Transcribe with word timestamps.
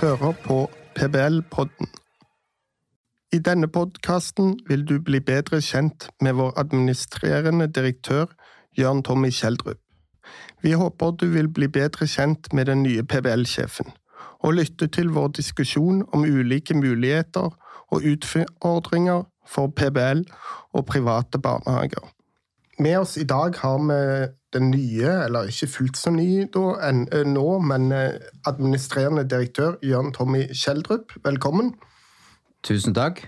hører 0.00 0.32
på 0.44 0.70
PBL-podden. 0.94 1.86
I 3.32 3.38
denne 3.38 3.68
podkasten 3.68 4.58
vil 4.68 4.84
du 4.88 5.00
bli 5.02 5.18
bedre 5.20 5.58
kjent 5.60 6.06
med 6.20 6.36
vår 6.38 6.52
administrerende 6.60 7.66
direktør 7.66 8.30
Jørn 8.78 9.02
Tommy 9.02 9.30
Kjeldrup. 9.30 9.80
Vi 10.62 10.72
håper 10.72 11.10
du 11.10 11.26
vil 11.32 11.48
bli 11.48 11.66
bedre 11.68 12.06
kjent 12.06 12.52
med 12.52 12.70
den 12.70 12.82
nye 12.82 13.02
PBL-sjefen, 13.02 13.90
og 14.38 14.54
lytte 14.60 14.86
til 14.86 15.10
vår 15.10 15.32
diskusjon 15.40 16.04
om 16.12 16.22
ulike 16.22 16.74
muligheter 16.78 17.50
og 17.90 18.06
utfordringer 18.12 19.26
for 19.46 19.66
PBL 19.66 20.22
og 20.72 20.86
private 20.86 21.38
barnehager. 21.38 22.06
Med 22.78 22.98
oss 22.98 23.16
i 23.18 23.24
dag 23.26 23.56
har 23.58 23.78
vi 23.82 24.26
den 24.54 24.70
nye, 24.70 25.10
eller 25.24 25.48
ikke 25.50 25.66
fullt 25.66 25.96
så 25.98 26.12
ny 26.14 26.44
da, 26.54 26.76
en, 26.86 27.00
nå, 27.26 27.46
men 27.66 27.90
administrerende 28.46 29.24
direktør 29.26 29.74
Jørn 29.82 30.12
Tommy 30.14 30.44
Kjeldrup. 30.54 31.10
Velkommen. 31.24 31.72
Tusen 32.62 32.94
takk. 32.94 33.24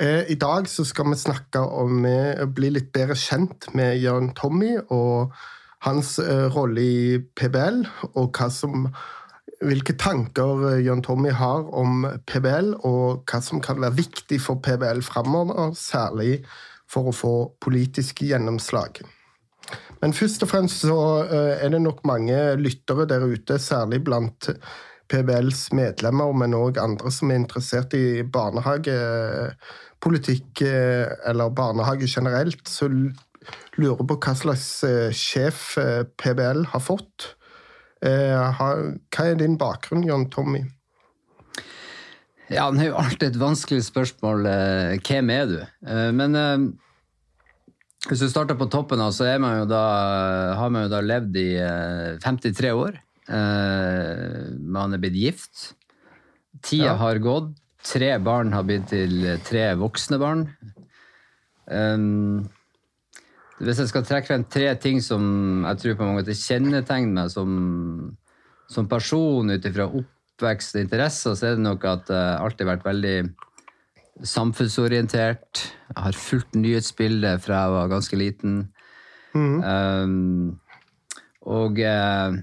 I 0.00 0.36
dag 0.40 0.68
så 0.70 0.86
skal 0.88 1.10
vi 1.10 1.18
snakke 1.20 1.60
om 1.60 2.06
å 2.08 2.46
bli 2.54 2.70
litt 2.72 2.88
bedre 2.94 3.18
kjent 3.20 3.68
med 3.76 3.98
Jørn 4.00 4.32
Tommy 4.38 4.78
og 4.86 5.36
hans 5.84 6.16
rolle 6.54 6.80
i 6.80 7.18
PBL, 7.36 7.82
og 8.16 8.40
som 8.54 8.88
hvilke 9.60 9.92
tanker 10.00 10.78
Jørn 10.86 11.04
Tommy 11.04 11.34
har 11.36 11.68
om 11.76 12.06
PBL, 12.30 12.72
og 12.80 13.28
hva 13.28 13.42
som 13.44 13.60
kan 13.60 13.84
være 13.84 13.98
viktig 14.00 14.40
for 14.40 14.62
PBL 14.64 15.04
framover, 15.04 15.76
særlig 15.76 16.40
for 16.88 17.08
å 17.08 17.12
få 17.14 17.52
politisk 17.60 18.22
gjennomslag. 18.24 19.00
Men 20.00 20.12
først 20.16 20.42
og 20.46 20.50
fremst 20.52 20.86
så 20.86 21.24
er 21.28 21.68
det 21.72 21.80
nok 21.84 21.98
mange 22.08 22.56
lyttere 22.60 23.04
der 23.10 23.22
ute, 23.28 23.58
særlig 23.60 24.04
blant 24.06 24.40
PBLs 25.08 25.72
medlemmer, 25.76 26.32
men 26.36 26.54
òg 26.56 26.78
andre 26.80 27.10
som 27.12 27.30
er 27.32 27.36
interessert 27.42 27.94
i 27.96 28.22
barnehagepolitikk 28.22 30.62
eller 30.62 31.56
barnehage 31.56 32.06
generelt, 32.08 32.68
som 32.68 33.12
lurer 33.80 34.04
på 34.04 34.16
hva 34.20 34.34
slags 34.36 34.84
sjef 35.16 35.78
PBL 36.20 36.64
har 36.72 36.82
fått. 36.84 37.34
Hva 38.00 39.22
er 39.24 39.34
din 39.40 39.58
bakgrunn, 39.60 40.06
Jørn 40.06 40.30
Tommy? 40.30 40.62
Ja, 42.48 42.70
Det 42.72 42.80
er 42.80 42.90
jo 42.90 43.00
alltid 43.00 43.26
et 43.28 43.40
vanskelig 43.40 43.82
spørsmål. 43.84 44.46
Hvem 45.04 45.30
er 45.34 45.50
du? 45.50 45.58
Men 46.16 46.38
hvis 48.08 48.22
du 48.22 48.28
starter 48.30 48.56
på 48.56 48.70
toppen, 48.72 49.02
så 49.12 49.28
man 49.38 49.68
da, 49.68 49.82
har 50.56 50.70
man 50.72 50.86
jo 50.86 50.92
da 50.92 51.00
levd 51.04 51.36
i 51.36 51.48
53 52.24 52.72
år. 52.72 52.96
Man 53.28 54.94
er 54.96 55.02
blitt 55.02 55.18
gift. 55.18 55.74
Tida 56.64 56.94
ja. 56.94 56.98
har 57.00 57.20
gått. 57.20 57.52
Tre 57.84 58.10
barn 58.18 58.52
har 58.56 58.64
blitt 58.66 58.88
til 58.90 59.26
tre 59.46 59.70
voksne 59.78 60.18
barn. 60.20 60.46
Hvis 63.58 63.82
jeg 63.82 63.90
skal 63.90 64.06
trekke 64.06 64.30
frem 64.30 64.44
tre 64.48 64.70
ting 64.80 65.00
som 65.02 65.64
jeg 65.66 65.82
tror 65.82 65.98
på 65.98 66.06
mange 66.06 66.22
måter 66.22 66.38
kjennetegner 66.38 67.24
meg 67.24 67.32
som, 67.32 67.50
som 68.70 68.88
person 68.90 69.50
ut 69.50 69.66
ifra 69.66 69.88
oppvekst 70.38 70.76
og 70.76 70.84
interesser, 70.84 71.34
så 71.34 71.46
er 71.46 71.56
det 71.58 71.64
nok 71.66 71.84
at 71.90 72.10
jeg 72.12 72.38
alltid 72.38 72.68
vært 72.68 72.86
veldig 72.86 73.16
samfunnsorientert. 74.22 75.64
Jeg 75.90 76.04
har 76.04 76.18
fulgt 76.18 76.54
nyhetsbildet 76.54 77.42
fra 77.42 77.64
jeg 77.64 77.74
var 77.74 77.90
ganske 77.90 78.18
liten. 78.18 78.60
Mm. 79.34 79.58
Um, 79.62 80.60
og 81.42 81.78
uh, 81.82 82.38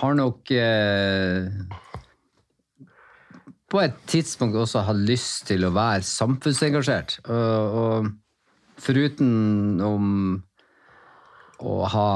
har 0.00 0.14
nok 0.20 0.52
uh, 0.52 1.48
på 3.70 3.80
et 3.80 3.96
tidspunkt 4.06 4.56
også 4.56 4.84
hatt 4.86 5.00
lyst 5.08 5.46
til 5.48 5.64
å 5.64 5.72
være 5.74 6.04
samfunnsengasjert. 6.06 7.20
Og, 7.24 7.80
og 7.80 8.12
Foruten 8.76 9.80
om 9.80 10.08
å 11.64 11.76
ha 11.88 12.08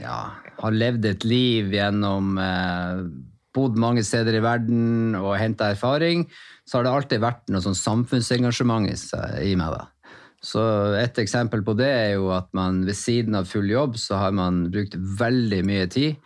ja, 0.00 0.18
har 0.60 0.76
levd 0.76 1.06
et 1.08 1.24
liv 1.28 1.72
gjennom 1.74 2.36
eh, 2.40 3.04
Bodd 3.54 3.78
mange 3.78 4.02
steder 4.02 4.34
i 4.34 4.42
verden 4.42 5.14
og 5.14 5.36
henta 5.38 5.68
erfaring, 5.70 6.24
så 6.66 6.80
har 6.80 6.86
det 6.86 6.94
alltid 6.94 7.22
vært 7.22 7.52
noe 7.54 7.62
sånn 7.62 7.76
samfunnsengasjement 7.78 8.88
i 9.46 9.52
meg. 9.54 9.76
da. 9.76 9.84
Så 10.44 10.60
Et 10.98 11.18
eksempel 11.22 11.62
på 11.64 11.76
det 11.78 11.88
er 11.88 12.10
jo 12.18 12.28
at 12.34 12.50
man 12.56 12.82
ved 12.84 12.98
siden 12.98 13.36
av 13.38 13.48
full 13.48 13.70
jobb 13.70 13.96
så 14.00 14.18
har 14.20 14.34
man 14.36 14.66
brukt 14.74 14.96
veldig 14.96 15.62
mye 15.64 15.86
tid 15.88 16.18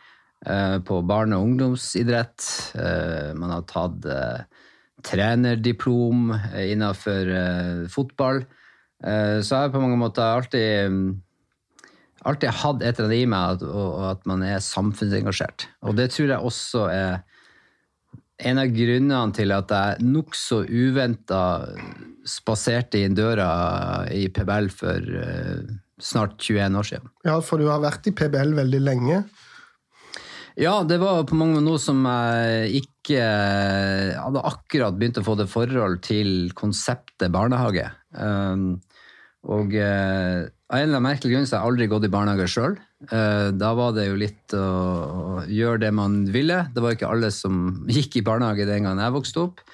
eh, 0.46 0.78
på 0.82 1.02
barne- 1.06 1.38
og 1.38 1.52
ungdomsidrett. 1.52 2.48
Eh, 2.74 3.30
man 3.38 3.54
har 3.54 3.66
tatt 3.70 4.08
eh, 4.08 4.42
trenerdiplom 5.06 6.32
innenfor 6.58 7.28
uh, 7.30 7.84
fotball. 7.86 8.40
Så 8.98 9.46
jeg 9.46 9.62
har 9.62 9.70
på 9.70 9.78
mange 9.78 9.94
måter 10.00 10.26
alltid, 10.26 10.96
alltid 12.26 12.54
hatt 12.62 12.82
et 12.82 12.98
eller 12.98 13.08
annet 13.08 13.22
i 13.22 13.30
meg 13.30 13.56
at, 13.56 13.64
og, 13.68 13.98
at 14.10 14.28
man 14.28 14.44
er 14.46 14.62
samfunnsengasjert. 14.64 15.68
Og 15.86 15.98
det 15.98 16.10
tror 16.14 16.32
jeg 16.32 16.50
også 16.50 16.86
er 16.92 17.20
en 18.48 18.60
av 18.62 18.70
grunnene 18.70 19.34
til 19.34 19.52
at 19.54 19.72
jeg 19.74 20.06
nokså 20.06 20.62
uventa 20.68 21.42
spaserte 22.28 23.00
inn 23.02 23.16
døra 23.18 23.50
i 24.14 24.28
PBL 24.30 24.70
for 24.70 25.02
uh, 25.02 25.76
snart 25.98 26.38
21 26.44 26.78
år 26.78 26.88
siden. 26.92 27.12
Ja, 27.26 27.38
for 27.42 27.58
du 27.58 27.66
har 27.70 27.82
vært 27.82 28.06
i 28.06 28.14
PBL 28.14 28.54
veldig 28.58 28.82
lenge. 28.84 29.22
Ja, 30.58 30.80
det 30.82 30.98
var 30.98 31.22
på 31.26 31.38
mange 31.38 31.58
måter 31.58 31.66
noe 31.68 31.80
som 31.82 32.02
jeg 32.02 32.82
ikke 32.82 33.18
hadde 34.18 34.42
akkurat 34.46 34.96
begynt 34.98 35.20
å 35.20 35.26
få 35.26 35.36
det 35.38 35.46
forhold 35.50 36.00
til 36.06 36.50
konseptet 36.58 37.30
barnehage. 37.34 37.86
Um, 38.10 38.80
og 39.46 39.74
uh, 39.78 40.46
av 40.68 40.76
en 40.76 40.84
eller 40.84 40.98
annen 40.98 41.06
merkelig 41.08 41.32
grunn 41.32 41.48
så 41.48 41.56
har 41.56 41.62
jeg 41.62 41.72
aldri 41.72 41.88
gått 41.90 42.06
i 42.08 42.12
barnehage 42.12 42.48
sjøl. 42.52 42.78
Uh, 43.08 43.48
da 43.56 43.72
var 43.78 43.94
det 43.96 44.08
jo 44.08 44.18
litt 44.20 44.56
å, 44.56 45.42
gjøre 45.48 45.82
det 45.86 45.92
man 45.96 46.20
ville. 46.34 46.64
Det 46.74 46.84
var 46.84 46.96
ikke 46.96 47.12
alle 47.12 47.32
som 47.34 47.70
gikk 47.96 48.20
i 48.20 48.26
barnehage 48.26 48.68
den 48.68 48.88
gangen 48.88 49.04
jeg 49.04 49.16
vokste 49.16 49.46
opp. 49.46 49.64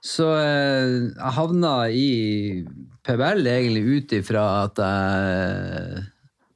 Så 0.00 0.30
uh, 0.32 1.10
jeg 1.10 1.36
havna 1.36 1.74
i 1.92 2.08
PBL 3.04 3.44
egentlig 3.50 3.84
ut 3.98 4.16
ifra 4.20 4.46
at 4.62 4.80
jeg 4.80 6.08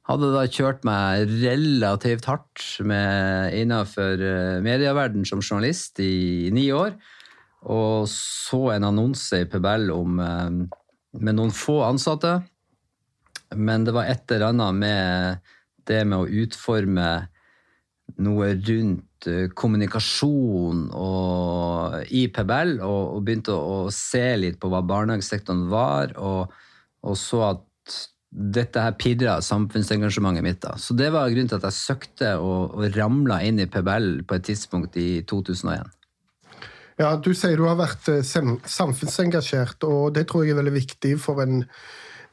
hadde 0.05 0.31
da 0.35 0.45
kjørt 0.45 0.85
meg 0.85 1.31
relativt 1.41 2.27
hardt 2.29 2.63
innenfor 2.85 4.21
eh, 4.21 4.57
medieverden 4.65 5.25
som 5.25 5.41
journalist 5.41 6.01
i, 6.03 6.51
ni 6.53 6.67
år. 6.73 6.93
Og 7.65 8.05
så 8.11 8.61
en 8.75 8.85
annonse 8.91 9.41
i 9.41 9.47
PBL 9.49 9.89
om, 9.95 10.19
eh, 10.21 10.59
med 11.17 11.39
noen 11.39 11.53
få 11.55 11.79
ansatte. 11.87 12.37
Men 13.53 13.85
det 13.85 13.93
var 13.95 14.09
et 14.09 14.31
eller 14.31 14.49
annet 14.49 14.81
med 14.81 15.53
det 15.85 16.01
med 16.09 16.23
å 16.23 16.43
utforme 16.43 17.09
noe 18.21 18.49
rundt 18.55 19.27
eh, 19.29 19.47
kommunikasjon 19.57 20.87
og, 20.93 22.01
i 22.13 22.25
PBL, 22.33 22.77
og, 22.85 23.01
og 23.17 23.23
begynte 23.25 23.53
å, 23.53 23.85
å, 23.85 23.93
se 23.93 24.25
litt 24.39 24.59
på 24.61 24.69
hva 24.71 24.83
barnehagesektoren 24.85 25.65
var, 25.71 26.13
og, 26.21 26.53
og 27.05 27.17
så 27.19 27.41
at 27.51 27.63
dette 28.35 28.81
her 28.81 28.95
pirra 28.99 29.37
samfunnsengasjementet 29.45 30.43
mitt. 30.43 30.61
da. 30.63 30.75
Så 30.81 30.95
det 30.97 31.11
var 31.15 31.29
grunnen 31.31 31.51
til 31.51 31.59
at 31.59 31.69
jeg 31.69 31.77
søkte 31.77 32.33
og, 32.41 32.75
og 32.75 32.97
ramla 32.97 33.39
inn 33.47 33.61
i 33.63 33.69
PBL 33.71 34.25
på 34.27 34.37
et 34.37 34.49
tidspunkt 34.51 34.97
i 34.99 35.23
2001. 35.27 35.93
Ja, 36.99 37.15
Du 37.19 37.33
sier 37.35 37.57
du 37.59 37.65
har 37.67 37.79
vært 37.79 38.07
eh, 38.11 38.23
samfunnsengasjert, 38.23 39.83
og 39.87 40.13
det 40.15 40.27
tror 40.29 40.45
jeg 40.45 40.55
er 40.55 40.61
veldig 40.61 40.75
viktig 40.77 41.15
for 41.19 41.43
en 41.43 41.63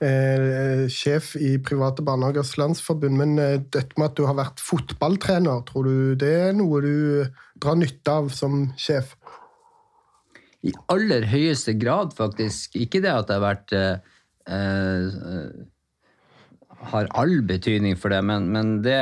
eh, 0.03 0.85
sjef 0.93 1.33
i 1.39 1.55
Private 1.63 2.05
Barnehagers 2.05 2.57
Landsforbund. 2.61 3.17
Men 3.19 3.35
eh, 3.41 3.59
dette 3.63 3.99
med 3.99 4.11
at 4.11 4.19
du 4.19 4.27
har 4.29 4.39
vært 4.39 4.63
fotballtrener, 4.63 5.65
tror 5.69 5.89
du 5.89 6.15
det 6.21 6.33
er 6.49 6.57
noe 6.59 6.83
du 6.85 6.95
drar 7.63 7.79
nytte 7.79 8.17
av 8.23 8.31
som 8.35 8.67
sjef? 8.81 9.15
I 10.63 10.75
aller 10.93 11.27
høyeste 11.27 11.75
grad, 11.79 12.15
faktisk. 12.15 12.77
Ikke 12.79 13.03
det 13.03 13.13
at 13.15 13.31
jeg 13.31 13.41
har 13.41 13.47
vært 13.49 13.77
eh, 13.79 14.17
eh 14.49 15.69
har 16.83 17.07
all 17.15 17.37
betydning 17.47 17.95
for 17.95 18.11
det, 18.11 18.19
men, 18.27 18.49
men 18.51 18.71
det, 18.83 18.97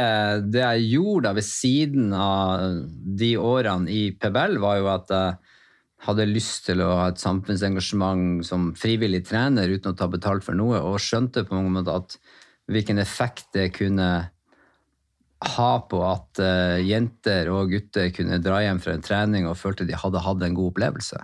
det, 0.52 0.60
jeg 0.60 0.98
gjorde 0.98 1.30
da 1.30 1.30
ved 1.38 1.46
siden 1.46 2.10
av 2.12 2.74
de 3.22 3.30
årene 3.40 3.88
i 3.88 4.02
PBL, 4.12 4.58
var 4.60 4.76
jo 4.82 4.90
at 4.92 5.14
jeg 5.14 5.49
hadde 6.06 6.28
lyst 6.28 6.64
til 6.68 6.80
å 6.80 6.90
ha 7.02 7.08
et 7.10 7.20
samfunnsengasjement 7.20 8.44
som 8.46 8.70
frivillig 8.78 9.24
trener 9.28 9.68
uten 9.68 9.92
å 9.92 9.98
ta 9.98 10.08
betalt 10.08 10.46
for 10.46 10.56
noe, 10.56 10.80
og 10.80 11.00
skjønte 11.02 11.44
på 11.44 11.56
mange 11.56 11.74
måter 11.74 12.00
at 12.00 12.16
hvilken 12.70 13.00
effekt 13.02 13.50
det 13.56 13.70
kunne 13.76 14.10
ha 15.40 15.72
på 15.88 16.00
at 16.04 16.40
uh, 16.44 16.78
jenter 16.84 17.48
og 17.52 17.72
gutter 17.72 18.10
kunne 18.12 18.40
dra 18.44 18.60
hjem 18.64 18.80
fra 18.82 18.94
en 18.96 19.04
trening 19.04 19.48
og 19.48 19.58
følte 19.58 19.86
de 19.88 19.96
hadde 19.96 20.20
hatt 20.24 20.44
en 20.44 20.56
god 20.56 20.72
opplevelse. 20.74 21.22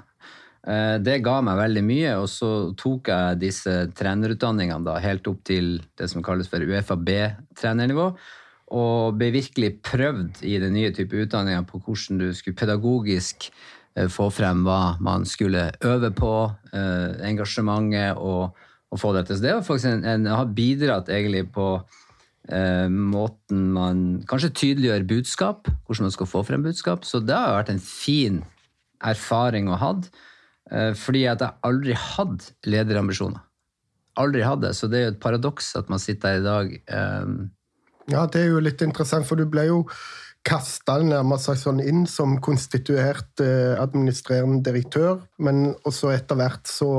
Uh, 0.66 0.96
det 1.04 1.20
ga 1.24 1.36
meg 1.44 1.60
veldig 1.60 1.84
mye, 1.86 2.14
og 2.22 2.30
så 2.32 2.50
tok 2.80 3.12
jeg 3.12 3.42
disse 3.44 3.76
trenerutdanningene 3.96 4.88
da, 4.88 4.96
helt 5.04 5.28
opp 5.30 5.44
til 5.46 5.76
det 6.00 6.08
som 6.12 6.24
kalles 6.24 6.50
for 6.52 6.64
UFAB-trenernivå. 6.64 8.10
Og 8.76 9.14
ble 9.14 9.28
virkelig 9.30 9.76
prøvd 9.86 10.40
i 10.48 10.56
den 10.58 10.74
nye 10.74 10.90
type 10.96 11.14
utdanninga 11.14 11.62
på 11.68 11.78
hvordan 11.84 12.18
du 12.18 12.30
skulle 12.34 12.58
pedagogisk 12.58 13.46
få 14.12 14.28
frem 14.34 14.64
hva 14.66 14.96
man 15.00 15.24
skulle 15.28 15.70
øve 15.84 16.10
på, 16.14 16.32
eh, 16.76 17.16
engasjementet 17.28 18.18
og, 18.20 18.56
og 18.92 19.00
få 19.00 19.12
dette. 19.16 19.36
Så 19.36 19.44
det 19.44 19.54
var 19.54 19.64
faktisk 19.64 19.88
en, 19.90 20.04
en, 20.04 20.26
har 20.28 20.52
bidratt 20.56 21.08
egentlig 21.12 21.46
på 21.54 21.68
eh, 22.52 22.86
måten 22.92 23.70
man 23.72 24.04
kanskje 24.28 24.52
tydeliggjør 24.52 25.08
budskap, 25.08 25.72
hvordan 25.86 26.10
man 26.10 26.14
skal 26.14 26.30
få 26.30 26.44
frem 26.46 26.66
budskap. 26.66 27.08
Så 27.08 27.22
det 27.24 27.36
har 27.36 27.56
vært 27.56 27.72
en 27.72 27.82
fin 27.82 28.42
erfaring 29.04 29.70
å 29.70 29.76
ha 29.76 29.92
hatt. 29.92 30.10
Eh, 30.70 30.92
fordi 30.98 31.24
at 31.30 31.44
jeg 31.44 31.60
aldri 31.66 31.96
hadde 31.96 32.52
lederambisjoner. 32.66 33.42
Aldri 34.16 34.44
hadde, 34.44 34.72
så 34.72 34.88
det 34.88 34.98
er 34.98 35.04
jo 35.04 35.14
et 35.14 35.20
paradoks 35.22 35.74
at 35.76 35.90
man 35.92 36.00
sitter 36.00 36.36
her 36.36 36.40
i 36.40 36.46
dag. 36.46 36.78
Eh, 36.88 37.34
ja, 38.12 38.22
det 38.30 38.44
er 38.44 38.52
jo 38.52 38.62
litt 38.62 38.82
interessant, 38.84 39.26
for 39.28 39.38
du 39.38 39.48
ble 39.50 39.66
jo 39.68 39.82
kasta 40.46 41.00
nærmest 41.02 41.50
sånn 41.58 41.80
inn 41.82 42.04
som 42.10 42.36
konstituert 42.44 43.42
eh, 43.42 43.74
administrerende 43.82 44.62
direktør, 44.66 45.18
men 45.42 45.72
også 45.88 46.12
etter 46.14 46.38
hvert 46.38 46.70
så 46.70 46.90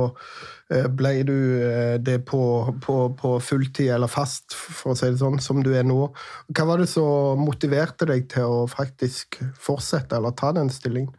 eh, 0.74 0.88
ble 0.92 1.14
du 1.28 1.38
eh, 1.64 1.96
det 2.04 2.20
på, 2.28 2.42
på, 2.84 2.98
på, 3.20 3.34
fulltid 3.44 3.94
eller 3.96 4.12
fast, 4.12 4.52
for 4.52 4.92
å 4.92 4.98
si 5.00 5.12
det 5.14 5.22
sånn, 5.22 5.40
som 5.44 5.64
du 5.64 5.72
er 5.78 5.88
nå. 5.88 6.10
Hva 6.52 6.68
var 6.68 6.84
det 6.84 6.90
som 6.92 7.40
motiverte 7.40 8.10
deg 8.10 8.28
til 8.34 8.52
å 8.52 8.66
faktisk 8.72 9.40
fortsette 9.56 10.20
eller 10.20 10.36
ta 10.36 10.52
den 10.58 10.72
stillingen? 10.74 11.14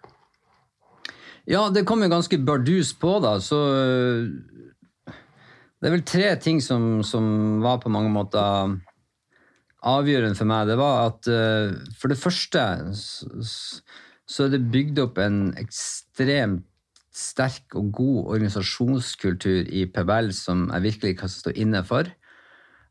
Ja, 1.49 1.71
det 1.73 1.87
kom 1.89 2.05
jo 2.05 2.11
ganske 2.13 2.37
bardus 2.45 2.93
på, 3.01 3.15
da, 3.25 3.39
så 3.41 3.63
Det 5.79 5.87
er 5.87 5.95
vel 5.95 6.05
tre 6.05 6.35
ting 6.43 6.61
som, 6.61 6.99
som 7.07 7.63
var 7.65 7.81
på 7.81 7.89
mange 7.95 8.13
måter 8.13 8.77
avgjørende 9.87 10.39
for 10.39 10.51
meg. 10.51 10.69
Det 10.71 10.79
var 10.81 11.05
at 11.09 11.29
uh, 11.31 11.77
for 11.99 12.11
det 12.11 12.19
første 12.21 12.65
så 14.29 14.45
er 14.45 14.55
det 14.55 14.67
bygd 14.73 14.99
opp 15.05 15.21
en 15.23 15.53
ekstremt 15.61 16.67
sterk 17.19 17.75
og 17.79 17.91
god 17.97 18.35
organisasjonskultur 18.37 19.71
i 19.75 19.87
PBL 19.91 20.31
som 20.37 20.69
jeg 20.71 20.85
virkelig 20.85 21.17
kan 21.19 21.33
stå 21.33 21.55
inne 21.57 21.83
for. 21.87 22.11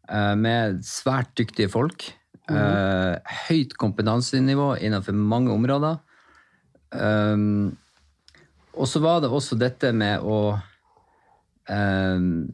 Uh, 0.08 0.36
med 0.40 0.82
svært 0.88 1.34
dyktige 1.40 1.72
folk. 1.72 2.10
Uh, 2.48 3.20
høyt 3.48 3.74
kompetansenivå 3.76 4.78
innenfor 4.80 5.16
mange 5.16 5.52
områder. 5.52 6.00
Um, 6.96 7.76
og 8.78 8.88
så 8.88 9.02
var 9.04 9.20
det 9.20 9.32
også 9.34 9.58
dette 9.60 9.92
med 9.92 10.24
å 10.24 10.56
um, 11.68 12.48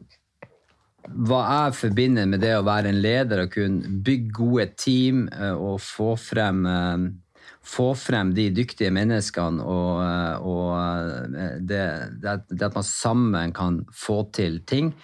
Hva 1.04 1.40
jeg 1.44 1.76
forbinder 1.78 2.28
med 2.30 2.40
det 2.44 2.54
å 2.56 2.64
være 2.64 2.90
en 2.90 3.02
leder 3.04 3.44
og 3.44 3.52
kunne 3.52 3.98
bygge 4.04 4.32
gode 4.38 4.70
team 4.80 5.26
uh, 5.34 5.52
og 5.52 5.82
få 5.84 6.14
frem, 6.20 6.64
uh, 6.64 7.50
få 7.64 7.90
frem 7.98 8.32
de 8.36 8.48
dyktige 8.56 8.92
menneskene 8.94 9.60
og, 9.60 10.00
uh, 10.00 10.48
og 10.48 11.36
det, 11.68 11.84
det, 12.24 12.38
at 12.64 12.78
man 12.78 12.88
sammen 12.88 13.52
kan 13.56 13.82
få 13.92 14.22
til 14.36 14.62
ting. 14.64 14.94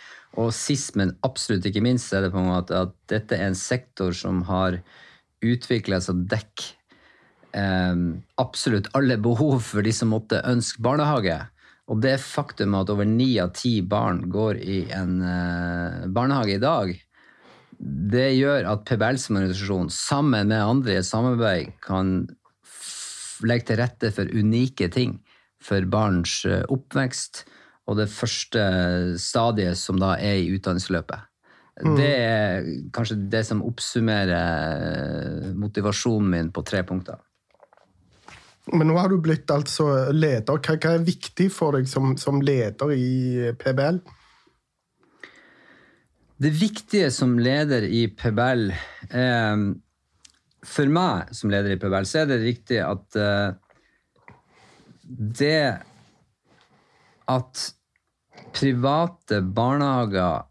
Og 0.41 0.52
sist, 0.55 0.94
men 0.97 1.17
absolutt 1.26 1.67
ikke 1.67 1.82
minst, 1.85 2.12
er 2.14 2.25
det 2.25 2.32
på 2.32 2.41
en 2.41 2.52
måte 2.52 2.85
at 2.87 2.93
dette 3.11 3.37
er 3.37 3.50
en 3.50 3.58
sektor 3.58 4.14
som 4.17 4.44
har 4.49 4.79
utvikla 5.44 5.99
seg 6.05 6.14
og 6.14 6.29
dekk 6.31 6.67
eh, 7.56 7.97
absolutt 8.41 8.91
alle 8.97 9.19
behov 9.20 9.61
for 9.64 9.87
de 9.87 9.93
som 9.94 10.12
måtte 10.14 10.43
ønske 10.47 10.82
barnehage. 10.85 11.38
Og 11.91 11.99
det 12.05 12.21
faktum 12.23 12.77
at 12.79 12.91
over 12.93 13.09
ni 13.09 13.33
av 13.43 13.53
ti 13.59 13.81
barn 13.83 14.23
går 14.31 14.61
i 14.63 14.81
en 14.95 15.17
eh, 15.27 16.05
barnehage 16.15 16.55
i 16.55 16.63
dag, 16.63 16.93
det 17.81 18.29
gjør 18.37 18.69
at 18.69 18.85
PBL 18.87 19.19
som 19.19 19.39
organisasjon, 19.41 19.89
sammen 19.91 20.53
med 20.53 20.63
andre 20.63 20.95
i 20.95 21.01
et 21.01 21.09
samarbeid, 21.09 21.73
kan 21.83 22.29
legge 23.49 23.71
til 23.71 23.81
rette 23.81 24.11
for 24.15 24.29
unike 24.31 24.91
ting 24.93 25.17
for 25.65 25.87
barns 25.91 26.43
eh, 26.47 26.63
oppvekst 26.71 27.45
og 27.91 27.99
det 27.99 28.11
første 28.13 28.63
stadiet 29.19 29.79
som 29.81 29.99
da 29.99 30.15
er 30.21 30.39
i 30.45 30.53
utdanningsløpet. 30.55 31.27
Mm. 31.81 31.97
Det 31.97 32.13
er 32.13 32.69
kanskje 32.95 33.17
det 33.33 33.43
som 33.49 33.65
oppsummerer 33.67 34.37
eh, 34.37 35.51
motivasjonen 35.59 36.31
min 36.37 36.53
på 36.55 36.63
tre 36.67 36.85
punkter. 36.87 37.19
Men 38.73 38.91
nå 38.91 38.97
har 38.99 39.11
du 39.11 39.19
blitt 39.23 39.51
altså 39.51 40.11
leder. 40.15 40.61
Hva, 40.61 40.77
hva 40.79 40.95
er 40.95 41.07
viktig 41.07 41.49
for 41.53 41.77
deg 41.77 41.89
som, 41.91 42.15
som, 42.21 42.41
leder 42.45 42.93
i 42.95 43.51
PBL? 43.59 44.01
Det 46.41 46.53
viktige 46.57 47.11
som 47.13 47.35
leder 47.39 47.85
i 47.85 48.07
PBL 48.17 48.71
eh, 48.73 49.65
For 50.65 50.93
meg 50.93 51.35
som 51.37 51.53
leder 51.53 51.75
i 51.75 51.81
PBL, 51.81 52.07
så 52.09 52.23
er 52.23 52.31
det 52.31 52.41
viktig 52.45 52.79
at 52.85 53.19
eh, 53.21 53.51
det 55.41 55.65
at 57.31 57.67
private 58.55 59.41
barnehager 59.43 60.47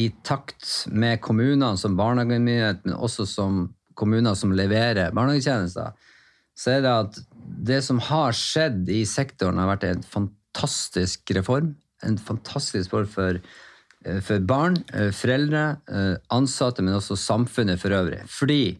i 0.00 0.08
takt 0.26 0.86
med 0.90 1.20
kommunene 1.22 1.76
som 1.78 1.96
barnehagemyndighet, 1.96 2.84
men 2.84 2.96
også 2.96 3.26
som 3.28 3.60
kommuner 3.94 4.34
som 4.34 4.52
leverer 4.56 5.14
barnehagetjenester, 5.14 5.94
så 6.54 6.76
er 6.76 6.82
det 6.84 6.94
at 6.94 7.20
det 7.44 7.80
som 7.84 8.00
har 8.02 8.34
skjedd 8.36 8.88
i 8.92 9.02
sektoren, 9.08 9.58
har 9.60 9.70
vært 9.74 9.86
en 9.88 10.02
fantastisk 10.06 11.34
reform. 11.36 11.74
En 12.04 12.18
fantastisk 12.20 12.92
reform 12.92 13.08
for, 13.10 13.40
eh, 14.04 14.20
for 14.20 14.38
barn, 14.40 14.76
eh, 14.92 15.10
foreldre, 15.10 15.78
eh, 15.88 16.16
ansatte, 16.30 16.82
men 16.82 16.94
også 16.94 17.16
samfunnet 17.16 17.78
for 17.78 17.90
øvrig. 17.90 18.22
Fordi 18.28 18.78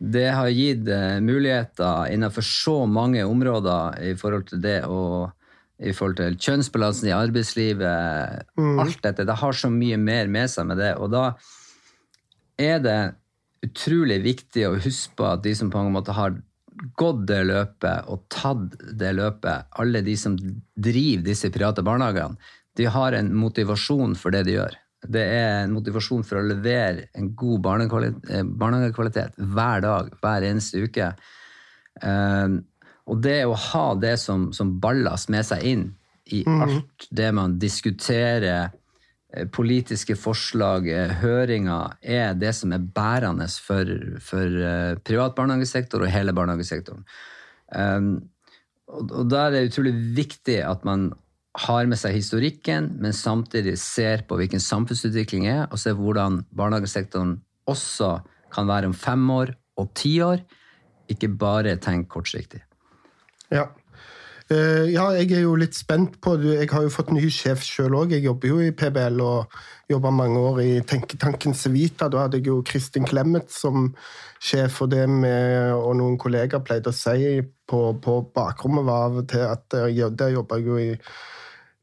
det 0.00 0.30
har 0.32 0.48
gitt 0.48 0.84
muligheter 1.22 2.10
innenfor 2.12 2.42
så 2.44 2.86
mange 2.86 3.22
områder 3.24 3.98
i 4.02 4.14
forhold 4.14 4.46
til 4.46 4.60
det 4.60 4.82
å 4.84 5.32
i 5.78 5.92
forhold 5.92 6.16
til 6.16 6.36
kjønnsbalansen 6.36 7.08
i 7.08 7.16
arbeidslivet. 7.16 8.44
Mm. 8.56 8.80
Alt 8.80 9.02
dette. 9.02 9.26
Det 9.26 9.36
har 9.36 9.52
så 9.52 9.68
mye 9.68 9.98
mer 9.98 10.26
med 10.26 10.48
seg 10.48 10.66
med 10.66 10.78
det. 10.78 10.96
Og 10.96 11.10
da 11.10 11.34
er 12.58 12.78
det 12.78 13.14
utrolig 13.66 14.22
viktig 14.24 14.64
å 14.68 14.80
huske 14.80 15.16
på 15.18 15.26
at 15.28 15.42
de 15.42 15.54
som 15.54 15.70
på 15.72 15.80
en 15.80 15.92
måte 15.92 16.14
har 16.16 16.36
gått 16.98 17.26
det 17.28 17.42
løpet 17.48 18.08
og 18.12 18.26
tatt 18.32 18.76
det 18.98 19.12
løpet, 19.16 19.70
alle 19.80 20.02
de 20.04 20.16
som 20.18 20.36
driver 20.36 21.24
disse 21.26 21.50
private 21.54 21.84
barnehagene, 21.86 22.36
de 22.76 22.88
har 22.92 23.16
en 23.16 23.30
motivasjon 23.36 24.14
for 24.20 24.34
det 24.34 24.44
de 24.48 24.58
gjør. 24.58 24.76
Det 25.06 25.22
er 25.22 25.62
en 25.64 25.74
motivasjon 25.76 26.24
for 26.26 26.40
å 26.40 26.46
levere 26.46 27.06
en 27.16 27.30
god 27.38 27.68
eh, 28.04 28.42
barnehagekvalitet 28.44 29.38
hver 29.38 29.84
dag, 29.84 30.10
hver 30.20 30.48
eneste 30.48 30.82
uke. 30.84 31.12
Eh, 32.02 32.56
og 33.06 33.22
det 33.22 33.38
å 33.46 33.54
ha 33.54 33.86
det 34.00 34.16
som, 34.20 34.50
som 34.52 34.76
ballast 34.82 35.30
med 35.32 35.46
seg 35.46 35.64
inn 35.64 35.86
i 36.34 36.42
mhm. 36.46 36.62
alt 36.64 37.08
det 37.14 37.30
man 37.36 37.58
diskuterer 37.62 38.74
politiske 39.52 40.14
forslag, 40.16 40.86
eh, 40.88 41.12
høringer, 41.20 41.96
er 42.02 42.34
det 42.38 42.54
som 42.54 42.72
er 42.72 42.78
bærende 42.94 43.48
for, 43.62 43.90
for 44.22 44.46
eh, 44.46 44.94
privat 45.04 45.34
barnehagesektor 45.34 46.02
og 46.02 46.12
hele 46.12 46.34
barnehagesektoren. 46.36 47.04
Um, 47.74 48.28
og, 48.86 49.24
da 49.26 49.46
er 49.46 49.50
det 49.50 49.64
utrolig 49.72 49.92
viktig 50.14 50.60
at 50.62 50.84
man 50.86 51.10
har 51.66 51.88
med 51.90 51.98
seg 51.98 52.14
historikken, 52.14 52.92
men 53.02 53.16
samtidig 53.16 53.74
ser 53.80 54.22
på 54.28 54.38
hvilken 54.38 54.62
samfunnsutvikling 54.62 55.48
er, 55.50 55.64
og 55.72 55.80
ser 55.80 55.96
hvordan 55.98 56.44
barnehagesektoren 56.54 57.40
også 57.66 58.20
kan 58.54 58.68
være 58.68 58.92
om 58.92 58.94
fem 58.94 59.24
år 59.30 59.56
og 59.80 59.90
ti 59.98 60.20
år. 60.22 60.44
Ikke 61.10 61.28
bare 61.28 61.76
tenk 61.82 62.08
kortsiktig. 62.12 62.62
Ja, 63.50 63.66
ja, 64.46 65.08
jeg 65.16 65.32
er 65.34 65.40
jo 65.42 65.56
litt 65.58 65.74
spent 65.74 66.20
på 66.22 66.36
Jeg 66.38 66.68
har 66.70 66.84
jo 66.84 66.92
fått 66.94 67.10
ny 67.10 67.24
sjef 67.34 67.64
sjøl 67.66 67.96
òg. 67.98 68.12
Jeg 68.14 68.22
jobber 68.28 68.52
jo 68.52 68.60
i 68.62 68.70
PBL 68.70 69.18
og 69.24 69.56
jobba 69.90 70.12
mange 70.14 70.38
år 70.38 70.60
i 70.62 70.70
tenketanken 70.86 71.54
Civita. 71.54 72.06
Da 72.06 72.24
hadde 72.24 72.38
jeg 72.38 72.52
jo 72.52 72.60
Kristin 72.66 73.06
Clemet 73.08 73.50
som 73.50 73.88
sjef, 74.38 74.82
og 74.84 74.92
det 74.92 75.02
vi 75.10 75.32
og 75.74 75.96
noen 75.98 76.18
kollegaer 76.20 76.62
pleide 76.62 76.92
å 76.92 76.96
si 76.96 77.40
på, 77.66 77.80
på 78.02 78.18
bakrommet, 78.36 78.86
var 78.86 79.08
av 79.08 79.22
og 79.22 79.28
til 79.32 79.46
at 79.46 79.78
jeg, 79.90 80.12
der 80.14 80.36
jobba 80.36 80.60
jeg 80.60 80.68
jo 80.68 80.78
i 80.78 80.92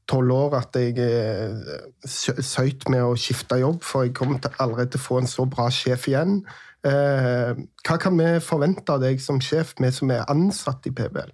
tolv 0.10 0.36
år 0.36 0.58
at 0.60 0.78
jeg 0.80 1.00
uh, 1.00 1.80
søyt 2.06 2.88
med 2.92 3.04
å 3.04 3.16
skifte 3.20 3.60
jobb, 3.62 3.82
for 3.88 4.06
jeg 4.06 4.16
kom 4.18 4.36
til 4.40 4.56
allerede 4.64 4.94
til 4.96 5.02
å 5.02 5.08
få 5.08 5.22
en 5.22 5.32
så 5.32 5.48
bra 5.50 5.70
sjef 5.74 6.08
igjen. 6.12 6.42
Uh, 6.84 7.56
hva 7.88 8.00
kan 8.00 8.16
vi 8.20 8.38
forvente 8.44 8.88
av 8.92 9.04
deg 9.04 9.22
som 9.24 9.40
sjef, 9.44 9.76
vi 9.80 9.92
som 9.96 10.12
er 10.12 10.28
ansatt 10.32 10.88
i 10.88 10.96
PBL? 10.96 11.32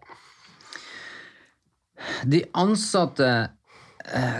De 2.23 2.43
ansatte 2.57 3.29
eh, 4.13 4.39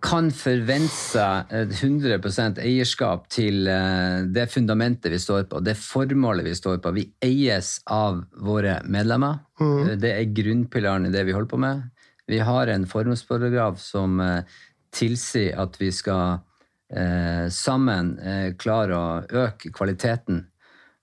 kan 0.00 0.30
forvente 0.32 0.96
seg 0.96 1.52
100 1.52 2.60
eierskap 2.62 3.26
til 3.32 3.68
eh, 3.68 4.26
det 4.32 4.46
fundamentet 4.52 5.12
vi 5.12 5.20
står 5.20 5.48
på, 5.50 5.60
det 5.64 5.76
formålet 5.78 6.46
vi 6.46 6.54
står 6.56 6.80
på. 6.80 6.94
Vi 6.96 7.06
eies 7.24 7.78
av 7.90 8.22
våre 8.40 8.80
medlemmer. 8.88 9.42
Mm. 9.60 9.96
Det 10.00 10.14
er 10.14 10.36
grunnpilaren 10.36 11.08
i 11.08 11.14
det 11.14 11.26
vi 11.28 11.36
holder 11.36 11.52
på 11.52 11.60
med. 11.60 11.82
Vi 12.30 12.38
har 12.46 12.70
en 12.70 12.86
formålsparagraf 12.88 13.80
som 13.82 14.20
eh, 14.24 14.60
tilsier 14.94 15.58
at 15.60 15.80
vi 15.80 15.92
skal 15.94 16.46
sammen 17.54 18.08
klare 18.58 18.96
å 18.98 19.42
øke 19.44 19.70
kvaliteten 19.70 20.40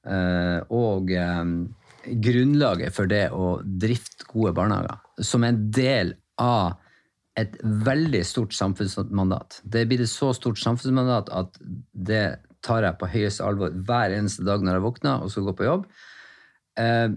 eh, 0.07 0.59
og 0.73 1.11
eh, 1.11 1.43
grunnlaget 2.23 2.95
for 2.95 3.09
det 3.09 3.27
å 3.35 3.57
drifte 3.63 4.27
gode 4.31 4.53
barnehager. 4.57 4.99
Som 5.23 5.45
en 5.47 5.59
del 5.73 6.15
av 6.41 6.77
et 7.37 7.53
veldig 7.61 8.23
stort 8.25 8.55
samfunnsmandat. 8.57 9.61
Det 9.63 9.85
blir 9.89 10.01
et 10.01 10.09
så 10.09 10.31
stort 10.33 10.59
samfunnsmandat 10.61 11.29
at 11.29 11.59
det 11.93 12.39
tar 12.65 12.83
jeg 12.83 12.97
på 12.99 13.09
høyeste 13.11 13.45
alvor 13.45 13.75
hver 13.87 14.15
eneste 14.15 14.45
dag 14.47 14.63
når 14.65 14.79
jeg 14.79 14.85
våkner 14.87 15.23
og 15.23 15.31
skal 15.31 15.45
gå 15.45 15.53
på 15.59 15.67
jobb. 15.67 15.85
Eh, 16.81 17.11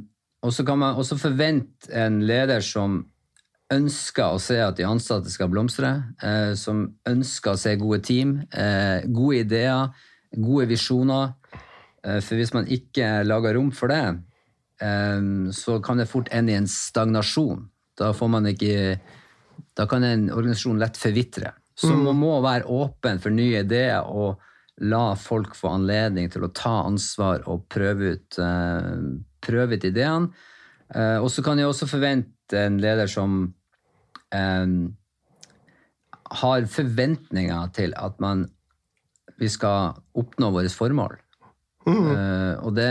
og 0.44 0.52
så 0.56 0.64
kan 0.64 0.80
man 0.80 1.00
også 1.00 1.18
forvente 1.20 1.88
en 1.96 2.20
leder 2.28 2.64
som 2.64 3.00
ønsker 3.70 4.34
å 4.34 4.40
se 4.42 4.58
at 4.60 4.78
de 4.78 4.86
ansatte 4.88 5.30
skal 5.30 5.50
blomstre, 5.52 5.90
eh, 6.22 6.52
som 6.58 6.88
ønsker 7.06 7.54
å 7.54 7.60
se 7.60 7.76
gode 7.80 8.02
team, 8.02 8.40
eh, 8.52 9.06
gode 9.06 9.44
ideer, 9.44 9.92
gode 10.34 10.66
visjoner. 10.66 11.34
Eh, 12.02 12.20
for 12.20 12.36
hvis 12.36 12.54
man 12.54 12.66
ikke 12.66 13.24
lager 13.24 13.54
rom 13.54 13.70
for 13.70 13.88
det, 13.88 14.20
så 15.52 15.74
kan 15.84 16.00
det 16.00 16.06
fort 16.08 16.30
ende 16.32 16.54
i 16.54 16.56
en 16.56 16.68
stagnasjon. 16.68 17.66
Da, 18.00 18.14
får 18.16 18.28
man 18.32 18.46
ikke, 18.48 18.94
da 19.76 19.84
kan 19.90 20.04
en 20.06 20.30
organisasjon 20.32 20.80
lett 20.80 20.96
forvitre. 20.96 21.52
Så 21.76 21.92
man 21.96 22.16
må 22.16 22.34
være 22.44 22.68
åpen 22.68 23.20
for 23.20 23.32
nye 23.32 23.62
ideer 23.64 24.04
og 24.04 24.40
la 24.80 25.14
folk 25.20 25.54
få 25.56 25.74
anledning 25.76 26.30
til 26.32 26.44
å 26.44 26.52
ta 26.56 26.82
ansvar 26.86 27.44
og 27.48 27.66
prøve 27.72 28.14
ut, 28.16 28.38
eh, 28.40 28.96
prøve 29.44 29.76
ut 29.76 29.84
ideene. 29.84 30.32
Eh, 30.94 31.18
og 31.20 31.28
så 31.32 31.44
kan 31.44 31.58
jeg 31.60 31.68
også 31.68 31.88
forvente 31.88 32.56
en 32.58 32.78
leder 32.82 33.06
som 33.10 33.54
har 36.30 36.66
forventninger 36.70 37.72
til 37.74 37.94
at 37.98 38.20
man, 38.22 38.44
vi 39.38 39.48
skal 39.50 39.96
oppnå 40.14 40.52
våre 40.54 40.70
formål. 40.70 41.16
Eh, 41.88 42.54
og 42.60 42.74
det 42.76 42.90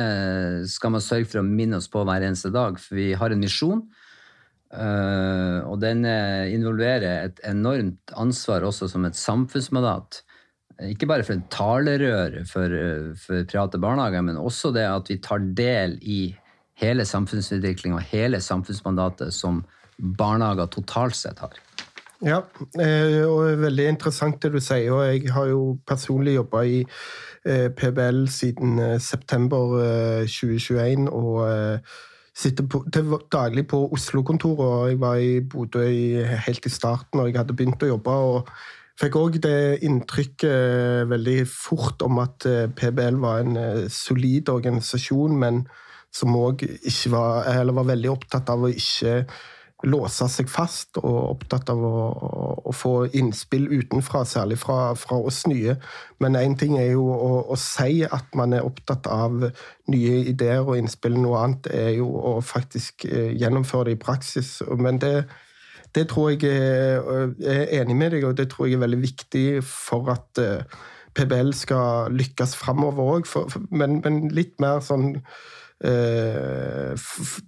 skal 0.72 0.96
man 0.96 1.04
sørge 1.04 1.30
for 1.30 1.42
å 1.42 1.46
minne 1.46 1.78
oss 1.78 1.90
på 1.92 2.02
hver 2.08 2.26
eneste 2.26 2.52
dag, 2.54 2.80
for 2.82 2.98
vi 2.98 3.12
har 3.18 3.34
en 3.34 3.44
misjon. 3.44 3.84
Uh, 4.70 5.66
og 5.66 5.80
den 5.82 6.04
eh, 6.06 6.52
involverer 6.54 7.24
et 7.26 7.40
enormt 7.50 8.12
ansvar 8.22 8.68
også 8.68 8.86
som 8.92 9.08
et 9.08 9.18
samfunnsmandat. 9.18 10.20
Ikke 10.92 11.10
bare 11.10 11.26
for 11.26 11.36
en 11.36 11.48
talerør 11.52 12.38
for, 12.48 12.76
for 13.18 13.48
private 13.50 13.82
barnehager, 13.82 14.22
men 14.28 14.38
også 14.38 14.70
det 14.76 14.86
at 14.86 15.10
vi 15.10 15.18
tar 15.26 15.42
del 15.58 15.98
i 16.06 16.20
hele 16.80 17.04
samfunnsutviklinga 17.04 17.98
og 17.98 18.12
hele 18.14 18.40
samfunnsmandatet 18.46 19.34
som 19.36 19.64
barnehager 19.98 20.70
totalt 20.72 21.18
sett 21.18 21.42
har. 21.44 21.58
Ja, 22.20 22.42
eh, 22.76 23.22
og 23.24 23.62
veldig 23.62 23.86
interessant 23.94 24.42
det 24.44 24.52
du 24.52 24.60
sier. 24.60 24.92
og 24.92 25.06
Jeg 25.08 25.32
har 25.32 25.46
jo 25.48 25.78
personlig 25.88 26.34
jobba 26.36 26.66
i 26.68 26.80
eh, 27.46 27.70
PBL 27.72 28.26
siden 28.28 28.80
eh, 28.80 29.00
september 29.00 29.78
eh, 29.80 30.28
2021. 30.28 31.08
og 31.08 31.80
sitter 32.36 32.68
på, 32.68 32.84
til 32.92 33.16
daglig 33.32 33.68
på 33.68 33.88
Oslo-kontoret. 33.94 34.68
og 34.68 34.90
Jeg 34.90 35.00
var 35.00 35.16
i 35.16 35.40
Bodø 35.40 35.86
helt 36.46 36.66
i 36.66 36.70
starten 36.70 37.20
når 37.20 37.28
jeg 37.28 37.38
hadde 37.38 37.56
begynt 37.56 37.84
å 37.84 37.94
jobbe. 37.94 38.12
og 38.12 38.50
Fikk 39.00 39.16
òg 39.16 39.38
det 39.40 39.80
inntrykket 39.88 41.08
veldig 41.08 41.46
fort 41.48 42.02
om 42.04 42.20
at 42.20 42.44
PBL 42.76 43.16
var 43.16 43.46
en 43.46 43.88
solid 43.88 44.50
organisasjon, 44.50 45.38
men 45.40 45.62
som 46.12 46.36
òg 46.36 46.66
var, 47.08 47.48
var 47.72 47.88
veldig 47.94 48.12
opptatt 48.12 48.52
av 48.52 48.68
å 48.68 48.74
ikke 48.74 49.24
låse 49.88 50.28
seg 50.28 50.50
fast, 50.52 50.98
og 51.00 51.18
opptatt 51.38 51.70
av 51.72 51.84
å, 51.86 52.00
å, 52.68 52.74
få 52.76 52.94
innspill 53.16 53.70
utenfra, 53.72 54.26
særlig 54.28 54.58
fra, 54.60 54.94
fra 55.00 55.20
oss 55.24 55.46
nye. 55.48 55.78
Men 56.20 56.36
én 56.36 56.58
ting 56.60 56.76
er 56.80 56.92
jo 56.92 57.06
å, 57.14 57.30
å, 57.48 57.58
si 57.60 58.04
at 58.04 58.36
man 58.36 58.56
er 58.58 58.68
opptatt 58.68 59.08
av 59.08 59.46
nye 59.92 60.16
ideer 60.32 60.66
og 60.66 60.76
innspill. 60.82 61.16
Noe 61.24 61.44
annet 61.46 61.70
er 61.72 61.94
jo 62.00 62.10
å 62.12 62.36
faktisk 62.44 63.08
eh, 63.08 63.32
gjennomføre 63.40 63.90
det 63.90 63.98
i 63.98 64.02
praksis. 64.04 64.58
Men 64.76 65.00
det, 65.00 65.14
det 65.96 66.10
tror 66.12 66.34
jeg 66.34 66.52
er, 66.52 67.32
er 67.40 67.76
enig 67.80 67.96
med 68.02 68.18
deg, 68.18 68.28
og 68.28 68.36
det 68.40 68.50
tror 68.52 68.68
jeg 68.68 68.80
er 68.80 68.84
veldig 68.84 69.04
viktig 69.06 69.46
for 69.68 70.12
at 70.12 70.44
eh, 70.44 70.82
PBL 71.16 71.56
skal 71.56 72.12
lykkes 72.20 72.58
framover 72.60 73.16
òg. 73.16 73.32
Men, 73.72 74.02
men 74.04 74.28
litt 74.36 74.60
mer 74.60 74.84
sånn 74.84 75.16
Eh, 75.18 75.59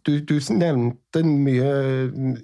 du, 0.07 0.13
du, 0.23 0.37
nevnte 0.55 1.23
mye 1.27 1.71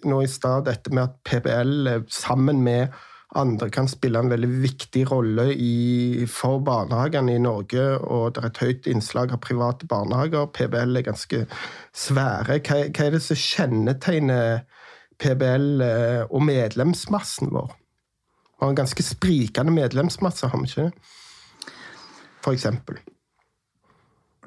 nå 0.04 0.18
i 0.24 0.28
stad 0.28 0.66
dette 0.68 0.92
med 0.92 1.06
at 1.06 1.16
PBL 1.24 1.88
eh, 1.94 2.02
sammen 2.12 2.60
med 2.66 2.92
andre 3.36 3.70
kan 3.72 3.88
spille 3.92 4.20
en 4.20 4.32
veldig 4.32 4.50
viktig 4.64 5.04
rolle 5.12 5.50
i, 5.54 6.26
for 6.32 6.62
barnehagene 6.64 7.36
i 7.36 7.42
Norge. 7.44 7.84
Og 8.04 8.36
det 8.36 8.44
er 8.44 8.52
et 8.52 8.62
høyt 8.64 8.88
innslag 8.92 9.34
av 9.36 9.42
private 9.44 9.88
barnehager. 9.90 10.48
PBL 10.56 11.00
er 11.00 11.08
ganske 11.08 11.44
svære. 11.96 12.60
Hva, 12.64 12.80
hva 12.88 13.08
er 13.08 13.18
det 13.18 13.24
som 13.24 13.40
kjennetegner 13.40 14.64
PBL 15.20 15.84
eh, 15.84 16.24
og 16.30 16.48
medlemsmassen 16.48 17.52
vår? 17.56 17.76
Vi 18.58 18.64
har 18.66 18.74
en 18.74 18.80
ganske 18.80 19.04
sprikende 19.06 19.76
medlemsmasse, 19.76 20.50
har 20.50 20.64
vi 20.64 20.72
ikke 20.72 20.88
det? 20.88 21.14
For 22.42 22.56
eksempel. 22.56 22.98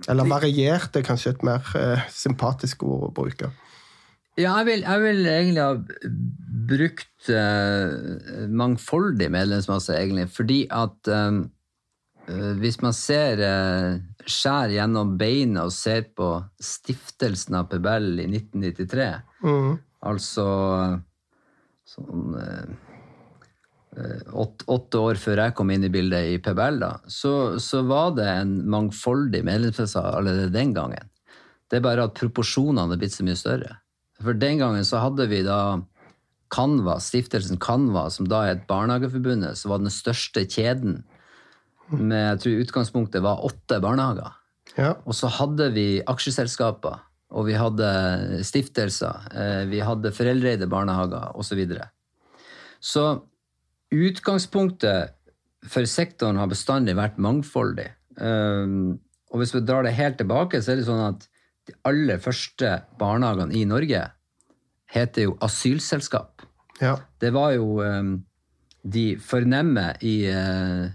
Eller 0.08 0.28
variert 0.30 0.96
er 0.96 1.04
kanskje 1.04 1.34
et 1.34 1.44
mer 1.46 1.66
eh, 1.76 2.06
sympatisk 2.14 2.84
ord 2.86 3.10
å 3.10 3.14
bruke. 3.14 3.50
Ja, 4.38 4.54
jeg 4.60 4.68
vil, 4.70 4.84
jeg 4.86 5.02
vil 5.04 5.26
egentlig 5.28 5.64
ha 5.64 6.10
brukt 6.70 7.30
eh, 7.34 8.46
mangfoldig 8.48 9.28
medlemsmasse, 9.34 9.98
egentlig, 9.98 10.28
fordi 10.32 10.62
at 10.72 11.10
eh, 11.12 11.40
hvis 12.62 12.80
man 12.80 12.96
ser 12.96 13.42
eh, 13.44 13.98
skjær 14.30 14.72
gjennom 14.72 15.16
beina 15.20 15.66
og 15.66 15.74
ser 15.74 16.06
på 16.16 16.32
stiftelsen 16.62 17.58
av 17.58 17.68
Pebell 17.72 18.14
i 18.22 18.28
1993, 18.30 19.10
mm. 19.44 19.72
altså 20.08 20.46
sånn 21.90 22.38
eh, 22.38 22.70
Eh, 22.70 22.89
åtte, 24.32 24.66
åtte, 24.70 25.02
år 25.02 25.20
før 25.20 25.44
jeg 25.44 25.54
kom 25.58 25.70
inn 25.72 25.86
i 25.86 25.92
bildet 25.92 26.32
i 26.32 26.40
PBL, 26.42 26.80
da, 26.82 26.90
så, 27.10 27.32
så 27.62 27.82
var 27.88 28.16
det 28.18 28.26
en 28.28 28.56
mangfoldig 28.70 29.42
medlemsmasse 29.46 30.02
allerede 30.02 30.52
den 30.54 30.74
gangen. 30.76 31.10
Det 31.70 31.78
er 31.78 31.86
bare 31.86 32.08
at 32.08 32.18
proporsjonene 32.18 32.96
er 32.96 33.00
blitt 33.00 33.14
så 33.14 33.26
mye 33.26 33.38
større. 33.38 33.76
For 34.20 34.36
den 34.36 34.60
gangen 34.60 34.84
så 34.86 35.00
hadde 35.04 35.28
vi 35.30 35.44
da 35.46 35.60
Canva, 36.50 36.96
stiftelsen 36.98 37.60
Canva, 37.62 38.08
som 38.10 38.26
da 38.28 38.42
het 38.48 38.66
Barnehageforbundet, 38.68 39.58
som 39.58 39.70
var 39.72 39.82
den 39.82 39.92
største 39.94 40.44
kjeden 40.50 41.02
med 41.90 42.18
jeg 42.18 42.40
tror 42.42 42.64
utgangspunktet 42.64 43.22
var 43.24 43.44
åtte 43.46 43.80
barnehager. 43.82 44.34
Ja. 44.76 44.92
Og 45.08 45.16
så 45.18 45.30
hadde 45.34 45.70
vi 45.74 45.86
aksjeselskaper, 46.06 47.00
og 47.34 47.46
vi 47.48 47.56
hadde 47.58 47.88
stiftelser, 48.46 49.26
eh, 49.34 49.62
vi 49.70 49.82
hadde 49.82 50.12
foreldreeide 50.14 50.68
barnehager 50.70 51.34
osv. 51.34 51.50
Så, 51.50 51.58
videre. 51.58 51.88
så 52.80 53.04
utgangspunktet 53.90 55.16
for 55.68 55.86
sektoren 55.88 56.38
har 56.40 56.50
bestandig 56.50 56.96
vært 56.98 57.18
mangfoldig. 57.20 57.90
Um, 58.16 59.00
og 59.30 59.42
hvis 59.42 59.54
vi 59.54 59.62
drar 59.64 59.84
det 59.86 59.96
helt 59.98 60.18
tilbake, 60.20 60.62
så 60.62 60.72
er 60.72 60.80
det 60.80 60.88
sånn 60.88 61.04
at 61.04 61.26
de 61.68 61.76
aller 61.86 62.22
første 62.22 62.80
barnehagene 62.98 63.54
i 63.56 63.66
Norge 63.68 64.06
heter 64.90 65.28
jo 65.28 65.36
asylselskap. 65.44 66.46
Ja. 66.80 66.96
Det 67.20 67.30
var 67.34 67.52
jo 67.54 67.78
um, 67.84 68.14
de 68.82 69.04
fornemme 69.22 69.92
i 70.06 70.14
uh, 70.32 70.88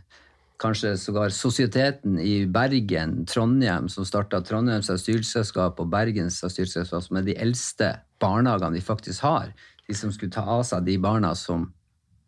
kanskje 0.61 0.95
sågar 0.97 1.29
Sosieteten 1.35 2.17
i 2.19 2.45
Bergen, 2.49 3.21
Trondheim, 3.29 3.87
som 3.91 4.07
starta 4.07 4.41
Trondheims 4.43 4.89
asylselskap 4.89 5.79
og 5.79 5.91
Bergens 5.93 6.41
asylselskap, 6.43 7.03
som 7.05 7.21
er 7.21 7.27
de 7.27 7.37
eldste 7.39 7.93
barnehagene 8.23 8.79
de 8.79 8.83
faktisk 8.83 9.23
har. 9.27 9.51
De 9.85 9.95
som 9.95 10.11
skulle 10.11 10.33
ta 10.33 10.45
av 10.49 10.65
seg 10.67 10.87
de 10.87 10.97
barna 11.01 11.35
som 11.37 11.69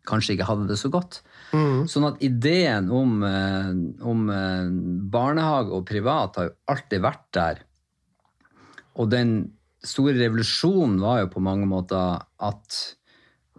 kanskje 0.08 0.36
ikke 0.36 0.48
hadde 0.48 0.68
det 0.70 0.78
så 0.80 0.90
godt. 0.92 1.20
Mm. 1.52 1.86
Sånn 1.90 2.06
at 2.08 2.22
ideen 2.24 2.90
om, 2.94 3.22
eh, 3.24 3.70
om, 4.04 4.28
eh, 4.30 4.68
barnehage 5.12 5.72
og 5.72 5.86
privat 5.88 6.36
har 6.36 6.50
jo 6.50 6.56
alltid 6.68 7.04
vært 7.04 7.26
der. 7.32 7.62
Og 8.96 9.10
den 9.10 9.52
store 9.84 10.14
revolusjonen 10.18 10.98
var 11.00 11.22
jo 11.22 11.32
på 11.36 11.42
mange 11.44 11.66
måter 11.66 12.22
at 12.40 12.96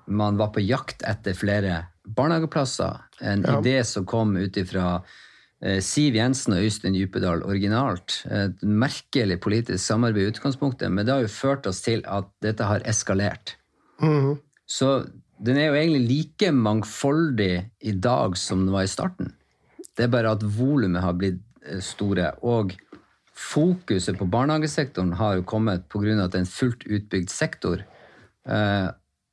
man 0.08 0.38
var 0.38 0.52
på 0.52 0.66
jakt 0.66 1.04
etter 1.08 1.38
flere 1.38 1.88
barnehageplasser. 2.08 3.00
En 3.22 3.44
ja. 3.46 3.60
idé 3.60 3.84
som 3.86 4.06
kom 4.10 4.36
ut 4.38 4.58
ifra 4.58 5.04
eh, 5.62 5.80
Siv 5.86 6.18
Jensen 6.18 6.56
og 6.58 6.66
Øystein 6.66 6.98
Djupedal 6.98 7.44
originalt. 7.46 8.24
Et 8.26 8.62
merkelig 8.64 9.40
politisk 9.44 9.84
samarbeid 9.86 10.28
i 10.28 10.34
utgangspunktet, 10.34 10.92
men 10.92 11.06
det 11.06 11.14
har 11.14 11.26
jo 11.26 11.34
ført 11.34 11.70
oss 11.70 11.84
til 11.86 12.04
at 12.10 12.30
dette 12.42 12.66
har 12.66 12.86
eskalert. 12.90 13.56
Mm. 14.02 14.40
Så 14.70 15.06
den 15.40 15.58
er 15.60 15.70
jo 15.70 15.78
egentlig 15.80 16.08
like 16.08 16.52
mangfoldig 16.52 17.54
i 17.88 17.94
dag 17.96 18.36
som 18.38 18.66
den 18.66 18.74
var 18.76 18.86
i 18.86 18.92
starten. 18.92 19.32
Det 19.96 20.06
er 20.06 20.12
bare 20.12 20.34
at 20.36 20.44
volumet 20.44 21.04
har 21.04 21.16
blitt 21.20 21.40
eh, 21.66 21.80
store. 21.84 22.34
Og 22.44 22.76
fokuset 23.40 24.20
på 24.20 24.28
barnehagesektoren 24.28 25.14
har 25.20 25.38
jo 25.38 25.48
kommet 25.48 25.88
pga. 25.92 26.18
at 26.24 26.34
det 26.34 26.42
er 26.42 26.46
en 26.46 26.58
fullt 26.58 26.84
utbygd 26.84 27.32
sektor. 27.32 27.86
Eh, 28.48 28.90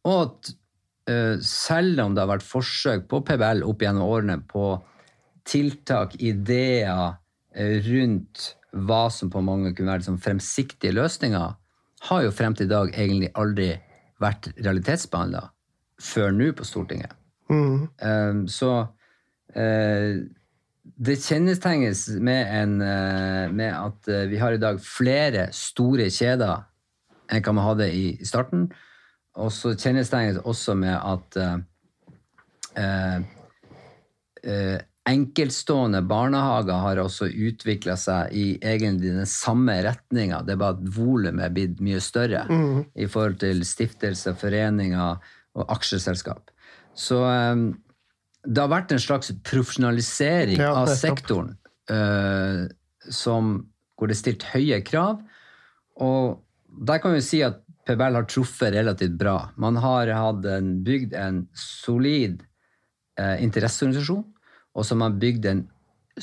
og 0.06 0.20
at 0.22 0.52
eh, 1.10 1.34
selv 1.42 2.04
om 2.04 2.14
det 2.14 2.22
har 2.22 2.34
vært 2.36 2.46
forsøk 2.46 3.08
på 3.10 3.24
PBL 3.26 3.66
opp 3.66 3.82
gjennom 3.82 4.06
årene 4.06 4.38
på 4.46 4.76
tiltak, 5.46 6.14
ideer 6.18 7.18
rundt 7.56 8.52
hva 8.76 9.06
som 9.08 9.30
på 9.32 9.40
mange 9.40 9.70
kunne 9.72 9.88
være 9.88 10.02
liksom 10.02 10.18
fremsiktige 10.20 10.92
løsninger, 10.92 11.54
har 12.10 12.22
jo 12.22 12.34
frem 12.34 12.54
til 12.54 12.66
i 12.66 12.74
dag 12.74 12.90
egentlig 12.92 13.30
aldri 13.38 13.70
vært 14.20 14.50
realitetsbehandla 14.58 15.46
før 16.02 16.34
nå 16.34 16.52
på 16.56 16.64
Stortinget. 16.66 17.12
Mm. 17.50 17.86
Um, 18.02 18.48
så 18.50 18.72
uh, 19.56 20.14
det 20.96 21.16
kjennetegnes 21.22 22.08
med, 22.18 22.50
en, 22.62 22.74
uh, 22.82 23.52
med 23.52 23.70
at 23.72 24.10
uh, 24.10 24.24
vi 24.30 24.40
har 24.40 24.56
i 24.56 24.62
dag 24.62 24.80
flere 24.82 25.48
store 25.54 26.10
kjeder 26.10 26.66
enn 27.30 27.42
hva 27.42 27.54
man 27.56 27.68
hadde 27.72 27.90
i, 27.90 28.08
i 28.20 28.26
starten. 28.28 28.68
Og 29.36 29.50
så 29.52 29.74
kjennetegnes 29.74 30.38
det 30.38 30.44
også 30.48 30.76
med 30.78 30.96
at 30.96 31.36
enkeltstående 35.06 36.02
barnehager 36.06 36.80
har 36.82 37.00
også 37.02 37.28
utvikla 37.28 37.96
seg 38.00 38.32
i 38.36 38.46
egentlig 38.58 39.12
den 39.14 39.28
samme 39.28 39.74
retninga. 39.84 40.42
Det 40.46 40.54
er 40.54 40.60
bare 40.60 40.76
at 40.78 40.86
volumet 40.96 41.44
er 41.46 41.54
blitt 41.54 41.82
mye 41.84 42.00
større 42.00 42.44
Mm. 42.48 42.84
i 42.94 43.06
forhold 43.06 43.38
til 43.40 43.64
stiftelser, 43.64 44.34
foreninger 44.34 45.18
og 45.56 45.72
aksjeselskap. 45.72 46.52
Så 46.96 47.20
um, 47.24 47.68
det 48.46 48.62
har 48.62 48.72
vært 48.72 48.94
en 48.94 49.02
slags 49.02 49.32
profesjonalisering 49.46 50.60
Ja, 50.60 50.72
av 50.82 50.90
sektoren 50.94 51.54
uh, 51.90 52.66
som, 53.10 53.56
hvor 53.96 54.10
det 54.10 54.16
er 54.16 54.22
stilt 54.22 54.48
høye 54.52 54.80
krav. 54.86 55.22
Og 56.02 56.42
der 56.86 57.00
kan 57.02 57.16
vi 57.16 57.24
si 57.24 57.42
at 57.44 57.62
PBL 57.86 58.18
har 58.18 58.26
truffet 58.28 58.74
relativt 58.74 59.14
bra. 59.18 59.36
Man 59.56 59.78
har 59.82 60.10
en, 60.10 60.72
bygd 60.86 61.14
en 61.18 61.44
solid 61.56 62.42
uh, 63.20 63.36
interesseorganisasjon, 63.42 64.24
og 64.76 64.86
som 64.86 65.04
har 65.04 65.18
bygd 65.20 65.50
en 65.50 65.64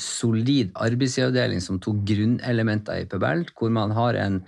solid 0.00 0.72
arbeidsgiveravdeling 0.82 1.62
som 1.62 1.78
tok 1.82 2.02
grunnelementer 2.06 3.04
i 3.04 3.08
PBL, 3.10 3.46
hvor 3.54 3.72
man 3.74 3.94
har 3.94 4.18
en, 4.18 4.40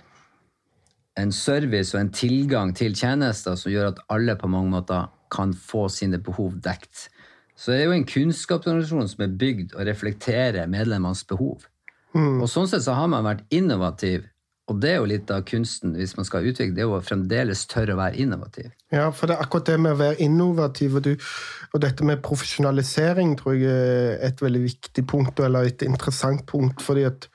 en 1.17 1.33
service 1.33 1.95
og 1.95 2.01
en 2.01 2.13
tilgang 2.13 2.73
til 2.77 2.95
tjenester 2.97 3.57
som 3.59 3.73
gjør 3.73 3.91
at 3.91 4.01
alle 4.13 4.37
på 4.39 4.49
mange 4.51 4.71
måter 4.75 5.09
kan 5.33 5.53
få 5.53 5.87
sine 5.91 6.19
behov 6.23 6.59
dekt. 6.63 7.07
Så 7.57 7.73
det 7.73 7.81
er 7.81 7.89
jo 7.89 7.97
en 7.97 8.07
kunnskapsorganisasjon 8.07 9.09
som 9.09 9.25
er 9.25 9.35
bygd 9.41 9.73
og 9.75 9.87
reflekterer 9.89 10.69
medlemmenes 10.69 11.23
behov. 11.27 11.65
Mm. 12.13 12.41
Og 12.43 12.49
sånn 12.51 12.69
sett 12.69 12.85
så 12.85 12.95
har 12.97 13.09
man 13.11 13.25
vært 13.25 13.43
innovativ, 13.53 14.27
og 14.67 14.81
det 14.83 14.91
er 14.91 14.97
jo 14.99 15.09
litt 15.09 15.31
av 15.31 15.45
kunsten 15.47 15.95
hvis 15.97 16.15
man 16.19 16.27
skal 16.27 16.45
utvikle, 16.47 16.75
det 16.75 16.83
er 16.83 16.89
jo 16.89 17.01
fremdeles 17.03 17.65
tørre 17.71 17.95
å 17.95 17.99
være 17.99 18.21
innovativ. 18.21 18.69
Ja, 18.93 19.09
for 19.15 19.29
det 19.29 19.37
er 19.37 19.45
akkurat 19.45 19.71
det 19.71 19.77
med 19.83 19.95
å 19.95 20.01
være 20.01 20.21
innovativ, 20.23 20.99
og, 20.99 21.07
du, 21.07 21.27
og 21.73 21.83
dette 21.83 22.07
med 22.07 22.21
profesjonalisering 22.25 23.35
tror 23.41 23.57
jeg 23.57 23.73
er 23.73 24.25
et 24.29 24.43
veldig 24.43 24.63
viktig 24.67 25.05
punkt, 25.09 25.41
eller 25.43 25.69
et 25.71 25.87
interessant 25.87 26.45
punkt, 26.49 26.83
fordi 26.85 27.07
at 27.09 27.29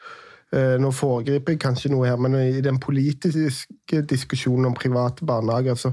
nå 0.52 0.90
foregriper 0.92 1.54
jeg 1.54 1.62
kanskje 1.62 1.90
noe 1.92 2.08
her, 2.08 2.18
men 2.20 2.36
i 2.36 2.60
den 2.64 2.76
politiske 2.82 4.02
diskusjonen 4.08 4.68
om 4.68 4.76
private 4.76 5.24
barnehager, 5.24 5.78
så, 5.80 5.92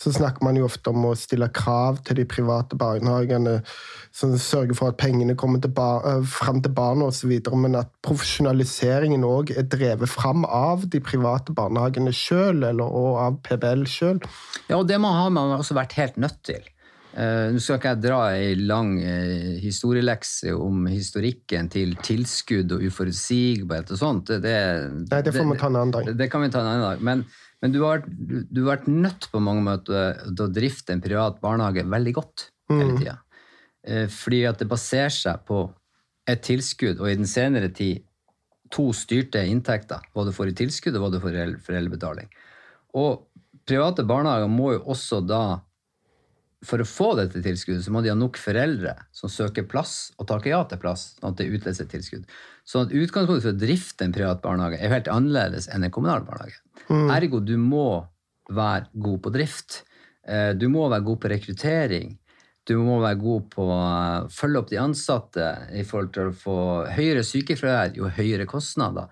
så 0.00 0.12
snakker 0.12 0.44
man 0.44 0.58
jo 0.58 0.66
ofte 0.68 0.92
om 0.92 1.06
å 1.08 1.14
stille 1.18 1.48
krav 1.54 2.02
til 2.04 2.18
de 2.18 2.26
private 2.28 2.76
barnehagene, 2.78 3.60
som 4.14 4.34
sørger 4.38 4.76
for 4.78 4.92
at 4.92 4.98
pengene 5.00 5.36
kommer 5.38 5.62
til 5.62 5.72
bar, 5.74 6.04
eh, 6.10 6.26
fram 6.28 6.60
til 6.62 6.74
barna 6.76 7.08
osv., 7.10 7.32
men 7.56 7.78
at 7.80 7.90
profesjonaliseringen 8.06 9.24
òg 9.26 9.54
er 9.56 9.66
drevet 9.70 10.10
fram 10.10 10.44
av 10.44 10.86
de 10.90 11.00
private 11.04 11.56
barnehagene 11.56 12.12
sjøl, 12.14 12.62
og 12.84 13.10
av 13.22 13.40
PBL 13.46 13.88
sjøl. 13.90 14.22
Ja, 14.68 14.78
og 14.80 14.88
det 14.90 15.00
må 15.02 15.12
man 15.32 15.56
også 15.58 15.78
vært 15.78 15.96
helt 15.98 16.20
nødt 16.20 16.42
til. 16.46 16.62
Eh, 17.14 17.48
Nå 17.54 17.60
skal 17.62 17.78
ikke 17.78 17.92
jeg 17.92 18.02
dra 18.02 18.18
ei 18.34 18.54
lang 18.58 18.96
uh, 18.98 19.54
historielekse 19.62 20.50
om 20.58 20.88
historikken 20.90 21.68
til 21.70 21.92
tilskudd 22.02 22.74
og 22.74 22.82
uforutsigbarhet 22.88 23.92
og 23.94 24.00
sånt. 24.00 24.32
Det, 24.42 24.54
Nei, 25.04 25.20
det 25.22 25.34
får 25.36 25.46
vi 25.52 25.58
ta 25.60 25.68
en 25.70 25.78
annen 25.78 25.94
dag. 25.94 26.08
Det, 26.08 26.16
det 26.18 26.28
kan 26.32 26.42
vi 26.42 26.50
ta 26.50 26.64
en 26.64 26.70
annen 26.72 26.86
dag. 26.88 27.04
Men, 27.06 27.22
men 27.62 27.76
du, 27.76 27.78
har, 27.86 28.02
du, 28.08 28.40
du 28.48 28.64
har 28.64 28.80
vært 28.80 28.90
nødt 28.90 29.28
på 29.30 29.42
mange 29.46 29.62
måter 29.66 30.18
til 30.26 30.42
å 30.42 30.50
drifte 30.50 30.96
en 30.96 31.04
privat 31.04 31.38
barnehage 31.44 31.86
veldig 31.86 32.14
godt 32.18 32.48
hele 32.72 32.96
tida. 32.98 33.20
Mm. 33.84 34.08
Fordi 34.08 34.40
at 34.48 34.62
det 34.62 34.66
baserer 34.70 35.12
seg 35.12 35.42
på 35.44 35.66
et 36.30 36.40
tilskudd, 36.40 37.02
og 37.02 37.10
i 37.10 37.18
den 37.18 37.28
senere 37.28 37.68
tid 37.68 38.00
to 38.72 38.88
styrte 38.96 39.42
inntekter. 39.46 40.02
Hva 40.14 40.24
du 40.26 40.32
får 40.34 40.50
i 40.50 40.56
tilskudd, 40.64 40.96
og 40.96 41.04
hva 41.04 41.12
du 41.12 41.20
får 41.22 41.36
i 41.36 41.46
foreldrebetaling. 41.66 42.30
Og 42.98 43.26
private 43.68 44.04
barnehager 44.08 44.50
må 44.50 44.72
jo 44.74 44.82
også 44.94 45.20
da 45.24 45.42
for 46.66 46.82
å 46.82 46.86
få 46.88 47.10
dette 47.18 47.42
tilskuddet, 47.44 47.84
så 47.86 47.92
må 47.94 48.02
de 48.04 48.10
ha 48.12 48.16
nok 48.18 48.38
foreldre 48.40 48.94
som 49.14 49.30
søker 49.32 49.66
plass 49.70 50.12
og 50.18 50.26
takker 50.30 50.50
ja 50.54 50.62
til 50.70 50.80
plass, 50.82 51.14
sånn 51.20 51.32
at 51.32 51.40
det 51.40 51.46
utløser 51.52 51.88
tilskudd. 51.90 52.24
Så 52.64 52.82
at 52.84 52.92
utgangspunktet 52.96 53.44
for 53.44 53.52
å 53.54 53.60
drifte 53.60 54.06
en 54.06 54.14
privat 54.16 54.40
barnehage 54.44 54.80
er 54.80 54.92
helt 54.92 55.10
annerledes 55.12 55.68
enn 55.68 55.84
en 55.84 55.92
kommunal 55.94 56.24
barnehage. 56.26 56.60
Ergo, 57.12 57.40
du 57.44 57.56
må 57.60 58.04
være 58.52 58.88
god 59.00 59.22
på 59.24 59.32
drift. 59.34 59.82
Eh, 60.26 60.52
Du 60.56 60.68
må 60.68 60.88
være 60.88 61.04
god 61.04 61.20
på 61.20 61.30
rekruttering. 61.32 62.14
Du 62.64 62.78
må 62.80 62.96
være 63.02 63.20
god 63.20 63.50
på 63.52 63.64
å 63.68 64.28
følge 64.32 64.58
opp 64.62 64.70
de 64.70 64.78
ansatte 64.80 65.48
i 65.76 65.84
forhold 65.84 66.12
til 66.16 66.30
å 66.30 66.36
få 66.36 66.56
høyere 66.96 67.24
sykefravær, 67.24 67.92
jo 67.96 68.08
høyere 68.08 68.46
kostnader. 68.48 69.08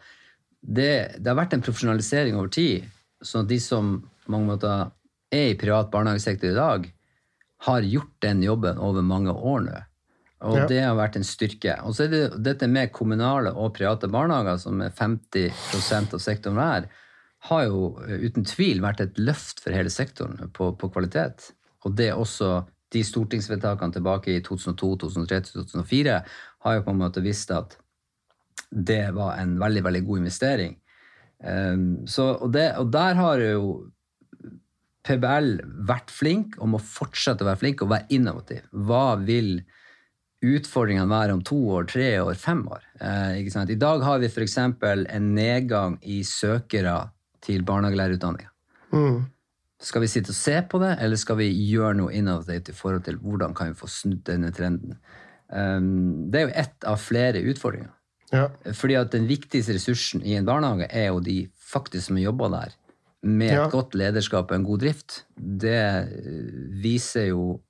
Det, 0.62 1.18
det 1.20 1.28
har 1.28 1.36
vært 1.36 1.52
en 1.56 1.64
profesjonalisering 1.64 2.36
over 2.38 2.48
tid, 2.48 2.86
sånn 3.20 3.44
at 3.44 3.50
de 3.52 3.58
som 3.60 3.94
på 4.24 4.32
mange 4.32 4.48
måter 4.54 4.90
er 5.32 5.50
i 5.50 5.58
privat 5.58 5.90
barnehagesektor 5.92 6.52
i 6.52 6.56
dag, 6.56 6.88
har 7.62 7.86
gjort 7.86 8.14
den 8.24 8.42
jobben 8.42 8.78
over 8.82 9.04
mange 9.06 9.32
år 9.32 9.64
nå. 9.66 9.80
Og 10.42 10.56
Ja. 10.58 10.66
det 10.66 10.80
har 10.82 10.96
vært 10.98 11.16
en 11.16 11.24
styrke. 11.26 11.76
Og 11.86 11.94
så 11.94 12.04
er 12.04 12.08
det 12.10 12.42
dette 12.42 12.66
med 12.66 12.90
kommunale 12.92 13.52
og 13.54 13.74
private 13.76 14.08
barnehager, 14.10 14.58
som 14.58 14.80
er 14.82 14.90
50% 14.90 16.14
av 16.14 16.18
sektoren 16.18 16.58
hver, 16.58 16.88
har 17.46 17.64
jo 17.64 17.98
eh, 18.02 18.26
uten 18.26 18.44
tvil 18.44 18.82
vært 18.82 19.00
et 19.00 19.18
løft 19.18 19.62
for 19.62 19.74
hele 19.74 19.90
sektoren 19.90 20.50
på, 20.52 20.72
på 20.78 20.90
kvalitet. 20.90 21.52
Og 21.84 21.94
det 21.94 22.10
er 22.10 22.18
også 22.18 22.64
de 22.92 23.02
stortingsvedtakene 23.06 23.94
tilbake 23.94 24.34
i 24.34 24.42
2002, 24.42 24.96
2003, 25.06 25.40
2004 25.54 26.18
har 26.66 26.74
jo 26.74 26.82
på 26.82 26.90
en 26.90 27.00
måte 27.00 27.22
visst 27.24 27.50
at 27.54 27.78
det 28.70 29.14
var 29.14 29.38
en 29.38 29.56
veldig, 29.60 29.82
veldig 29.84 30.04
god 30.06 30.18
investering. 30.18 30.76
Um, 31.42 32.06
så, 32.06 32.34
og, 32.36 32.52
det, 32.54 32.68
og 32.78 32.92
der 32.92 33.14
har 33.18 33.38
jo 33.42 33.64
PBL 35.06 35.56
vært 35.88 36.12
flink 36.14 36.58
og 36.60 36.74
må 36.74 36.80
fortsette 36.82 37.42
å 37.42 37.48
være 37.48 37.60
flink 37.62 37.82
og 37.82 37.90
være 37.92 38.08
innovativ. 38.14 38.66
Hva 38.70 39.16
vil 39.18 39.56
utfordringene 40.42 41.10
være 41.10 41.36
om 41.36 41.42
to 41.46 41.58
år, 41.76 41.88
tre 41.90 42.08
år, 42.22 42.34
fem 42.38 42.62
år? 42.70 42.86
Eh? 43.02 43.42
I 43.42 43.78
dag 43.78 44.06
har 44.06 44.22
vi 44.22 44.30
f.eks. 44.30 44.58
en 44.58 45.28
nedgang 45.34 45.98
i 46.02 46.22
søkere 46.26 46.96
til 47.42 47.64
barnehagelærerutdanninga. 47.66 48.50
Mm. 48.92 49.22
Skal 49.82 50.04
vi 50.04 50.10
sitte 50.10 50.30
og 50.30 50.38
se 50.38 50.54
på 50.70 50.78
det, 50.78 50.92
eller 51.02 51.18
skal 51.18 51.40
vi 51.40 51.48
gjøre 51.50 51.96
noe 51.98 52.14
innovativt 52.14 52.70
i 52.70 52.76
forhold 52.76 53.02
til 53.08 53.18
hvordan 53.18 53.56
kan 53.58 53.72
vi 53.72 53.80
få 53.80 53.90
snudd 53.90 54.22
denne 54.28 54.52
trenden? 54.54 54.94
Um, 55.50 56.30
det 56.30 56.38
er 56.38 56.46
jo 56.46 56.54
ett 56.62 56.86
av 56.88 57.02
flere 57.02 57.42
utfordringer. 57.50 57.90
Ja. 58.32 58.46
Fordi 58.72 58.96
at 58.96 59.10
den 59.12 59.26
viktigste 59.28 59.74
ressursen 59.76 60.22
i 60.24 60.36
en 60.38 60.46
barnehage 60.48 60.86
er 60.88 61.10
jo 61.10 61.18
de 61.24 61.42
faktisk 61.72 62.08
som 62.08 62.20
jobber 62.20 62.52
der, 62.54 62.76
med 63.22 63.52
Ja. 63.52 63.66
et 63.66 63.72
godt 63.72 63.94
lederskap 63.94 64.50
og 64.50 64.56
en 64.56 64.64
god 64.66 64.80
drift. 64.82 65.24
Det 65.36 65.78
eh, 65.78 66.52
viser 66.82 67.28
jo 67.30 67.60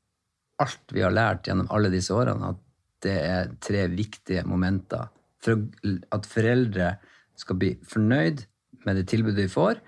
alt 0.63 0.93
vi 0.93 1.03
har 1.03 1.13
lært 1.13 1.45
gjennom 1.49 1.69
alle 1.71 1.91
disse 1.93 2.15
årene, 2.15 2.55
at 2.55 2.61
det 3.03 3.17
er 3.19 3.51
tre 3.61 3.89
viktige 3.89 4.45
momenter 4.47 5.09
for 5.43 5.59
at 6.15 6.27
foreldre 6.27 6.97
skal 7.37 7.59
bli 7.59 7.75
fornøyd 7.83 8.47
med 8.87 8.97
det 8.97 9.09
tilbudet 9.11 9.43
de 9.43 9.49
får, 9.51 9.81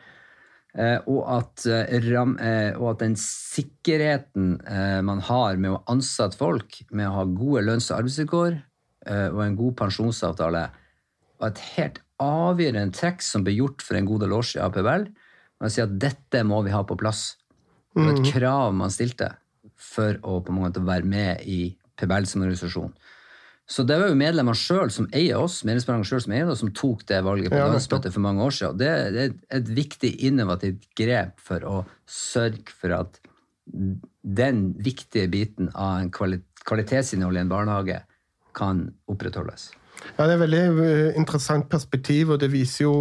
eh, 0.75 0.99
og 1.07 1.23
at, 1.31 1.65
eh, 1.67 2.75
og 2.77 2.91
at 2.91 2.99
den 2.99 3.15
sikkerheten 3.17 4.59
man 5.05 5.21
har 5.21 5.57
med 5.57 5.71
å 5.71 5.83
ansette 5.89 6.37
folk, 6.37 6.83
med 6.91 7.07
å 7.09 7.15
ha 7.21 7.25
gode 7.25 7.63
lønns- 7.65 7.91
og 7.91 8.03
arbeidsvilkår 8.03 8.63
og 9.07 9.41
en 9.45 9.57
god 9.57 9.77
pensjonsavtale, 9.77 10.71
var 11.39 11.49
et 11.51 11.59
helt 11.77 12.01
avgjørende 12.19 12.95
trekk 12.97 13.23
som 13.23 13.45
ble 13.45 13.53
gjort 13.53 13.83
for 13.83 13.97
en 13.99 14.07
god 14.07 14.21
del 14.25 14.33
år 14.33 14.43
siden 14.43 14.65
av 14.65 14.73
PBL. 14.73 15.07
Man 15.63 15.73
sier 15.73 15.89
at 15.89 15.97
dette 16.01 16.43
må 16.47 16.61
vi 16.67 16.75
ha 16.75 16.83
på 16.87 16.99
plass. 16.99 17.35
Det 17.95 18.03
var 18.03 18.17
et 18.17 18.33
krav 18.35 18.75
man 18.75 18.93
stilte 18.93 19.31
for 19.79 20.19
å 20.27 20.41
på 20.43 20.53
en 20.53 20.63
måte 20.65 20.83
være 20.85 21.07
med 21.07 21.45
i 21.47 21.75
PBL 21.99 22.27
som 22.27 22.43
organisasjon. 22.43 22.95
Så 23.65 23.85
det 23.89 23.97
var 23.97 24.11
jo 24.11 24.17
medlemmene 24.19 24.59
sjøl 24.59 24.91
som 24.93 25.07
eier 25.17 25.41
oss, 25.41 25.63
selv 25.63 25.81
som 26.21 26.35
eier 26.37 26.51
oss, 26.53 26.61
som 26.61 26.73
tok 26.77 27.07
det 27.09 27.23
valget 27.25 27.53
på 27.53 27.61
Ja, 27.61 27.71
landsmøtet 27.71 28.13
for 28.13 28.25
mange 28.25 28.45
år 28.45 28.53
siden. 28.53 28.81
Det, 28.83 28.91
det 29.15 29.23
er 29.25 29.61
et 29.61 29.71
viktig, 29.79 30.11
innovativt 30.29 30.85
grep 30.99 31.41
for 31.41 31.65
å 31.65 31.79
sørge 32.05 32.75
for 32.75 32.93
at 32.99 33.17
den 33.65 34.67
viktige 34.85 35.31
biten 35.33 35.71
av 35.73 36.03
en 36.03 36.13
kvalitetsinnhold 36.13 37.41
i 37.41 37.41
en 37.41 37.55
barnehage 37.55 38.03
kan 38.55 38.85
opprettholdes. 39.11 39.71
Ja, 40.19 40.27
det 40.27 40.35
er 40.35 40.37
et 40.37 40.45
veldig 40.45 40.63
eh, 40.85 41.17
interessant 41.17 41.71
perspektiv, 41.73 42.35
og 42.35 42.43
det 42.43 42.51
viser 42.53 42.85
jo 42.85 42.95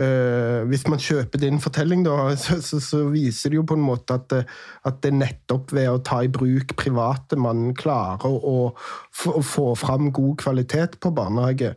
Uh, 0.00 0.62
hvis 0.70 0.86
man 0.88 1.00
kjøper 1.02 1.42
din 1.42 1.58
fortelling, 1.60 2.06
da, 2.06 2.30
så, 2.40 2.56
så, 2.64 2.78
så, 2.80 3.02
viser 3.12 3.52
det 3.52 3.58
jo 3.58 3.66
på 3.68 3.76
en 3.76 3.82
måte 3.84 4.14
at, 4.16 4.32
at 4.88 5.00
det 5.02 5.10
er 5.10 5.18
nettopp 5.18 5.74
ved 5.76 5.88
å 5.90 5.98
ta 6.06 6.22
i 6.24 6.30
bruk 6.32 6.72
private 6.80 7.36
man 7.36 7.74
klarer 7.76 8.32
å, 8.32 8.70
å 8.72 9.42
få 9.44 9.66
fram 9.76 10.08
god 10.16 10.38
kvalitet 10.40 10.96
på 11.04 11.12
barnehage. 11.12 11.74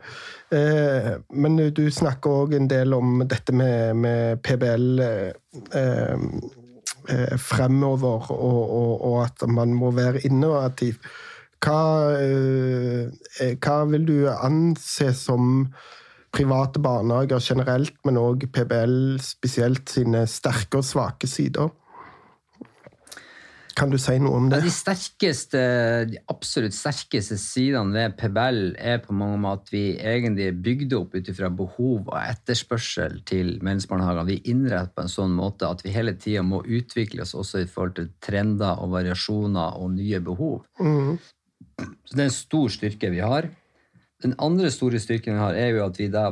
Uh, 0.53 1.17
men 1.35 1.59
du 1.75 1.83
snakker 1.91 2.45
òg 2.45 2.55
en 2.55 2.69
del 2.71 2.95
om 2.95 3.25
dette 3.27 3.55
med, 3.55 3.99
med 4.05 4.39
PBL 4.45 5.03
uh, 5.73 6.15
fremover, 7.43 8.29
og, 8.31 8.61
og, 8.63 8.93
og, 9.03 9.17
at 9.25 9.43
man 9.51 9.73
må 9.75 9.91
være 9.97 10.23
innovativ. 10.29 11.01
Hva, 11.63 12.15
hva 13.59 13.75
vil 13.91 14.07
du 14.07 14.15
anse 14.31 15.09
som 15.15 15.67
private 16.33 16.81
barnehager 16.81 17.41
generelt, 17.43 17.95
men 18.07 18.17
òg 18.17 18.47
PBL 18.53 19.21
spesielt 19.21 19.91
sine 19.93 20.25
sterke 20.29 20.81
og 20.81 20.87
svake 20.87 21.29
sider. 21.29 21.71
Kan 23.73 23.89
du 23.89 23.97
si 23.97 24.13
noe 24.21 24.37
om 24.37 24.49
det? 24.51 24.59
Ja, 24.61 24.67
de, 24.67 24.73
sterkeste, 24.73 25.61
de 26.11 26.19
absolutt 26.29 26.75
sterkeste 26.77 27.39
sidene 27.41 27.95
ved 27.95 28.17
PBL 28.19 28.75
er 28.77 28.99
på 29.01 29.15
mange 29.17 29.39
måter 29.41 29.63
at 29.63 29.71
vi 29.73 29.83
egentlig 29.97 30.45
er 30.51 30.59
bygd 30.67 30.93
opp 30.99 31.15
ut 31.17 31.31
ifra 31.31 31.49
behov 31.49 32.11
og 32.11 32.17
etterspørsel 32.19 33.23
til 33.29 33.55
medlemsbarnehagene. 33.65 34.27
Vi 34.29 34.53
innretter 34.53 34.93
på 34.93 35.05
en 35.07 35.13
sånn 35.15 35.33
måte 35.37 35.69
at 35.69 35.81
vi 35.85 35.93
hele 35.95 36.13
tida 36.21 36.45
må 36.45 36.61
utvikle 36.61 37.25
oss 37.25 37.33
også 37.37 37.63
i 37.63 37.69
forhold 37.69 37.97
til 37.97 38.11
trender 38.21 38.77
og 38.83 38.93
variasjoner 38.93 39.81
og 39.81 39.95
nye 39.97 40.21
behov. 40.21 40.61
Mm. 40.77 41.17
Så 41.81 42.13
det 42.13 42.21
er 42.21 42.29
en 42.29 42.37
stor 42.37 42.73
styrke 42.77 43.09
vi 43.09 43.25
har. 43.25 43.49
Den 44.23 44.35
andre 44.41 44.71
store 44.71 45.01
styrken 45.03 45.35
vi 45.35 45.43
har, 45.43 45.57
er 45.57 45.75
jo 45.75 45.83
at 45.85 45.99
vi 45.99 46.07
da 46.11 46.25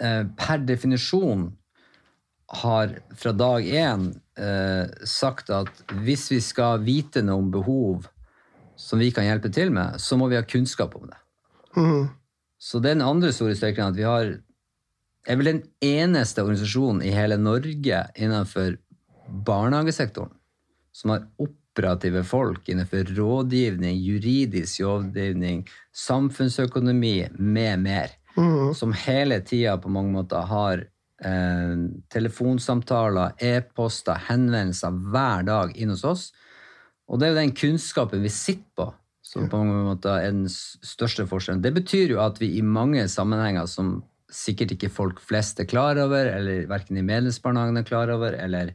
eh, 0.00 0.24
per 0.38 0.64
definisjon 0.64 1.50
har 2.54 2.96
fra 3.16 3.32
dag 3.36 3.66
én 3.66 4.08
eh, 4.38 4.90
sagt 5.08 5.50
at 5.52 5.70
hvis 6.04 6.30
vi 6.32 6.40
skal 6.44 6.84
vite 6.84 7.22
noe 7.24 7.42
om 7.42 7.50
behov 7.52 8.08
som 8.80 9.00
vi 9.00 9.10
kan 9.14 9.26
hjelpe 9.26 9.52
til 9.54 9.72
med, 9.74 10.00
så 10.02 10.18
må 10.18 10.28
vi 10.30 10.38
ha 10.38 10.44
kunnskap 10.46 10.96
om 10.98 11.06
det. 11.10 11.20
Mm. 11.76 12.08
Så 12.58 12.80
den 12.82 13.02
andre 13.04 13.32
store 13.34 13.56
styrken 13.58 13.92
at 13.92 13.98
vi 13.98 14.06
har 14.06 14.36
er 15.24 15.38
vel 15.40 15.48
den 15.48 15.62
eneste 15.84 16.42
organisasjonen 16.44 17.00
i 17.04 17.12
hele 17.14 17.38
Norge 17.40 18.00
innenfor 18.20 18.76
barnehagesektoren 19.46 20.34
som 20.94 21.14
har 21.14 21.24
opp 21.40 21.56
operative 21.74 22.22
folk 22.24 22.68
innenfor 22.68 23.04
rådgivning, 23.16 23.98
juridisk 23.98 24.80
rådgivning, 24.80 25.64
samfunnsøkonomi 25.92 27.28
med 27.38 27.78
mer. 27.78 28.10
Mm. 28.36 28.74
Som 28.74 28.92
hele 28.92 29.40
tida 29.40 29.76
på 29.78 29.90
mange 29.90 30.12
måter 30.14 30.46
har 30.46 30.84
eh, 31.24 31.74
telefonsamtaler, 32.10 33.34
e-poster, 33.38 34.18
henvendelser 34.28 34.94
hver 35.10 35.46
dag 35.46 35.76
inn 35.76 35.90
hos 35.90 36.04
oss. 36.04 36.32
Og 37.10 37.18
det 37.18 37.26
er 37.26 37.34
jo 37.34 37.42
den 37.42 37.56
kunnskapen 37.58 38.22
vi 38.24 38.32
sitter 38.32 38.70
på, 38.78 38.88
som 39.24 39.48
på 39.50 39.58
mange 39.60 39.84
måter 39.90 40.18
er 40.18 40.32
den 40.32 40.48
største 40.48 41.26
forskjellen. 41.26 41.62
Det 41.62 41.74
betyr 41.74 42.14
jo 42.14 42.22
at 42.22 42.40
vi 42.42 42.54
i 42.58 42.62
mange 42.62 43.06
sammenhenger 43.10 43.66
som 43.70 43.96
sikkert 44.34 44.74
ikke 44.74 44.90
folk 44.90 45.20
flest 45.22 45.60
er 45.62 45.68
klar 45.70 45.98
over, 46.00 46.26
eller 46.26 46.66
verken 46.70 46.98
i 46.98 47.06
medlemsbarnehagene 47.06 47.82
er 47.82 47.88
klar 47.88 48.10
over, 48.14 48.34
eller 48.34 48.72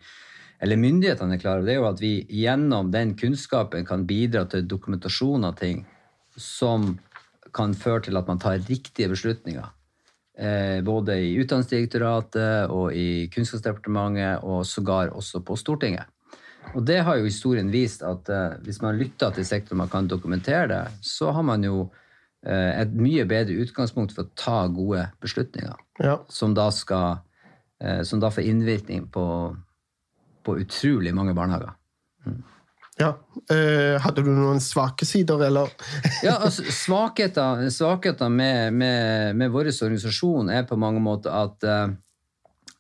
eller 0.60 0.80
myndighetene 0.80 1.38
er 1.38 1.42
klar 1.42 1.60
over, 1.60 1.68
det 1.68 1.74
er 1.76 1.80
jo 1.80 1.90
at 1.90 2.02
vi 2.04 2.14
gjennom 2.42 2.92
den 2.92 3.16
kunnskapen 3.20 3.86
kan 3.88 4.06
bidra 4.10 4.44
til 4.52 4.68
dokumentasjon 4.68 5.48
av 5.48 5.56
ting 5.60 5.86
som 6.36 6.98
kan 7.56 7.74
føre 7.74 8.08
til 8.08 8.20
at 8.20 8.28
man 8.28 8.42
tar 8.42 8.60
riktige 8.68 9.10
beslutninger. 9.12 9.70
Eh, 10.40 10.80
både 10.86 11.18
i 11.20 11.32
Utdanningsdirektoratet 11.42 12.72
og 12.72 12.94
i 12.96 13.28
Kunnskapsdepartementet, 13.34 14.44
og 14.44 14.66
sågar 14.68 15.12
også 15.16 15.42
på 15.44 15.58
Stortinget. 15.60 16.08
Og 16.76 16.84
det 16.86 17.00
har 17.06 17.18
jo 17.18 17.28
historien 17.28 17.72
vist 17.72 18.04
at 18.06 18.30
eh, 18.30 18.60
hvis 18.64 18.82
man 18.84 19.00
lytter 19.00 19.34
til 19.36 19.48
sektoren 19.48 19.82
man 19.82 19.92
kan 19.92 20.08
dokumentere 20.08 20.68
det, 20.72 20.84
så 21.02 21.32
har 21.36 21.44
man 21.44 21.64
jo 21.66 21.88
eh, 22.46 22.82
et 22.84 22.94
mye 22.94 23.26
bedre 23.28 23.58
utgangspunkt 23.64 24.14
for 24.16 24.28
å 24.28 24.36
ta 24.38 24.60
gode 24.68 25.08
beslutninger. 25.24 25.76
Ja. 26.04 26.20
Som, 26.30 26.54
da 26.58 26.70
skal, 26.76 27.24
eh, 27.84 28.04
som 28.08 28.22
da 28.22 28.32
får 28.32 28.48
innvirkning 28.52 29.08
på 29.12 29.26
på 30.44 30.58
utrolig 30.62 31.14
mange 31.16 31.36
barnehager. 31.38 31.76
Mm. 32.26 32.42
Ja. 33.00 33.14
Eh, 33.56 33.96
hadde 34.04 34.26
du 34.26 34.32
noen 34.36 34.60
svake 34.60 35.08
sider, 35.08 35.40
eller? 35.48 35.72
ja, 36.26 36.36
altså, 36.36 36.66
Svakheter, 36.68 37.70
svakheter 37.72 38.30
med, 38.30 38.74
med, 38.76 39.38
med, 39.40 39.54
vår 39.54 39.72
organisasjon 39.72 40.52
er 40.52 40.68
på 40.68 40.76
mange 40.80 41.00
måter 41.04 41.32
at 41.32 41.64
uh, 41.64 41.88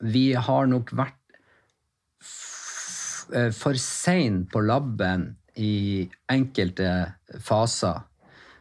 vi 0.04 0.34
har 0.36 0.68
nok 0.68 0.92
vært 1.00 1.16
uh, 3.32 3.48
for 3.56 3.80
sein 3.80 4.44
på 4.52 4.64
labben 4.68 5.30
i 5.56 6.04
enkelte 6.32 6.92
faser. 7.40 8.06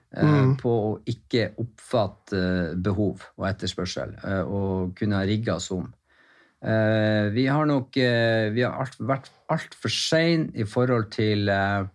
Mm. 0.08 0.54
På 0.56 0.70
å 0.72 0.92
ikke 1.04 1.50
oppfatte 1.60 2.38
behov 2.80 3.26
og 3.36 3.44
etterspørsel, 3.44 4.14
og 4.48 4.94
kunne 4.96 5.20
rigge 5.28 5.52
oss 5.52 5.66
om. 5.74 5.84
Uh, 6.58 7.30
vi 7.30 7.46
har 7.46 7.68
nok 7.70 7.94
uh, 7.94 8.48
vi 8.50 8.64
har 8.66 8.74
alt, 8.82 8.96
vært 8.98 9.28
altfor 9.54 9.92
sein 9.94 10.48
i 10.58 10.64
forhold 10.66 11.06
til 11.14 11.46
uh, 11.46 11.86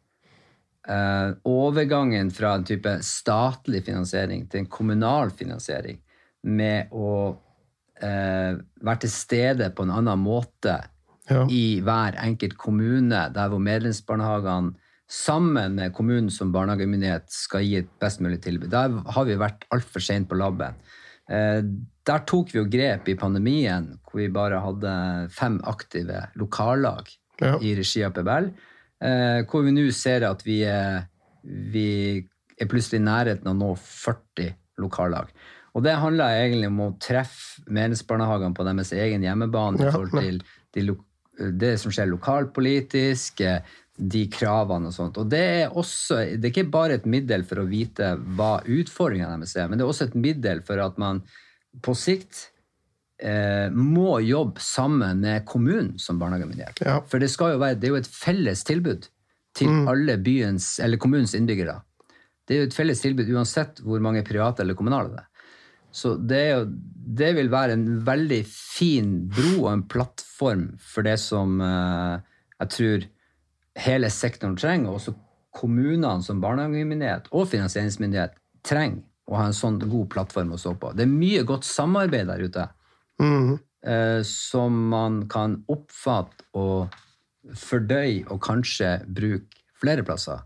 overgangen 1.47 2.31
fra 2.31 2.53
en 2.57 2.63
type 2.67 2.93
statlig 3.03 3.83
finansiering 3.87 4.45
til 4.47 4.63
en 4.63 4.69
kommunal 4.71 5.33
finansiering 5.35 5.99
med 6.43 6.91
å 6.91 7.39
være 8.03 8.99
til 8.99 9.11
stede 9.13 9.69
på 9.71 9.85
en 9.85 9.93
annen 9.95 10.19
måte 10.19 10.73
ja. 11.29 11.45
i 11.47 11.79
hver 11.79 12.17
enkelt 12.19 12.57
kommune, 12.59 13.21
der 13.31 13.47
hvor 13.47 13.61
medlemsbarnehagene 13.63 14.73
sammen 15.07 15.77
med 15.77 15.93
kommunen 15.95 16.27
som 16.33 16.51
barnehagemyndighet 16.51 17.31
skal 17.31 17.63
gi 17.63 17.77
et 17.79 17.93
best 18.03 18.19
mulig 18.19 18.41
tilbud. 18.43 18.73
Der 18.73 18.91
har 19.15 19.29
vi 19.29 19.39
vært 19.39 19.63
altfor 19.71 20.03
seint 20.03 20.27
på 20.27 20.35
labben. 20.35 20.75
Der 21.29 22.23
tok 22.27 22.49
vi 22.51 22.59
jo 22.59 22.65
grep 22.67 23.07
i 23.07 23.15
pandemien, 23.15 23.85
hvor 24.03 24.19
vi 24.19 24.27
bare 24.33 24.59
hadde 24.59 24.93
fem 25.31 25.55
aktive 25.69 26.25
lokallag 26.35 27.07
ja. 27.39 27.55
i 27.63 27.71
regi 27.77 28.03
av 28.03 28.11
PBL. 28.17 28.49
Eh, 29.03 29.39
hvor 29.49 29.65
vi 29.65 29.73
nå 29.75 29.87
ser 29.95 30.25
at 30.27 30.43
vi 30.45 30.61
er, 30.67 31.05
vi 31.43 31.87
er 32.59 32.69
plutselig 32.71 33.01
i 33.01 33.05
nærheten 33.07 33.49
av 33.49 33.55
å 33.55 33.59
nå 33.59 33.71
40 33.79 34.53
lokallag. 34.83 35.31
Og 35.73 35.83
det 35.85 35.95
handler 35.97 36.37
egentlig 36.37 36.69
om 36.69 36.83
å 36.85 36.91
treffe 37.01 37.63
medlemsbarnehagene 37.73 38.55
på 38.55 38.65
deres 38.67 38.93
egen 38.95 39.25
hjemmebane 39.25 39.81
i 39.81 39.89
forhold 39.89 40.13
til 40.13 40.41
de, 40.75 40.97
det 41.57 41.73
som 41.81 41.93
skjer 41.93 42.11
lokalpolitisk, 42.11 43.41
de 43.97 44.23
kravene 44.33 44.89
og 44.89 44.95
sånt. 44.95 45.19
Og 45.21 45.29
det 45.29 45.43
er 45.43 45.75
også, 45.77 46.23
det 46.33 46.47
er 46.47 46.51
ikke 46.51 46.71
bare 46.73 46.97
et 46.97 47.05
middel 47.09 47.45
for 47.45 47.61
å 47.61 47.67
vite 47.69 48.15
hva 48.37 48.55
utfordringene 48.65 49.37
deres 49.37 49.55
er, 49.59 49.69
men 49.69 49.77
det 49.77 49.85
er 49.85 49.93
også 49.93 50.09
et 50.09 50.17
middel 50.17 50.63
for 50.65 50.81
at 50.81 50.97
man 51.01 51.21
på 51.83 51.93
sikt 51.97 52.47
eh, 53.21 53.69
må 53.69 54.17
jobbe 54.25 54.61
sammen 54.61 55.21
med 55.23 55.45
kommunen 55.49 55.93
som 56.01 56.21
barnehagemyndighet. 56.21 56.81
Ja. 56.85 56.99
For 57.09 57.21
det, 57.21 57.29
skal 57.33 57.55
jo 57.55 57.61
være, 57.61 57.77
det 57.81 57.89
er 57.89 57.95
jo 57.95 58.01
et 58.01 58.09
felles 58.09 58.65
tilbud 58.67 59.09
til 59.57 59.69
mm. 59.69 59.83
alle 59.91 60.17
byens, 60.25 60.75
eller 60.81 61.01
kommunens 61.01 61.35
innbyggere. 61.37 61.77
Det 62.43 62.55
er 62.55 62.63
jo 62.63 62.71
et 62.71 62.75
felles 62.75 62.99
tilbud 62.99 63.29
uansett 63.29 63.79
hvor 63.85 64.01
mange 64.03 64.25
private 64.25 64.65
eller 64.65 64.77
kommunale 64.77 65.13
det 65.13 65.21
er. 65.21 65.29
Så 65.93 66.15
det, 66.17 66.41
jo, 66.49 66.61
det, 67.21 67.35
vil 67.37 67.51
være 67.53 67.75
en 67.77 67.85
veldig 68.05 68.41
fin 68.49 69.11
bro 69.29 69.51
og 69.67 69.67
en 69.69 69.83
plattform 69.85 70.71
for 70.81 71.05
det 71.05 71.19
som 71.21 71.59
eh, 71.61 72.15
jeg 72.63 72.73
tror 72.73 73.05
hele 73.79 74.09
sektoren 74.13 74.57
trenger, 74.59 74.91
og 74.91 74.99
også 74.99 75.15
kommunene 75.53 76.23
som 76.25 76.41
barnehagemyndighet 76.43 77.29
og 77.31 77.49
finansieringsmyndighet 77.51 78.37
trenger 78.65 79.03
å 79.29 79.37
ha 79.39 79.47
en 79.49 79.55
sånn 79.55 79.79
god 79.81 80.09
plattform 80.11 80.53
å 80.55 80.59
stå 80.59 80.73
på. 80.79 80.91
Det 80.97 81.05
er 81.05 81.11
mye 81.11 81.43
godt 81.47 81.67
samarbeid 81.67 82.27
der 82.29 82.43
ute 82.43 82.65
mm. 83.21 83.53
eh, 83.87 84.21
som 84.27 84.79
man 84.91 85.23
kan 85.31 85.61
oppfatte 85.71 86.49
og 86.59 86.93
fordøye 87.59 88.25
og 88.31 88.41
kanskje 88.43 88.97
bruke 89.07 89.63
flere 89.79 90.03
plasser. 90.07 90.43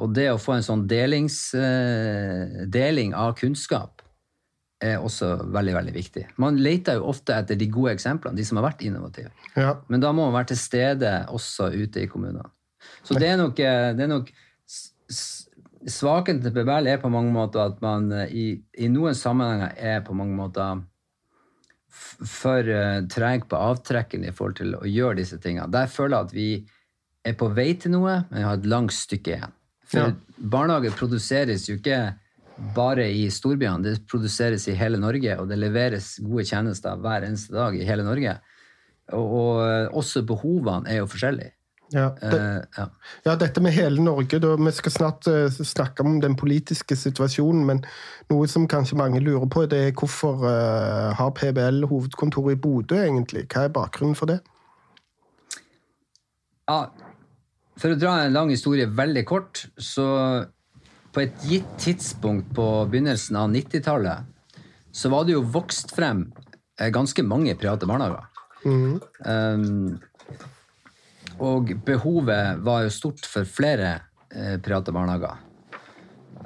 Og 0.00 0.14
det 0.16 0.30
å 0.32 0.40
få 0.40 0.56
en 0.56 0.64
sånn 0.64 0.86
delings, 0.88 1.52
eh, 1.58 2.62
deling 2.72 3.12
av 3.18 3.34
kunnskap 3.38 4.02
er 4.82 5.02
også 5.02 5.34
veldig 5.54 5.74
veldig 5.76 5.92
viktig. 5.94 6.24
Man 6.42 6.58
leter 6.62 6.98
jo 6.98 7.10
ofte 7.12 7.36
etter 7.36 7.58
de 7.58 7.68
gode 7.70 7.92
eksemplene, 7.94 8.38
de 8.38 8.46
som 8.46 8.58
har 8.58 8.70
vært 8.70 8.82
innovative. 8.86 9.30
Ja. 9.54 9.76
Men 9.92 10.02
da 10.02 10.10
må 10.14 10.26
man 10.26 10.40
være 10.40 10.52
til 10.54 10.62
stede 10.62 11.12
også 11.30 11.70
ute 11.74 12.02
i 12.02 12.08
kommunene. 12.10 12.48
Så 13.02 13.18
det 13.18 13.28
er 13.32 13.40
nok, 13.40 13.58
eh, 13.58 13.90
det 13.96 14.06
er 14.06 14.12
nok 14.12 14.32
Svakheten 15.82 16.38
til 16.44 16.52
PBL 16.54 16.86
er 16.86 17.00
på 17.02 17.10
mange 17.10 17.32
måter 17.34 17.64
at 17.64 17.80
man 17.82 18.06
eh, 18.14 18.30
i, 18.30 18.46
i 18.78 18.88
noen 18.92 19.16
sammenhenger 19.18 19.74
er 19.76 20.04
på 20.06 20.14
mange 20.14 20.36
måter 20.38 20.84
for 22.22 22.68
uh, 22.68 23.02
treg 23.10 23.48
på 23.50 23.58
avtrekken 23.58 24.22
i 24.26 24.32
forhold 24.34 24.58
til 24.60 24.76
å 24.78 24.86
gjøre 24.86 25.18
disse 25.18 25.38
tingene. 25.42 25.70
Der 25.72 25.90
føler 25.90 26.14
jeg 26.14 26.28
at 26.28 26.34
vi 26.36 26.46
er 27.26 27.34
på 27.38 27.48
vei 27.54 27.72
til 27.78 27.94
noe, 27.96 28.20
men 28.30 28.38
vi 28.38 28.44
har 28.46 28.58
et 28.58 28.68
langt 28.70 28.94
stykke 28.94 29.34
igjen. 29.34 29.54
For 29.90 30.12
ja. 30.12 30.38
barnehager 30.38 30.94
produseres 30.96 31.66
jo 31.68 31.76
ikke 31.80 31.98
bare 32.76 33.08
i 33.10 33.26
storbyene. 33.32 33.82
Det 33.84 34.06
produseres 34.10 34.68
i 34.70 34.76
hele 34.78 35.00
Norge, 35.02 35.34
og 35.40 35.50
det 35.50 35.58
leveres 35.60 36.14
gode 36.22 36.46
tjenester 36.48 37.00
hver 37.02 37.26
eneste 37.26 37.56
dag 37.56 37.76
i 37.76 37.86
hele 37.88 38.06
Norge. 38.06 38.36
Og, 39.18 39.34
og 39.42 39.98
også 40.02 40.22
behovene 40.26 40.90
er 40.90 41.02
jo 41.02 41.10
forskjellige. 41.10 41.56
Ja, 41.92 42.06
det, 42.20 42.38
uh, 42.40 42.64
ja. 42.76 42.86
ja, 43.26 43.34
dette 43.36 43.60
med 43.60 43.74
hele 43.76 44.00
Norge, 44.00 44.38
da, 44.40 44.54
Vi 44.56 44.72
skal 44.72 44.94
snart 44.94 45.28
uh, 45.28 45.46
snakke 45.52 46.04
om 46.06 46.20
den 46.22 46.36
politiske 46.40 46.96
situasjonen, 46.96 47.66
men 47.68 47.82
noe 48.32 48.48
som 48.48 48.64
kanskje 48.70 48.96
mange 48.96 49.20
lurer 49.20 49.44
på, 49.52 49.66
det 49.68 49.80
er 49.88 49.94
hvorfor 49.98 50.40
uh, 50.46 51.12
har 51.18 51.34
PBL 51.36 51.84
hovedkontor 51.90 52.52
i 52.54 52.56
Bodø, 52.56 52.96
egentlig? 53.02 53.44
Hva 53.52 53.66
er 53.66 53.76
bakgrunnen 53.76 54.16
for 54.16 54.32
det? 54.32 54.40
Ja, 56.70 56.86
for 57.80 57.92
å 57.92 57.98
dra 57.98 58.16
en 58.22 58.34
lang 58.36 58.52
historie 58.52 58.88
veldig 58.88 59.24
kort, 59.28 59.66
så 59.76 60.06
på 61.12 61.24
et 61.24 61.44
gitt 61.44 61.68
tidspunkt 61.80 62.52
på 62.56 62.66
begynnelsen 62.88 63.36
av 63.36 63.50
90-tallet, 63.52 64.28
så 64.92 65.10
var 65.12 65.26
det 65.26 65.36
jo 65.36 65.44
vokst 65.54 65.92
frem 65.96 66.26
eh, 66.80 66.88
ganske 66.92 67.24
mange 67.24 67.54
private 67.60 67.88
barnehager. 67.88 68.28
Um, 68.64 69.98
og 71.40 71.72
behovet 71.86 72.60
var 72.64 72.84
jo 72.84 72.92
stort 72.92 73.26
for 73.28 73.48
flere 73.48 73.94
eh, 74.34 74.58
private 74.62 74.92
barnehager. 74.94 75.40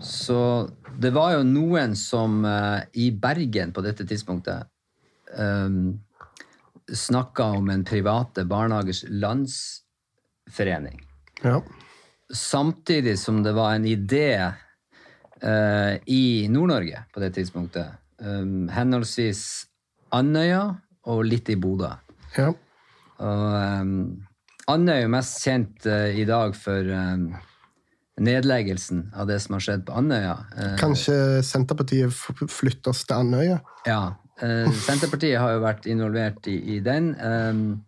Så 0.01 0.69
det 0.99 1.13
var 1.17 1.37
jo 1.37 1.47
noen 1.47 1.97
som 1.97 2.45
eh, 2.45 2.85
i 3.01 3.11
Bergen 3.11 3.73
på 3.77 3.85
dette 3.85 4.07
tidspunktet 4.09 4.69
eh, 5.37 5.81
snakka 6.93 7.51
om 7.59 7.71
en 7.73 7.85
private 7.85 8.45
barnehagers 8.49 9.05
landsforening. 9.09 11.03
Ja. 11.43 11.61
Samtidig 12.33 13.19
som 13.19 13.43
det 13.43 13.55
var 13.57 13.75
en 13.75 13.87
idé 13.87 14.31
eh, 15.43 15.95
i 16.07 16.49
Nord-Norge 16.51 17.05
på 17.13 17.23
det 17.23 17.35
tidspunktet. 17.37 18.03
Um, 18.17 18.65
henholdsvis 18.73 19.67
Andøya 20.17 20.63
og 21.05 21.27
litt 21.29 21.51
i 21.53 21.59
Bodø. 21.61 21.91
ja. 22.39 22.55
Og 23.17 23.53
um, 24.75 24.89
er 24.91 25.05
jo 25.05 25.11
mest 25.13 25.45
kjent 25.45 25.87
uh, 25.87 26.11
i 26.11 26.25
dag 26.29 26.55
for 26.59 26.89
um, 26.91 27.29
nedleggelsen 28.23 29.13
av 29.17 29.29
det 29.31 29.39
som 29.45 29.57
har 29.57 29.65
skjedd 29.67 29.85
på 29.87 29.97
Andøya. 30.01 30.37
Uh, 30.57 30.77
Kanskje 30.81 31.17
Senterpartiet 31.47 32.15
flyttes 32.51 33.05
til 33.07 33.17
Andøya? 33.17 33.61
Ja. 33.87 34.01
Uh, 34.43 34.67
Senterpartiet 34.87 35.39
har 35.41 35.57
jo 35.57 35.65
vært 35.65 35.87
involvert 35.91 36.49
i, 36.51 36.57
i 36.77 36.81
den. 36.85 37.13
Um, 37.21 37.85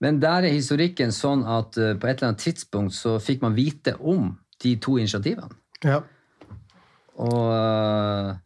men 0.00 0.20
der 0.22 0.48
er 0.48 0.54
historikken 0.56 1.12
sånn 1.12 1.42
at 1.44 1.76
på 1.76 2.08
et 2.08 2.14
eller 2.14 2.30
annet 2.30 2.40
tidspunkt 2.40 2.94
så 2.96 3.18
fikk 3.20 3.42
man 3.44 3.52
vite 3.52 3.92
om 4.00 4.30
de 4.64 4.72
to 4.80 4.94
initiativene. 4.96 5.52
Ja. 5.84 5.98
Og 7.20 8.38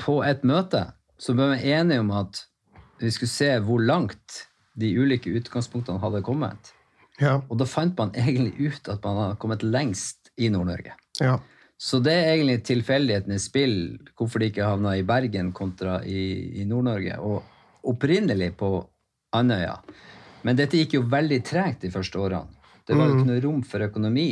på 0.00 0.14
et 0.24 0.46
møte 0.48 0.86
så 1.20 1.34
ble 1.36 1.50
vi 1.52 1.72
enige 1.76 2.00
om 2.00 2.12
at 2.16 2.40
vi 3.00 3.10
skulle 3.12 3.32
se 3.32 3.50
hvor 3.64 3.84
langt 3.84 4.45
de 4.76 4.92
ulike 5.00 5.32
utgangspunktene 5.38 6.02
hadde 6.02 6.22
kommet. 6.26 6.72
Ja. 7.20 7.38
Og 7.48 7.58
da 7.60 7.66
fant 7.68 7.96
man 7.98 8.12
egentlig 8.16 8.70
ut 8.70 8.88
at 8.92 9.04
man 9.04 9.20
hadde 9.22 9.40
kommet 9.42 9.64
lengst 9.64 10.32
i 10.36 10.50
Nord-Norge. 10.52 10.96
ja. 11.20 11.38
Så 11.76 11.98
det 12.00 12.12
er 12.16 12.30
egentlig 12.32 12.62
tilfeldigheten 12.64 13.34
i 13.34 13.40
spill 13.40 13.74
hvorfor 14.16 14.40
de 14.40 14.46
ikke 14.48 14.64
havna 14.64 14.94
i 14.96 15.04
Bergen 15.04 15.50
kontra 15.52 15.98
i, 16.08 16.62
i 16.62 16.64
Nord-Norge. 16.64 17.18
Og 17.20 17.90
opprinnelig 17.92 18.54
på 18.56 18.70
Andøya. 19.36 19.74
Men 20.46 20.56
dette 20.56 20.80
gikk 20.80 20.96
jo 20.96 21.02
veldig 21.12 21.42
tregt 21.44 21.84
de 21.84 21.90
første 21.92 22.20
årene. 22.22 22.48
Det 22.86 22.94
var 22.96 23.10
jo 23.10 23.18
ikke 23.18 23.28
noe 23.28 23.42
rom 23.42 23.62
for 23.66 23.82
økonomi. 23.82 24.30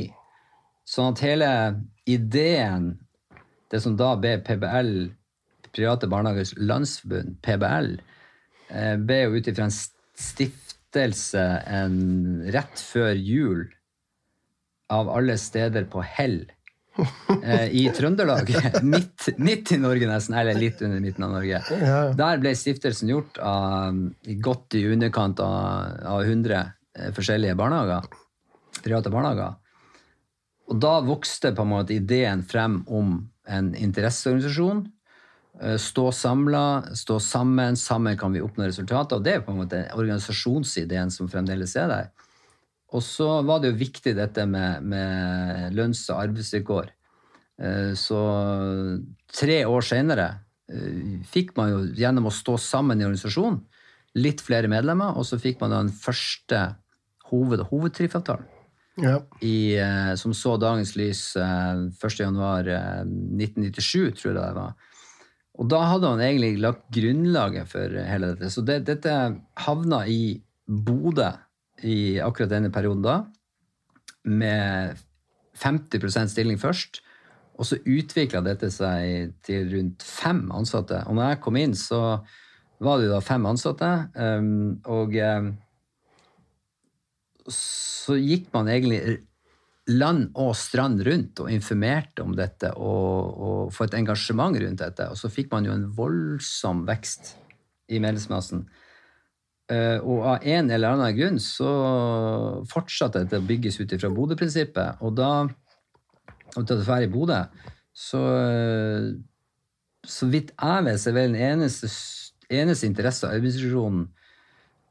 Sånn 0.87 1.12
at 1.12 1.22
hele 1.24 1.50
ideen, 2.09 2.92
det 3.72 3.80
som 3.83 3.96
da 3.98 4.12
ble 4.20 4.37
PBL, 4.46 4.92
Private 5.74 6.09
Barnehagers 6.09 6.54
Landsforbund, 6.61 7.40
PBL, 7.42 7.96
eh, 8.70 8.94
ble 9.02 9.18
jo 9.24 9.35
ut 9.35 9.50
ifra 9.50 9.66
en 9.66 9.74
stiftelse 10.18 11.44
en 11.66 11.96
rett 12.55 12.81
før 12.81 13.14
jul 13.18 13.64
av 14.92 15.09
alle 15.11 15.37
steder 15.40 15.88
på 15.90 16.03
Hell 16.05 16.44
eh, 17.42 17.68
i 17.74 17.88
Trøndelag. 17.94 18.50
midt, 18.83 19.29
midt 19.38 19.72
i 19.72 19.81
Norge, 19.83 20.09
nesten. 20.09 20.37
Eller 20.38 20.59
litt 20.59 20.83
under 20.85 21.03
midten 21.03 21.27
av 21.27 21.35
Norge. 21.35 21.62
Ja. 21.81 21.98
Der 22.16 22.42
ble 22.42 22.55
stiftelsen 22.59 23.11
gjort 23.11 23.40
av 23.42 23.98
godt 24.44 24.79
i 24.79 24.87
underkant 24.92 25.42
av, 25.42 25.98
av 26.14 26.22
100 26.22 26.61
eh, 26.61 27.11
forskjellige 27.16 27.59
barnehager. 27.59 28.09
Private 28.85 29.12
barnehager. 29.12 29.61
Og 30.70 30.81
da 30.81 30.98
vokste 31.05 31.53
på 31.55 31.64
en 31.64 31.74
måte 31.74 31.96
ideen 31.96 32.44
frem 32.46 32.83
om 32.88 33.16
en 33.44 33.74
interesseorganisasjon. 33.77 34.87
Eh, 35.61 35.77
Stå 35.81 36.12
samla, 36.12 36.95
stå 36.95 37.21
sammen, 37.21 37.77
sammen 37.77 38.19
kan 38.19 38.33
vi 38.33 38.43
oppnå 38.45 38.64
resultater. 38.69 39.17
Og 39.19 39.25
det 39.25 39.35
er 39.37 39.40
på 39.45 39.53
en 39.55 39.62
måte 39.62 39.87
organisasjonsideen 39.95 41.11
som 41.14 41.31
fremdeles 41.31 41.77
er 41.81 41.88
der. 41.90 42.07
Og 42.95 43.03
så 43.03 43.43
var 43.43 43.61
det 43.61 43.73
jo 43.73 43.81
viktig 43.81 44.17
dette 44.17 44.47
med, 44.47 44.83
med 44.87 45.73
lønns- 45.75 46.11
og 46.12 46.23
arbeidsvilkår. 46.29 46.87
Eh, 47.62 47.93
Så 47.99 48.21
tre 49.35 49.64
år 49.67 49.83
senere 49.87 50.29
eh, 50.71 51.21
fikk 51.31 51.57
man 51.59 51.71
jo 51.73 51.79
gjennom 51.95 52.27
å 52.31 52.35
stå 52.35 52.59
sammen 52.59 53.01
i 53.01 53.07
organisasjonen 53.07 53.61
litt 54.14 54.40
flere 54.47 54.69
medlemmer, 54.71 55.17
og 55.19 55.25
så 55.27 55.38
fikk 55.43 55.61
man 55.61 55.71
da 55.75 55.83
den 55.83 55.95
første 55.95 56.77
hoved, 57.33 57.61
hovedtariffavtalen 57.67 58.47
ja. 59.03 59.17
i, 59.43 59.75
som 60.21 60.35
så 60.37 60.57
dagens 60.61 60.97
lys 60.99 61.37
eh, 61.37 61.75
1.1.1997, 61.99 64.14
tror 64.21 64.31
jeg 64.31 64.38
det 64.38 64.55
var. 64.55 64.73
Og 65.55 65.69
da 65.71 65.85
hadde 65.87 66.11
han 66.11 66.23
egentlig 66.25 66.59
lagt 66.62 66.87
grunnlaget 66.95 67.71
for 67.71 67.95
hele 68.09 68.33
dette. 68.33 68.51
Så 68.51 68.64
det, 68.67 68.81
dette 68.88 69.14
havna 69.62 70.03
i 70.11 70.37
Bodø 70.67 71.31
i 71.85 72.19
akkurat 72.23 72.51
denne 72.51 72.73
perioden 72.75 73.05
da, 73.05 73.17
med 74.25 74.99
50% 75.61 76.33
stilling 76.33 76.59
først. 76.59 77.03
Og 77.55 77.69
så 77.69 77.79
utvikla 77.79 78.43
dette 78.43 78.71
seg 78.75 79.37
til 79.47 79.69
rundt 79.77 80.03
fem 80.03 80.49
ansatte. 80.55 81.05
Og 81.07 81.14
når 81.14 81.35
jeg 81.35 81.43
kom 81.45 81.61
inn, 81.61 81.77
så 81.79 82.01
var 82.83 82.99
det 82.99 83.07
jo 83.07 83.14
da 83.14 83.21
fem 83.23 83.47
ansatte. 83.47 83.90
um, 84.19 84.81
og 84.90 85.14
um, 85.14 85.53
så 87.55 88.17
gikk 88.19 88.51
man 88.57 88.71
egentlig 88.73 89.21
land 89.90 90.31
og 90.40 90.55
strand 90.57 91.03
rundt 91.05 91.42
og 91.44 91.51
informerte 91.53 92.25
om 92.25 92.33
dette 92.37 92.70
og, 92.81 93.35
og 93.49 93.75
få 93.75 93.85
et 93.85 93.99
engasjement 93.99 94.57
rundt 94.57 94.81
dette. 94.81 95.11
Og 95.12 95.18
så 95.20 95.29
fikk 95.33 95.53
man 95.53 95.68
jo 95.68 95.75
en 95.75 95.90
voldsom 95.97 96.87
vekst 96.88 97.35
i 97.92 98.01
medlemsmassen. 98.01 98.64
Eh, 99.73 99.99
og 100.01 100.25
av 100.29 100.49
en 100.55 100.73
eller 100.73 100.97
annen 100.97 101.18
grunn 101.18 101.37
så 101.40 101.68
fortsatte 102.70 103.25
dette 103.25 103.40
å 103.40 103.44
bygges 103.44 103.79
ut 103.83 103.92
ifra 103.92 104.12
Bodø-prinsippet. 104.12 105.05
Og 105.05 105.14
da, 105.20 105.31
og 106.55 106.64
til 106.64 106.81
å 106.81 106.88
være 106.88 107.09
i 107.09 107.12
Bodø, 107.12 107.42
så 107.94 108.25
eh, 108.40 109.14
så 110.05 110.29
vidt 110.29 110.53
jeg 110.53 110.85
vet, 110.85 111.01
så 111.01 111.11
er 111.11 111.16
vel 111.16 111.33
den 111.33 111.40
eneste, 111.40 111.88
eneste 112.53 112.88
interesse 112.88 113.27
av 113.27 113.37
administrasjonen 113.38 114.09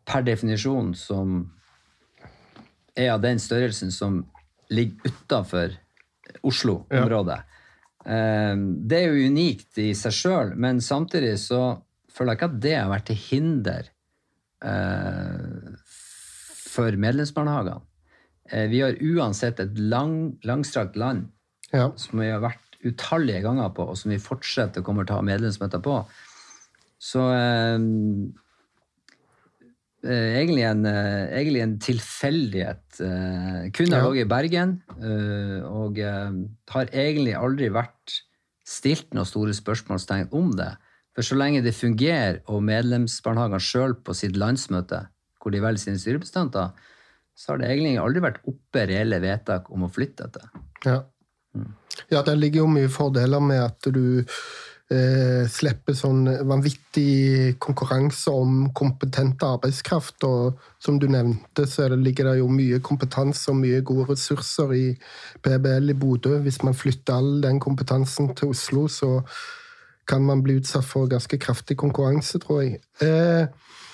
per 0.09 0.25
definisjon 0.25 0.93
som 0.97 1.43
er 2.97 3.13
av 3.13 3.21
den 3.23 3.39
størrelsen 3.41 3.93
som 3.93 4.23
ligger 4.69 5.11
utafor 5.11 5.73
Oslo-området. 6.43 7.39
Ja. 7.43 7.49
Det 8.03 8.97
er 8.97 9.13
jo 9.13 9.29
unikt 9.31 9.77
i 9.79 9.93
seg 9.95 10.11
sjøl, 10.11 10.49
men 10.59 10.81
samtidig 10.83 11.37
så 11.39 11.77
føler 12.11 12.33
jeg 12.33 12.39
ikke 12.39 12.49
at 12.51 12.61
det 12.65 12.73
har 12.75 12.89
vært 12.91 13.07
til 13.09 13.19
hinder 13.29 13.87
eh, 14.67 15.77
for 16.73 16.99
medlemsbarnehagene. 16.99 17.79
Eh, 18.51 18.67
Vi 18.71 18.81
har 18.83 18.99
uansett 18.99 19.59
et 19.63 19.79
lang, 19.79 20.35
langstrakt 20.43 20.97
land 20.99 21.29
ja. 21.71 21.91
som 21.95 22.19
vi 22.19 22.29
har 22.29 22.43
vært 22.43 22.59
utallige 22.83 23.43
ganger 23.45 23.71
på, 23.75 23.87
og 23.89 23.97
som 23.97 24.11
vi 24.11 24.19
fortsetter 24.21 24.83
kommer 24.83 25.07
til 25.07 25.15
å 25.15 25.21
ha 25.21 25.27
medlemsmøter 25.27 25.81
på. 25.83 26.01
Så 27.03 27.23
eh, 27.33 27.75
eh, 27.79 28.42
egentlig, 30.11 30.63
en, 30.67 30.85
eh, 30.85 31.31
egentlig 31.39 31.61
en 31.63 31.77
tilfeldighet. 31.79 32.99
Eh, 32.99 33.69
kun 33.71 33.91
har 33.91 34.01
Ja. 34.01 34.09
ligget 34.09 34.25
i 34.25 34.29
Bergen, 34.29 34.81
eh, 34.99 35.63
og 35.67 35.97
eh, 35.99 36.31
har 36.69 36.85
egentlig 36.91 37.35
aldri 37.35 37.69
vært 37.69 38.21
stilt 38.65 39.13
noen 39.13 39.25
store 39.25 39.53
spørsmålstegn 39.53 40.29
om 40.33 40.51
det. 40.55 40.75
For 41.15 41.21
så 41.21 41.35
lenge 41.37 41.61
det 41.63 41.75
fungerer, 41.75 42.41
og 42.47 42.63
medlemsbarnehagene 42.63 43.59
sjøl 43.61 43.93
på 44.03 44.15
sitt 44.15 44.35
landsmøte, 44.35 45.07
hvor 45.41 45.51
de 45.51 45.59
velger 45.61 45.79
sine 45.79 45.99
styrerepresentanter, 45.99 46.71
så 47.35 47.47
har 47.49 47.57
det 47.57 47.69
egentlig 47.69 47.97
aldri 47.99 48.21
vært 48.21 48.41
oppe 48.47 48.87
reelle 48.87 49.19
vedtak 49.21 49.71
om 49.71 49.83
å 49.83 49.91
flytte 49.91 50.27
dette. 50.27 50.49
Ja. 50.85 51.03
ja, 52.09 52.21
det 52.21 52.37
ligger 52.39 52.63
jo 52.63 52.67
mye 52.67 52.89
fordeler 52.89 53.41
med 53.41 53.61
at 53.61 53.81
du 53.93 54.23
eh, 54.93 55.47
slipper 55.49 55.95
sånn 55.97 56.27
vanvittig 56.47 57.55
konkurranse 57.63 58.31
om 58.31 58.69
kompetent 58.77 59.41
arbeidskraft. 59.43 60.23
Og 60.27 60.61
som 60.83 60.99
du 61.01 61.07
nevnte, 61.11 61.65
så 61.69 61.89
ligger 61.93 62.31
det 62.31 62.37
jo 62.41 62.51
mye 62.51 62.79
kompetanse 62.85 63.49
og 63.51 63.59
mye 63.63 63.81
gode 63.85 64.11
ressurser 64.13 64.73
i 64.77 64.85
PBL 65.43 65.91
i 65.93 65.97
Bodø. 65.97 66.37
Hvis 66.45 66.61
man 66.63 66.77
flytter 66.77 67.17
all 67.17 67.41
den 67.43 67.59
kompetansen 67.63 68.31
til 68.37 68.53
Oslo, 68.53 68.87
så 68.87 69.19
kan 70.07 70.23
man 70.25 70.43
bli 70.43 70.57
utsatt 70.59 70.85
for 70.85 71.07
ganske 71.11 71.39
kraftig 71.39 71.77
konkurranse, 71.79 72.39
tror 72.43 72.63
jeg. 72.63 72.81
Eh, 73.03 73.47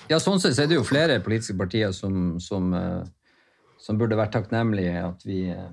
ja, 0.10 0.18
sånn 0.18 0.42
sett 0.42 0.58
er 0.58 0.70
det 0.70 0.80
jo 0.80 0.88
flere 0.88 1.20
politiske 1.22 1.58
partier 1.60 1.94
som, 1.94 2.40
som, 2.42 2.74
eh, 2.74 3.04
som 3.82 4.00
burde 4.00 4.18
vært 4.18 4.34
takknemlige 4.34 5.04
at 5.06 5.26
vi, 5.28 5.44
eh, 5.54 5.70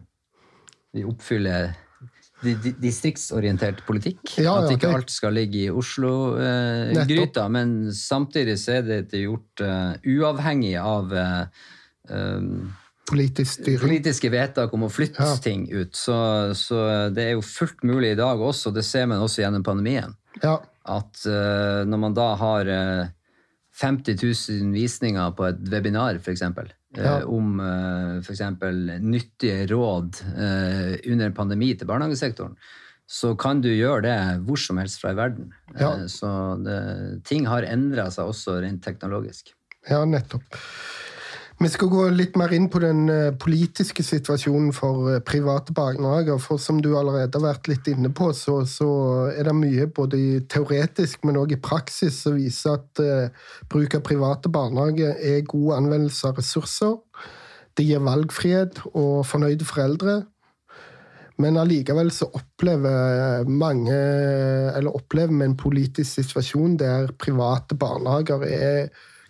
vi 0.93 1.07
oppfyller 1.09 1.73
distriktsorientert 2.81 3.83
politikk. 3.87 4.37
Ja, 4.43 4.57
at 4.63 4.73
ikke 4.73 4.93
alt 4.95 5.13
skal 5.13 5.37
ligge 5.37 5.67
i 5.67 5.71
Oslo-gryta. 5.73 7.45
Eh, 7.45 7.53
men 7.53 7.77
samtidig 7.97 8.59
så 8.63 8.79
er 8.79 8.91
det 9.11 9.23
gjort 9.23 9.63
uh, 9.65 9.95
uavhengig 10.03 10.75
av 10.81 11.15
uh, 11.15 11.47
Politisk 13.07 13.63
politiske 13.79 14.27
vedtak 14.35 14.73
om 14.75 14.83
å 14.83 14.91
flytte 14.91 15.23
ja. 15.23 15.37
ting 15.39 15.69
ut. 15.71 15.93
Så, 15.95 16.17
så, 16.59 16.81
det 17.15 17.23
er 17.23 17.37
jo 17.37 17.45
fullt 17.47 17.85
mulig 17.87 18.17
i 18.17 18.19
dag 18.19 18.41
også, 18.43 18.73
det 18.75 18.83
ser 18.87 19.07
man 19.07 19.23
også 19.23 19.45
gjennom 19.45 19.63
pandemien, 19.67 20.17
ja. 20.43 20.57
at 20.91 21.23
uh, 21.31 21.85
når 21.87 22.03
man 22.03 22.17
da 22.19 22.33
har 22.41 22.73
50 23.77 24.19
000 24.19 24.75
visninger 24.75 25.37
på 25.39 25.47
et 25.51 25.63
webinar, 25.71 26.19
f.eks., 26.19 26.43
ja. 26.97 27.19
Eh, 27.21 27.29
om 27.29 27.61
uh, 27.61 28.17
eh, 28.17 28.25
f.eks. 28.25 28.43
nyttige 29.05 29.67
råd 29.73 30.21
uh, 30.37 30.93
under 31.13 31.29
en 31.29 31.37
pandemi 31.37 31.73
til 31.77 31.89
barnehagesektoren, 31.91 32.57
så 33.07 33.35
kan 33.39 33.61
du 33.63 33.71
gjøre 33.71 34.03
det 34.09 34.17
hvor 34.49 34.59
som 34.59 34.81
helst 34.83 34.99
fra 35.03 35.13
i 35.15 35.19
verden. 35.19 35.53
Ja. 35.79 35.93
Så 36.11 36.29
det, 36.65 36.81
ting 37.29 37.47
har 37.47 37.69
endra 37.69 38.09
seg 38.11 38.33
også 38.33 38.59
rent 38.65 38.83
teknologisk. 38.85 39.53
Ja, 39.87 40.01
nettopp. 40.09 40.57
Vi 41.57 41.69
skal 41.73 41.89
gå 41.89 42.03
litt 42.13 42.35
mer 42.37 42.53
inn 42.53 42.67
på 42.69 42.83
den 42.83 43.07
eh, 43.09 43.31
politiske 43.41 44.05
situasjonen 44.05 44.75
for 44.77 45.07
eh, 45.09 45.23
private 45.25 45.73
barnehager. 45.73 46.37
For 46.43 46.61
som 46.61 46.83
du 46.85 46.91
allerede 46.99 47.39
har 47.39 47.47
vært 47.47 47.71
litt 47.71 47.87
inne 47.89 48.11
på, 48.13 48.29
så, 48.37 48.59
så 48.69 48.89
er 49.33 49.49
det 49.49 49.55
mye 49.57 49.87
både 49.89 50.19
teoretisk, 50.53 51.25
men 51.25 51.39
òg 51.41 51.55
i 51.57 51.61
praksis 51.65 52.19
som 52.27 52.37
viser 52.37 52.77
at 52.77 53.01
uh, 53.01 53.47
bruk 53.73 53.97
av 53.97 54.03
private 54.05 54.53
barnehager 54.53 55.17
er 55.17 55.47
god 55.49 55.79
anvendelse 55.79 56.29
av 56.29 56.43
ressurser. 56.43 56.99
Det 57.77 57.87
gir 57.89 58.05
valgfrihet 58.05 58.83
og 58.93 59.23
fornøyde 59.25 59.65
foreldre. 59.69 60.19
Men 61.41 61.57
allikevel 61.61 62.11
så 62.17 62.29
opplever 62.33 63.45
mange 63.45 63.93
Eller 63.93 64.95
opplever 64.97 65.35
vi 65.37 65.45
en 65.45 65.57
politisk 65.61 66.23
situasjon 66.23 66.79
der 66.81 67.11
private 67.21 67.77
barnehager 67.77 68.45
er 68.49 68.87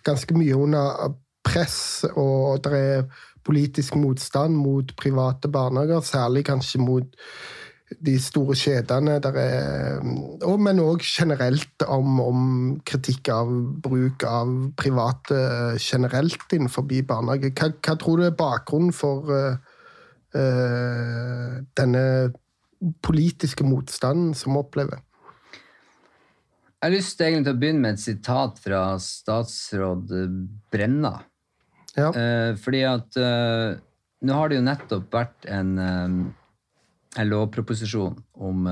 ganske 0.07 0.35
mye 0.39 0.55
under 0.55 1.15
press, 1.47 1.79
og 2.13 2.61
det 2.65 2.77
er 2.77 3.05
politisk 3.47 3.95
motstand 3.95 4.57
mot 4.59 4.91
private 4.99 5.49
barnehager, 5.51 6.03
særlig 6.03 6.45
kanskje 6.47 6.81
mot 6.83 7.15
de 8.03 8.17
store 8.19 8.55
kjedene, 8.59 9.15
er, 9.39 10.01
men 10.59 10.81
òg 10.83 11.05
generelt 11.07 11.85
om, 11.87 12.19
om, 12.19 12.41
kritikk 12.87 13.31
av 13.31 13.51
bruk 13.83 14.25
av 14.27 14.51
private 14.79 15.37
generelt 15.79 16.51
innenfor 16.51 16.83
barnehage. 17.07 17.53
Hva, 17.55 17.71
hva, 17.79 17.95
tror 17.95 18.19
du 18.19 18.27
er 18.27 18.35
bakgrunnen 18.35 18.91
for 18.91 19.31
uh, 19.31 19.55
uh, 20.35 21.63
denne 21.79 22.03
politiske 23.07 23.63
motstanden 23.63 24.35
som 24.35 24.57
vi 24.57 24.65
opplever? 24.65 24.99
Jeg 26.77 26.91
har 26.91 26.93
lyst 26.93 27.17
til 27.17 27.39
å 27.39 27.55
begynne 27.57 27.85
med 27.87 27.95
et 27.95 28.03
sitat 28.03 28.59
fra 28.61 28.81
statsråd 29.01 30.11
Brenna. 30.69 31.15
Ja. 31.97 32.11
Eh, 32.13 32.53
fordi 32.61 32.83
at 32.85 33.17
eh, 33.17 33.79
nå 34.27 34.37
har 34.37 34.49
det 34.49 34.59
jo 34.59 34.67
nettopp 34.67 35.09
vært 35.13 35.47
en, 35.49 35.73
eh, 35.81 36.15
en 37.17 37.29
lovproposisjon 37.31 38.17
om 38.47 38.67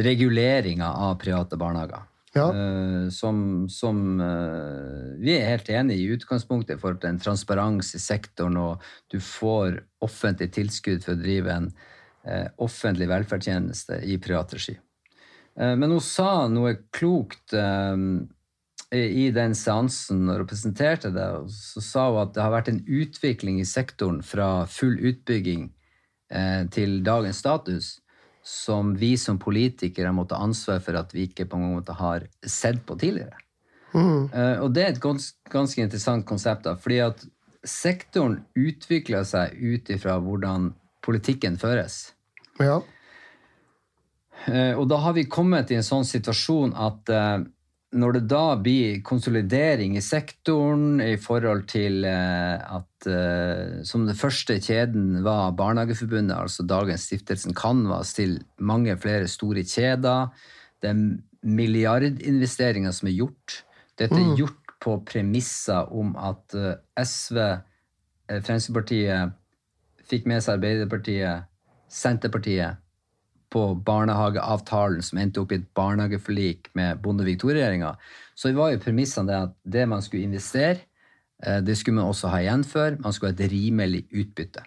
reguleringa 0.00 0.92
av 1.06 1.16
private 1.20 1.58
barnehager. 1.60 2.06
Ja. 2.36 2.46
Eh, 2.54 3.08
som, 3.10 3.68
som 3.72 4.20
vi 5.18 5.32
er 5.34 5.48
helt 5.48 5.70
enig 5.72 5.96
i 5.98 6.10
utgangspunktet 6.14 6.82
for 6.82 6.98
til 7.00 7.14
en 7.14 7.22
transparens 7.22 7.94
i 7.96 8.02
sektoren, 8.02 8.58
og 8.60 8.84
du 9.10 9.18
får 9.24 9.80
offentlig 10.04 10.52
tilskudd 10.54 11.02
for 11.06 11.16
å 11.16 11.22
drive 11.22 11.56
en 11.56 11.72
offentlig 12.60 13.06
velferdstjeneste 13.08 13.96
i 14.04 14.18
privat 14.20 14.52
regi. 14.52 14.74
men 15.56 15.88
hun 15.88 16.02
sa 16.04 16.48
noe 16.52 16.74
klokt 16.92 17.54
i 18.96 19.28
den 19.30 19.54
seansen 19.54 20.24
og 20.26 20.40
representerte 20.42 21.12
det, 21.14 21.26
så 21.54 21.82
sa 21.84 22.06
hun 22.10 22.24
at 22.24 22.32
det 22.34 22.42
har 22.42 22.54
vært 22.54 22.70
en 22.72 22.80
utvikling 22.86 23.60
i 23.62 23.68
sektoren 23.68 24.18
fra 24.26 24.66
full 24.66 24.96
utbygging 24.98 25.68
eh, 26.34 26.64
til 26.74 26.98
dagens 27.06 27.38
status 27.38 27.92
som 28.42 28.94
vi 28.98 29.12
som 29.20 29.38
politikere 29.38 30.10
måtte 30.16 30.34
ta 30.34 30.42
ansvar 30.42 30.80
for 30.82 30.98
at 30.98 31.14
vi 31.14 31.28
ikke 31.28 31.46
på 31.46 31.60
en 31.60 31.76
måte 31.76 31.94
har 31.94 32.26
sett 32.42 32.82
på 32.86 32.96
tidligere. 32.98 33.38
Mm. 33.92 34.30
Eh, 34.32 34.56
og 34.62 34.72
det 34.74 34.84
er 34.84 34.94
et 34.94 35.02
gans, 35.02 35.32
ganske 35.50 35.82
interessant 35.82 36.26
konsept, 36.26 36.64
da, 36.66 36.76
fordi 36.78 37.00
at 37.04 37.22
sektoren 37.66 38.40
utvikler 38.56 39.26
seg 39.28 39.54
ut 39.54 39.90
ifra 39.92 40.16
hvordan 40.22 40.72
politikken 41.04 41.58
føres. 41.60 42.14
Ja. 42.60 42.80
Eh, 44.48 44.74
og 44.74 44.86
da 44.90 45.00
har 45.04 45.16
vi 45.16 45.28
kommet 45.28 45.70
i 45.70 45.78
en 45.78 45.86
sånn 45.86 46.06
situasjon 46.08 46.72
at 46.74 47.12
eh, 47.12 47.38
når 47.90 48.14
det 48.14 48.22
da 48.30 48.44
blir 48.62 49.00
konsolidering 49.02 49.96
i 49.98 50.02
sektoren 50.04 51.00
i 51.02 51.16
forhold 51.18 51.64
til 51.72 52.04
eh, 52.06 52.76
at 52.76 53.08
eh, 53.10 53.80
som 53.86 54.04
den 54.06 54.18
første 54.18 54.60
kjeden 54.62 55.24
var 55.26 55.56
Barnehageforbundet, 55.58 56.36
altså 56.36 56.62
dagens 56.62 57.08
stiftelsen 57.08 57.56
Canvas, 57.58 58.14
til 58.14 58.38
mange 58.58 58.94
flere 59.00 59.26
store 59.28 59.64
kjeder. 59.66 60.30
Det 60.82 60.92
er 60.92 61.02
milliardinvesteringer 61.42 62.94
som 62.94 63.10
er 63.10 63.16
gjort. 63.18 63.58
Dette 63.98 64.14
er 64.14 64.28
mm. 64.28 64.36
gjort 64.38 64.74
på 64.80 64.94
premisser 65.10 65.90
om 65.90 66.14
at 66.14 66.54
eh, 66.54 66.78
SV, 67.02 67.42
Fremskrittspartiet, 68.30 69.34
fikk 70.06 70.30
med 70.30 70.44
seg 70.44 70.60
Arbeiderpartiet, 70.60 71.50
Senterpartiet 71.90 72.78
på 73.50 73.64
barnehageavtalen 73.86 75.02
som 75.02 75.18
endte 75.18 75.42
opp 75.42 75.52
i 75.52 75.58
et 75.58 75.68
barnehageforlik 75.76 76.70
med 76.78 77.00
Bondevik 77.02 77.42
II-regjeringa, 77.42 77.94
så 78.38 78.52
var 78.56 78.72
jo 78.72 78.82
premissene 78.82 79.28
det 79.28 79.38
at 79.48 79.56
det 79.76 79.86
man 79.90 80.04
skulle 80.04 80.28
investere, 80.28 80.84
eh, 81.42 81.58
det 81.64 81.76
skulle 81.78 81.98
man 81.98 82.12
også 82.12 82.30
ha 82.32 82.42
igjen 82.44 82.64
for. 82.64 82.96
Man 83.02 83.12
skulle 83.12 83.34
ha 83.34 83.38
et 83.38 83.52
rimelig 83.52 84.04
utbytte. 84.10 84.64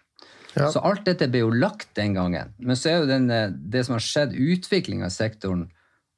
Ja. 0.54 0.68
Så 0.70 0.84
alt 0.86 1.06
dette 1.08 1.30
ble 1.32 1.42
jo 1.42 1.54
lagt 1.56 1.96
den 1.98 2.14
gangen. 2.14 2.54
Men 2.60 2.78
så 2.78 2.92
er 2.92 3.00
jo 3.02 3.10
den, 3.10 3.30
eh, 3.32 3.50
det 3.50 3.86
som 3.88 3.96
har 3.98 4.06
skjedd, 4.06 4.36
utvikling 4.36 5.02
av 5.04 5.16
sektoren 5.16 5.70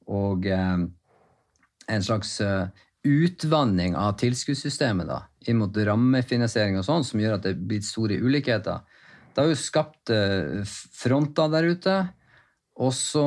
og 0.06 0.46
eh, 0.46 0.86
en 1.86 2.02
slags 2.02 2.40
uh, 2.40 2.66
utvanning 3.06 3.96
av 3.96 4.16
tilskuddssystemet 4.18 5.06
da, 5.06 5.20
inn 5.46 5.60
mot 5.60 5.70
rammefinansiering 5.70 6.78
og 6.80 6.86
sånn, 6.86 7.04
som 7.06 7.20
gjør 7.22 7.36
at 7.36 7.44
det 7.44 7.52
er 7.54 7.66
blitt 7.70 7.86
store 7.86 8.18
ulikheter. 8.18 8.82
Det 9.30 9.42
har 9.42 9.52
jo 9.52 9.58
skapt 9.60 10.10
uh, 10.10 10.64
fronter 10.66 11.52
der 11.52 11.68
ute 11.70 11.96
og 12.76 12.92
så 12.94 13.26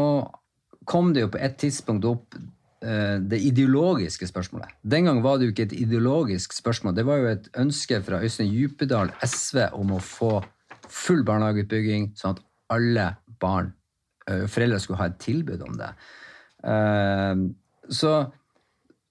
kom 0.90 1.14
det 1.14 1.26
jo 1.26 1.34
på 1.34 1.42
et 1.42 1.58
tidspunkt 1.62 2.06
opp 2.10 2.38
eh, 2.38 3.18
det 3.22 3.40
ideologiske 3.46 4.30
spørsmålet. 4.30 4.72
Den 4.82 5.10
gang 5.10 5.22
var 5.26 5.38
det 5.38 5.50
jo 5.50 5.54
ikke 5.54 5.68
et 5.70 5.78
ideologisk 5.78 6.54
spørsmål. 6.58 6.96
Det 6.98 7.06
var 7.08 7.22
jo 7.22 7.32
et 7.34 7.50
ønske 7.62 8.02
fra 8.06 8.22
Øystein 8.26 8.52
Djupedal, 8.54 9.14
SV, 9.26 9.70
om 9.78 9.96
å 9.98 10.02
få 10.04 10.40
full 10.90 11.24
barnehageutbygging, 11.28 12.12
sånn 12.18 12.38
at 12.38 12.44
alle 12.74 13.12
barn, 13.42 13.74
eh, 14.30 14.46
foreldre, 14.50 14.82
skulle 14.82 15.02
ha 15.02 15.10
et 15.10 15.22
tilbud 15.22 15.66
om 15.66 15.78
det. 15.78 15.92
Eh, 16.64 17.46
så, 17.90 18.14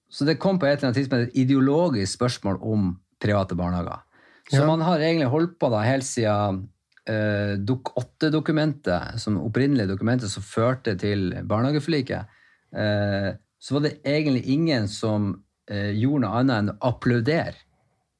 så 0.09 0.27
det 0.27 0.39
kom 0.39 0.59
på 0.59 0.67
et 0.67 0.77
eller 0.77 0.91
annet 0.91 1.01
tidspunkt 1.01 1.29
et 1.29 1.39
ideologisk 1.43 2.19
spørsmål 2.19 2.59
om 2.63 2.93
private 3.19 3.55
barnehager. 3.59 4.03
Så 4.49 4.63
ja. 4.63 4.65
man 4.65 4.81
har 4.81 5.03
egentlig 5.03 5.29
holdt 5.29 5.59
på 5.61 5.69
da 5.69 5.83
helt 5.85 6.07
siden 6.07 6.63
eh, 7.07 7.53
Dok 7.59 7.93
8-dokumentet, 7.99 9.19
som 9.21 9.39
opprinnelige 9.43 9.91
dokumentet 9.93 10.31
som 10.31 10.45
førte 10.45 10.95
til 10.99 11.31
barnehageforliket, 11.47 12.35
eh, 12.75 13.29
så 13.59 13.75
var 13.75 13.85
det 13.85 13.99
egentlig 14.07 14.45
ingen 14.55 14.87
som 14.91 15.31
eh, 15.69 15.91
gjorde 15.95 16.25
noe 16.25 16.41
annet 16.41 16.59
enn 16.59 16.73
å 16.73 16.77
applaudere 16.91 17.57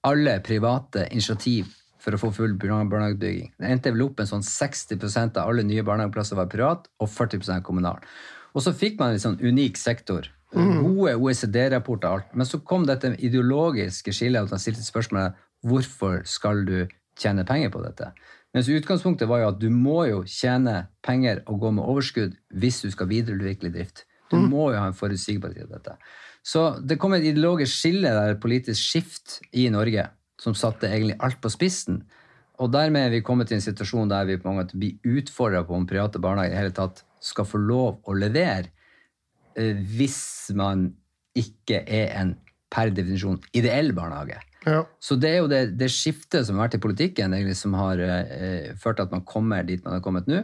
alle 0.07 0.39
private 0.43 1.07
initiativ 1.11 1.75
for 1.99 2.15
å 2.15 2.19
få 2.21 2.31
full 2.35 2.55
barnehagebygging. 2.59 3.53
Det 3.59 3.69
endte 3.69 3.91
vel 3.91 4.05
opp 4.07 4.21
en 4.21 4.29
sånn 4.29 4.45
60% 4.45 5.39
av 5.39 5.49
alle 5.51 5.65
nye 5.67 5.83
barnehageplasser 5.83 6.39
var 6.39 6.51
privat, 6.51 6.87
og 6.99 7.11
40% 7.11 7.65
kommunal. 7.67 7.99
Og 8.55 8.63
så 8.63 8.73
fikk 8.75 8.99
man 9.01 9.13
en 9.13 9.23
sånn 9.23 9.39
unik 9.41 9.77
sektor. 9.77 10.29
Mm. 10.55 10.79
Gode 10.81 11.17
OECD-rapporter 11.19 12.09
og 12.09 12.21
alt. 12.21 12.31
Men 12.33 12.47
så 12.49 12.61
kom 12.65 12.87
dette 12.87 13.11
ideologiske 13.19 14.13
skillet, 14.15 14.47
at 14.47 14.55
man 14.55 14.63
stilte 14.63 14.85
spørsmålet 14.85 15.37
hvorfor 15.67 16.23
skal 16.29 16.63
du 16.65 16.77
tjene 17.19 17.45
penger 17.45 17.73
på 17.73 17.83
dette. 17.83 18.13
Mens 18.55 18.69
utgangspunktet 18.73 19.29
var 19.29 19.43
jo 19.43 19.49
at 19.51 19.59
du 19.61 19.67
må 19.69 20.03
jo 20.09 20.23
tjene 20.25 20.87
penger 21.05 21.43
og 21.45 21.59
gå 21.61 21.73
med 21.77 21.85
overskudd 21.85 22.37
hvis 22.61 22.81
du 22.81 22.89
skal 22.93 23.11
videreutvikle 23.11 23.71
drift. 23.73 24.05
Du 24.29 24.37
må 24.37 24.69
jo 24.73 24.79
ha 24.79 24.87
en 24.89 24.97
forutsigbarhet 24.97 25.67
i 25.67 25.69
dette. 25.69 25.95
Så 26.45 26.63
det 26.85 26.97
kom 27.01 27.13
et 27.13 27.25
ideologisk 27.25 27.73
skille, 27.75 28.09
der, 28.13 28.33
et 28.33 28.41
politisk 28.41 28.81
skift 28.81 29.39
i 29.57 29.67
Norge, 29.73 30.07
som 30.41 30.55
satte 30.57 30.89
egentlig 30.89 31.17
alt 31.21 31.39
på 31.41 31.51
spissen. 31.53 32.03
Og 32.59 32.71
dermed 32.73 33.05
er 33.05 33.13
vi 33.13 33.23
kommet 33.25 33.49
til 33.49 33.59
en 33.59 33.63
situasjon 33.63 34.11
der 34.11 34.27
vi 34.27 34.37
på 34.39 34.49
mange 34.49 34.65
måter 34.65 34.79
blir 34.81 35.17
utfordra 35.19 35.63
på 35.67 35.77
om 35.77 35.87
private 35.89 36.21
barnehager 36.21 36.55
i 36.55 36.61
hele 36.61 36.75
tatt 36.75 37.03
skal 37.23 37.47
få 37.47 37.59
lov 37.61 37.99
å 38.07 38.15
levere 38.15 38.69
eh, 39.55 39.77
hvis 39.77 40.51
man 40.57 40.89
ikke 41.37 41.83
er 41.85 42.13
en 42.19 42.35
per 42.71 42.91
definisjon 42.93 43.39
ideell 43.55 43.93
barnehage. 43.97 44.39
Ja. 44.65 44.83
Så 44.99 45.15
det 45.15 45.29
er 45.31 45.37
jo 45.39 45.49
det, 45.51 45.61
det 45.79 45.87
skiftet 45.93 46.47
som 46.47 46.57
har 46.59 46.67
vært 46.67 46.79
i 46.79 46.83
politikken, 46.83 47.35
egentlig, 47.35 47.55
som 47.59 47.75
har 47.79 48.01
eh, 48.03 48.71
ført 48.79 48.99
til 48.99 49.07
at 49.07 49.13
man 49.15 49.23
kommer 49.27 49.63
dit 49.67 49.83
man 49.85 49.95
har 49.97 50.03
kommet 50.03 50.27
nå. 50.27 50.43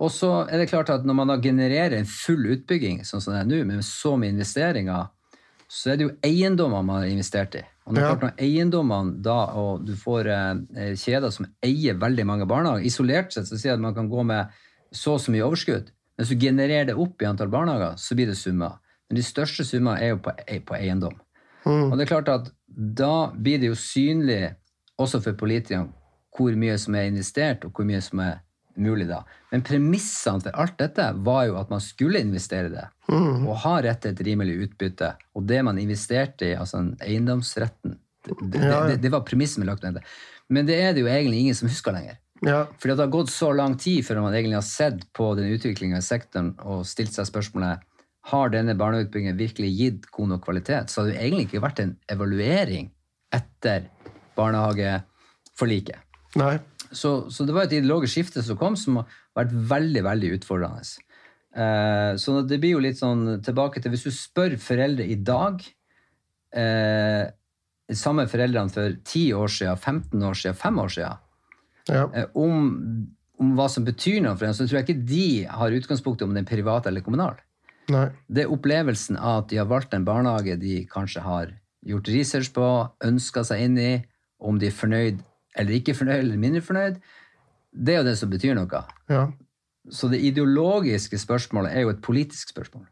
Og 0.00 0.12
så 0.14 0.30
er 0.48 0.62
det 0.62 0.70
klart 0.70 0.92
at 0.92 1.04
når 1.04 1.16
man 1.18 1.32
da 1.32 1.36
genererer 1.42 1.98
en 1.98 2.08
full 2.08 2.46
utbygging, 2.54 3.02
sånn 3.04 3.20
som 3.20 3.34
det 3.34 3.42
er 3.42 3.50
nå, 3.50 3.64
med 3.68 3.84
så 3.84 4.14
mye 4.16 4.32
investeringer, 4.32 5.10
så 5.70 5.92
er 5.92 5.98
det 5.98 6.06
jo 6.06 6.14
eiendommer 6.26 6.82
man 6.82 7.02
har 7.02 7.10
investert 7.10 7.58
i. 7.58 7.64
Og 7.86 7.94
når, 7.94 8.02
Ja. 8.02 8.08
klart, 8.14 8.22
når 8.22 8.44
eiendommene 8.46 9.22
da, 9.22 9.38
og 9.58 9.84
du 9.86 9.94
får 9.98 10.30
eh, 10.30 10.94
kjeder 10.98 11.30
som 11.34 11.46
eier 11.62 11.98
veldig 11.98 12.26
mange 12.26 12.46
barnehager 12.46 12.86
Isolert 12.86 13.34
sett 13.34 13.48
så 13.48 13.58
sier 13.58 13.72
jeg 13.72 13.78
at 13.78 13.82
man 13.82 13.94
kan 13.94 14.08
gå 14.10 14.24
med 14.26 14.46
så 14.94 15.16
og 15.16 15.20
så 15.22 15.34
mye 15.34 15.46
overskudd. 15.46 15.90
Men 15.90 16.24
hvis 16.26 16.32
du 16.34 16.46
genererer 16.46 16.86
det 16.90 16.96
opp 16.98 17.22
i 17.22 17.26
antall 17.26 17.50
barnehager, 17.50 17.98
så 17.98 18.14
blir 18.14 18.30
det 18.30 18.38
summer. 18.38 18.78
Men 19.08 19.18
de 19.18 19.22
største 19.26 19.66
summene 19.66 19.98
er 19.98 20.14
jo 20.14 20.20
på, 20.22 20.34
på 20.66 20.76
eiendom. 20.78 21.14
Og 21.68 21.96
det 21.96 22.06
er 22.06 22.12
klart 22.14 22.30
at 22.32 22.52
da 22.66 23.30
blir 23.34 23.60
det 23.60 23.72
jo 23.72 23.78
synlig 23.78 24.54
også 25.00 25.20
for 25.24 25.38
politikerne 25.40 25.90
hvor 26.36 26.54
mye 26.56 26.76
som 26.78 26.94
er 26.94 27.08
investert, 27.10 27.64
og 27.66 27.74
hvor 27.74 27.84
mye 27.88 28.00
som 28.04 28.22
er 28.22 28.38
mulig 28.80 29.08
da. 29.08 29.24
Men 29.50 29.64
premissene 29.66 30.40
for 30.44 30.56
alt 30.62 30.76
dette 30.80 31.08
var 31.26 31.48
jo 31.48 31.58
at 31.60 31.72
man 31.72 31.82
skulle 31.84 32.22
investere 32.22 32.70
det, 32.72 32.86
og 33.10 33.56
ha 33.64 33.74
rett 33.84 34.00
til 34.04 34.14
et 34.14 34.22
rimelig 34.30 34.56
utbytte. 34.68 35.10
Og 35.36 35.44
det 35.50 35.58
man 35.66 35.80
investerte 35.82 36.52
i, 36.52 36.54
altså 36.56 36.84
eiendomsretten, 37.02 37.98
det, 38.24 38.36
det, 38.52 38.62
Ja, 38.62 38.70
ja. 38.70 38.80
det, 38.92 39.00
det 39.02 39.12
var 39.12 39.26
premissen 39.26 39.64
vi 39.64 39.68
lagt 39.68 39.84
ned. 39.84 40.00
Men 40.48 40.68
det 40.68 40.78
er 40.80 40.94
det 40.94 41.04
jo 41.04 41.10
egentlig 41.10 41.40
ingen 41.44 41.58
som 41.58 41.68
husker 41.68 41.96
lenger. 41.96 42.18
Ja. 42.46 42.64
Fordi 42.80 42.94
det 42.94 43.04
har 43.04 43.12
gått 43.12 43.32
så 43.32 43.50
lang 43.52 43.76
tid 43.80 44.04
før 44.06 44.22
man 44.24 44.34
egentlig 44.34 44.56
har 44.56 44.64
sett 44.64 45.02
på 45.16 45.32
den 45.36 45.50
utviklinga 45.52 46.00
i 46.00 46.04
sektoren 46.04 46.54
og 46.64 46.86
stilt 46.88 47.12
seg 47.12 47.28
spørsmålet 47.28 47.84
har 48.28 48.50
denne 48.52 48.74
barnehageutbyggingen 48.76 49.38
virkelig 49.38 49.70
gitt 49.78 50.10
god 50.12 50.28
nok 50.34 50.44
kvalitet. 50.44 50.92
Så 50.92 51.06
det 51.08 51.16
egentlig 51.16 51.48
ikke 51.48 51.62
vært 51.64 51.80
en 51.80 51.94
evaluering 52.12 52.90
etter 53.32 53.86
barnehageforliket. 54.36 55.98
Nei. 56.40 56.58
Så, 56.90 57.30
så 57.30 57.46
det 57.46 57.54
var 57.54 57.66
et 57.68 57.76
ideologisk 57.78 58.16
skifte 58.16 58.42
som 58.42 58.58
kom, 58.58 58.76
som 58.78 59.00
har 59.00 59.10
vært 59.38 59.54
veldig 59.70 60.02
veldig 60.06 60.32
utfordrende. 60.38 60.82
Eh, 61.54 62.12
så 62.18 62.40
det 62.46 62.58
blir 62.62 62.76
jo 62.76 62.82
litt 62.82 62.98
sånn 63.00 63.40
tilbake 63.42 63.82
til 63.82 63.90
Hvis 63.90 64.04
du 64.06 64.12
spør 64.14 64.52
foreldre 64.62 65.02
i 65.02 65.16
dag 65.18 65.64
eh, 66.54 67.24
Samme 67.90 68.28
foreldrene 68.30 68.70
for 68.70 68.94
10 69.02 69.32
år 69.34 69.50
siden, 69.50 69.80
15 69.82 70.22
år 70.28 70.38
siden, 70.38 70.58
5 70.60 70.78
år 70.78 70.92
siden 70.94 71.26
Ja. 71.90 72.04
eh, 72.14 72.28
om, 72.38 72.68
om 73.42 73.56
hva 73.58 73.66
som 73.66 73.82
betyr 73.82 74.20
noe 74.22 74.36
for 74.36 74.46
dem, 74.46 74.54
så 74.54 74.68
tror 74.68 74.78
jeg 74.78 74.86
ikke 74.86 75.08
de 75.10 75.26
har 75.50 75.74
utgangspunktet 75.80 76.28
om 76.28 76.36
den 76.38 76.44
er 76.44 76.50
privat 76.52 76.86
eller 76.86 77.02
kommunal. 77.02 77.34
Nei. 77.88 78.08
Det 78.28 78.44
er 78.44 78.52
opplevelsen 78.52 79.16
av 79.16 79.44
at 79.44 79.48
de 79.50 79.56
har 79.58 79.66
valgt 79.70 79.94
en 79.96 80.04
barnehage 80.04 80.56
de 80.60 80.84
kanskje 80.90 81.22
har 81.24 81.54
gjort 81.86 82.08
research 82.12 82.52
på, 82.54 82.66
ønska 83.04 83.42
seg 83.44 83.64
inn 83.64 83.78
i, 83.80 83.92
om 84.38 84.58
de 84.60 84.68
er 84.68 84.76
fornøyd 84.76 85.22
eller 85.58 85.74
ikke 85.80 85.96
fornøyd 85.98 86.20
eller 86.22 86.38
mindre 86.38 86.60
fornøyd. 86.62 87.00
Det 87.72 87.94
er 87.94 87.98
jo 88.02 88.08
det 88.10 88.16
som 88.20 88.30
betyr 88.30 88.54
noe. 88.54 88.82
Ja. 89.10 89.24
Så 89.90 90.10
det 90.12 90.20
ideologiske 90.22 91.18
spørsmålet 91.18 91.72
er 91.74 91.86
jo 91.86 91.90
et 91.94 92.02
politisk 92.04 92.52
spørsmål. 92.52 92.84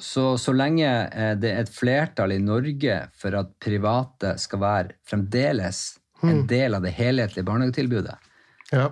Så, 0.00 0.36
så 0.40 0.52
lenge 0.56 0.86
eh, 0.88 1.34
det 1.36 1.50
er 1.52 1.62
et 1.64 1.72
flertall 1.72 2.32
i 2.32 2.40
Norge 2.40 2.96
for 3.20 3.36
at 3.36 3.50
private 3.60 4.34
skal 4.40 4.62
være 4.62 4.94
fremdeles 5.08 5.82
en 6.24 6.42
del 6.48 6.76
av 6.76 6.82
det 6.84 6.92
helhetlige 6.96 7.44
barnehagetilbudet, 7.48 8.16
Ja. 8.72 8.90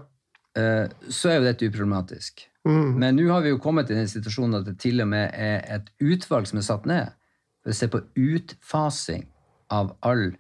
eh, 0.57 0.87
så 1.12 1.29
er 1.29 1.35
jo 1.39 1.45
dette 1.45 1.66
uproblematisk. 1.68 2.47
Mm. 2.69 2.99
Men 3.01 3.16
nå 3.16 3.29
har 3.33 3.45
vi 3.45 3.55
jo 3.55 3.61
kommet 3.62 3.91
i 3.91 3.97
den 3.97 4.11
situasjonen 4.11 4.61
at 4.61 4.66
det 4.69 4.77
til 4.83 5.01
og 5.01 5.09
med 5.09 5.33
er 5.33 5.62
et 5.79 5.89
utvalg 6.05 6.49
som 6.51 6.61
er 6.61 6.66
satt 6.66 6.89
ned 6.89 7.14
for 7.62 7.73
å 7.73 7.79
se 7.79 7.89
på 7.91 8.03
utfasing 8.12 9.25
av 9.73 9.95
all 10.05 10.31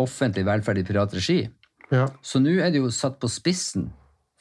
offentlig 0.00 0.44
velferd 0.46 0.82
i 0.82 0.84
privat 0.86 1.14
regi. 1.16 1.40
Ja. 1.92 2.08
Så 2.20 2.42
nå 2.42 2.58
er 2.60 2.72
det 2.72 2.82
jo 2.82 2.92
satt 2.92 3.16
på 3.22 3.30
spissen, 3.32 3.88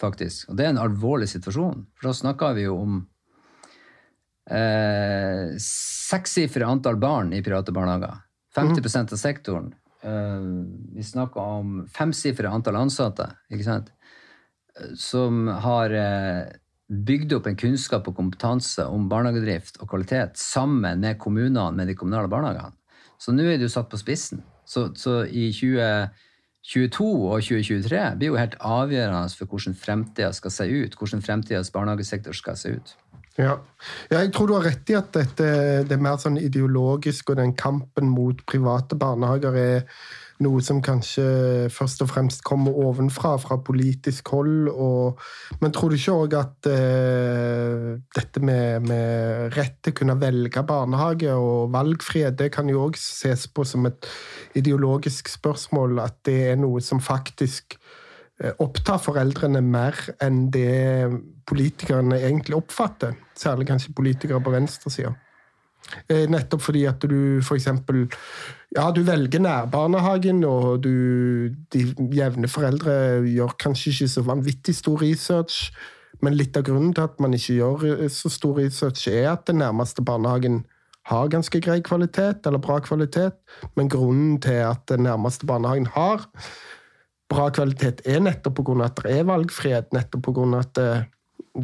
faktisk. 0.01 0.49
Og 0.49 0.59
det 0.59 0.65
er 0.65 0.73
en 0.73 0.81
alvorlig 0.81 1.29
situasjon. 1.31 1.85
For 1.95 2.09
da 2.09 2.15
snakker 2.17 2.57
vi 2.57 2.65
jo 2.65 2.75
om 2.81 2.99
eh, 4.51 5.55
sekssifre 5.61 6.67
antall 6.67 6.99
barn 7.01 7.31
i 7.35 7.43
private 7.45 7.75
barnehager. 7.75 8.19
50% 8.55 9.15
av 9.15 9.21
sektoren. 9.21 9.71
Eh, 10.03 10.51
vi 10.95 11.03
snakker 11.03 11.41
om 11.59 11.79
femsifre 11.91 12.51
antall 12.51 12.79
ansatte, 12.83 13.29
ikke 13.51 13.67
sant? 13.67 13.91
Eh, 14.75 14.93
Som 14.99 15.47
har 15.47 15.95
eh, 15.95 16.43
bygd 16.89 17.33
opp 17.37 17.47
en 17.49 17.57
kunnskap 17.57 18.07
og 18.09 18.17
kompetanse 18.17 18.85
om 18.85 19.07
barnehagedrift 19.09 19.79
og 19.81 19.89
kvalitet 19.89 20.37
sammen 20.37 21.01
med 21.01 21.17
kommunene, 21.21 21.71
med 21.73 21.89
de 21.89 21.95
kommunale 21.97 22.29
barnehagene. 22.29 22.75
Så 23.17 23.33
nå 23.33 23.45
er 23.47 23.57
det 23.57 23.69
jo 23.69 23.73
satt 23.73 23.89
på 23.89 23.99
spissen. 23.99 24.43
Så, 24.65 24.89
så 24.97 25.23
i 25.25 25.47
2022 25.53 27.05
og 27.05 27.41
2023 27.41 28.03
blir 28.19 28.33
jo 28.33 28.37
helt 28.39 28.57
avgjørende 28.59 29.37
for 29.37 29.49
hvordan 29.49 29.77
fremtida 29.77 30.31
skal 30.35 30.53
se 30.53 30.67
ut. 30.69 30.97
Hvordan 30.99 31.23
fremtidas 31.25 31.73
barnehagesektor 31.73 32.37
skal 32.37 32.59
se 32.59 32.75
ut. 32.77 32.95
Ja. 33.35 33.57
ja, 34.11 34.21
jeg 34.21 34.31
tror 34.31 34.47
du 34.47 34.53
har 34.55 34.63
rett 34.69 34.89
i 34.91 34.95
at 34.95 35.09
dette, 35.15 35.47
det 35.83 35.91
er 35.91 36.03
mer 36.03 36.19
sånn 36.21 36.37
ideologisk, 36.39 37.33
og 37.33 37.41
den 37.41 37.51
kampen 37.59 38.07
mot 38.13 38.39
private 38.47 38.95
barnehager 38.99 39.57
er 39.59 39.81
noe 40.43 40.61
som 40.63 40.81
kanskje 40.83 41.25
først 41.71 42.01
og 42.03 42.09
fremst 42.11 42.43
kommer 42.45 42.75
ovenfra, 42.75 43.35
fra 43.39 43.57
politisk 43.63 44.33
hold. 44.35 44.69
Og, 44.71 45.21
men 45.61 45.73
tror 45.75 45.91
du 45.91 45.97
ikke 45.97 46.15
òg 46.25 46.35
at 46.39 46.69
eh, 46.71 47.91
dette 48.17 48.43
med, 48.43 48.87
med 48.89 49.55
rett 49.55 49.77
til 49.81 49.95
å 49.95 49.99
kunne 50.01 50.17
velge 50.21 50.65
barnehage 50.67 51.31
og 51.35 51.71
valgfrihet, 51.75 52.37
det 52.39 52.51
kan 52.55 52.69
jo 52.71 52.83
òg 52.87 52.99
ses 52.99 53.47
på 53.47 53.65
som 53.67 53.87
et 53.89 54.09
ideologisk 54.59 55.31
spørsmål, 55.31 56.01
at 56.03 56.19
det 56.27 56.39
er 56.51 56.59
noe 56.59 56.83
som 56.83 57.03
faktisk 57.03 57.77
eh, 58.41 58.51
opptar 58.59 58.99
foreldrene 59.03 59.63
mer 59.63 59.99
enn 60.23 60.49
det 60.51 61.11
politikerne 61.47 62.19
egentlig 62.19 62.59
oppfatter. 62.59 63.15
Særlig 63.37 63.69
kanskje 63.71 63.95
politikere 63.95 64.43
på 64.43 64.53
venstresida. 64.55 65.15
Eh, 66.09 66.25
Nettopp 66.29 66.63
fordi 66.65 66.85
at 66.89 67.03
du 67.05 67.39
f.eks. 67.43 67.69
Ja, 68.75 68.89
du 68.91 69.05
velger 69.07 69.39
nærbarnehagen, 69.39 70.43
og 70.43 70.83
du, 70.83 70.91
de 71.71 71.83
jevne 72.11 72.49
foreldre 72.51 73.23
gjør 73.23 73.53
kanskje 73.61 73.93
ikke 73.93 74.07
så 74.11 74.23
vanvittig 74.27 74.75
stor 74.75 74.99
research. 74.99 75.69
Men 76.23 76.35
litt 76.35 76.57
av 76.59 76.65
grunnen 76.67 76.91
til 76.95 77.05
at 77.07 77.21
man 77.23 77.35
ikke 77.37 77.55
gjør 77.55 77.85
eh, 77.93 78.09
så 78.11 78.31
stor 78.31 78.59
research, 78.59 79.07
er 79.07 79.29
at 79.31 79.45
den 79.47 79.61
nærmeste 79.63 80.03
barnehagen 80.03 80.65
har 81.07 81.31
ganske 81.31 81.61
grei 81.63 81.79
kvalitet, 81.85 82.43
eller 82.43 82.59
bra 82.59 82.81
kvalitet. 82.83 83.37
Men 83.79 83.91
grunnen 83.91 84.41
til 84.43 84.59
at 84.65 84.83
den 84.91 85.05
nærmeste 85.07 85.47
barnehagen 85.47 85.87
har 85.95 86.27
bra 87.31 87.49
kvalitet, 87.55 88.03
er 88.03 88.23
nettopp 88.27 88.59
pga. 88.59 88.77
at 88.89 88.99
det 89.03 89.17
er 89.19 89.23
valgfrihet. 89.31 89.93
Nettopp 89.93 90.27
pga. 90.27 90.59
at 90.59 90.75
det, 90.75 90.89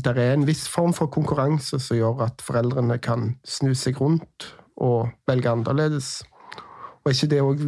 det 0.05 0.15
er 0.15 0.33
en 0.33 0.47
viss 0.47 0.67
form 0.69 0.93
for 0.93 1.11
konkurranse 1.11 1.79
som 1.79 1.97
gjør 1.97 2.23
at 2.29 2.41
foreldrene 2.41 3.01
kan 3.03 3.35
snu 3.43 3.73
seg 3.75 3.99
rundt 3.99 4.53
og 4.77 5.09
velge 5.27 5.49
annerledes. 5.51 6.21
Er 7.05 7.15
ikke 7.15 7.31
det 7.31 7.41
òg 7.43 7.61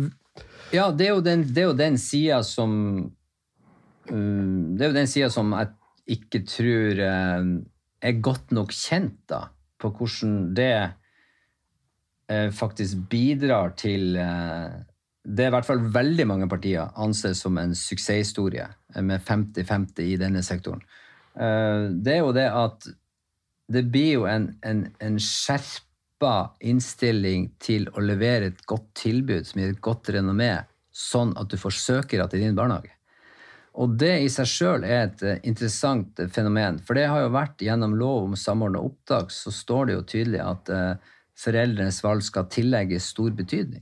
Ja, 0.73 0.89
det 0.93 1.07
er 1.07 1.13
jo 1.13 1.23
den, 1.25 1.45
det 1.55 1.65
den 1.79 1.97
sida 2.01 2.41
som 2.45 2.73
um, 4.09 4.75
Det 4.77 4.85
er 4.85 4.91
jo 4.91 4.99
den 4.99 5.09
sida 5.09 5.29
som 5.33 5.53
jeg 5.57 5.73
ikke 6.13 6.41
tror 6.43 6.99
eh, 6.99 7.45
er 8.03 8.17
godt 8.19 8.49
nok 8.51 8.73
kjent, 8.75 9.21
da, 9.31 9.45
på 9.79 9.87
hvordan 9.95 10.49
det 10.51 10.73
uh, 12.27 12.49
faktisk 12.51 13.05
bidrar 13.07 13.71
til 13.79 14.17
uh, 14.19 14.67
Det 15.23 15.45
er 15.45 15.47
i 15.47 15.53
hvert 15.55 15.69
fall 15.69 15.85
veldig 15.95 16.25
mange 16.27 16.49
partier 16.51 16.91
anses 16.99 17.39
som 17.45 17.55
en 17.57 17.71
suksesshistorie 17.71 18.67
med 18.99 19.23
50-50 19.23 20.03
i 20.03 20.17
denne 20.19 20.43
sektoren. 20.43 20.83
Det 21.33 22.11
er 22.11 22.19
jo 22.19 22.33
det 22.35 22.49
at 22.51 22.89
det 23.71 23.85
blir 23.89 24.11
jo 24.19 24.25
en, 24.27 24.49
en, 24.67 24.83
en 24.99 25.15
skjerpa 26.23 26.55
innstilling 26.61 27.51
til 27.59 27.89
å 27.91 28.01
levere 28.01 28.47
et 28.51 28.65
godt 28.65 28.93
tilbud 28.95 29.45
som 29.45 29.59
gir 29.59 29.73
et 29.73 29.81
godt 29.81 30.09
renommé, 30.09 30.65
sånn 30.91 31.33
at 31.37 31.49
du 31.49 31.57
får 31.57 31.71
søkere 31.71 32.27
til 32.29 32.39
din 32.39 32.55
barnehage. 32.55 32.91
Og 33.75 33.97
det 33.97 34.21
i 34.21 34.29
seg 34.29 34.45
sjøl 34.45 34.83
er 34.85 35.07
et 35.07 35.23
eh, 35.23 35.39
interessant 35.43 36.19
fenomen. 36.31 36.77
For 36.79 36.93
det 36.93 37.07
har 37.09 37.23
jo 37.23 37.33
vært 37.33 37.61
gjennom 37.61 37.95
lov 37.97 38.27
om 38.27 38.35
samordna 38.37 38.79
opptak, 38.79 39.31
så 39.31 39.49
står 39.51 39.87
det 39.87 39.95
jo 39.95 40.03
tydelig 40.03 40.41
at 40.43 40.69
eh, 40.69 40.93
foreldrenes 41.33 42.03
valg 42.03 42.21
skal 42.21 42.45
tillegges 42.53 43.09
stor 43.15 43.33
betydning. 43.33 43.81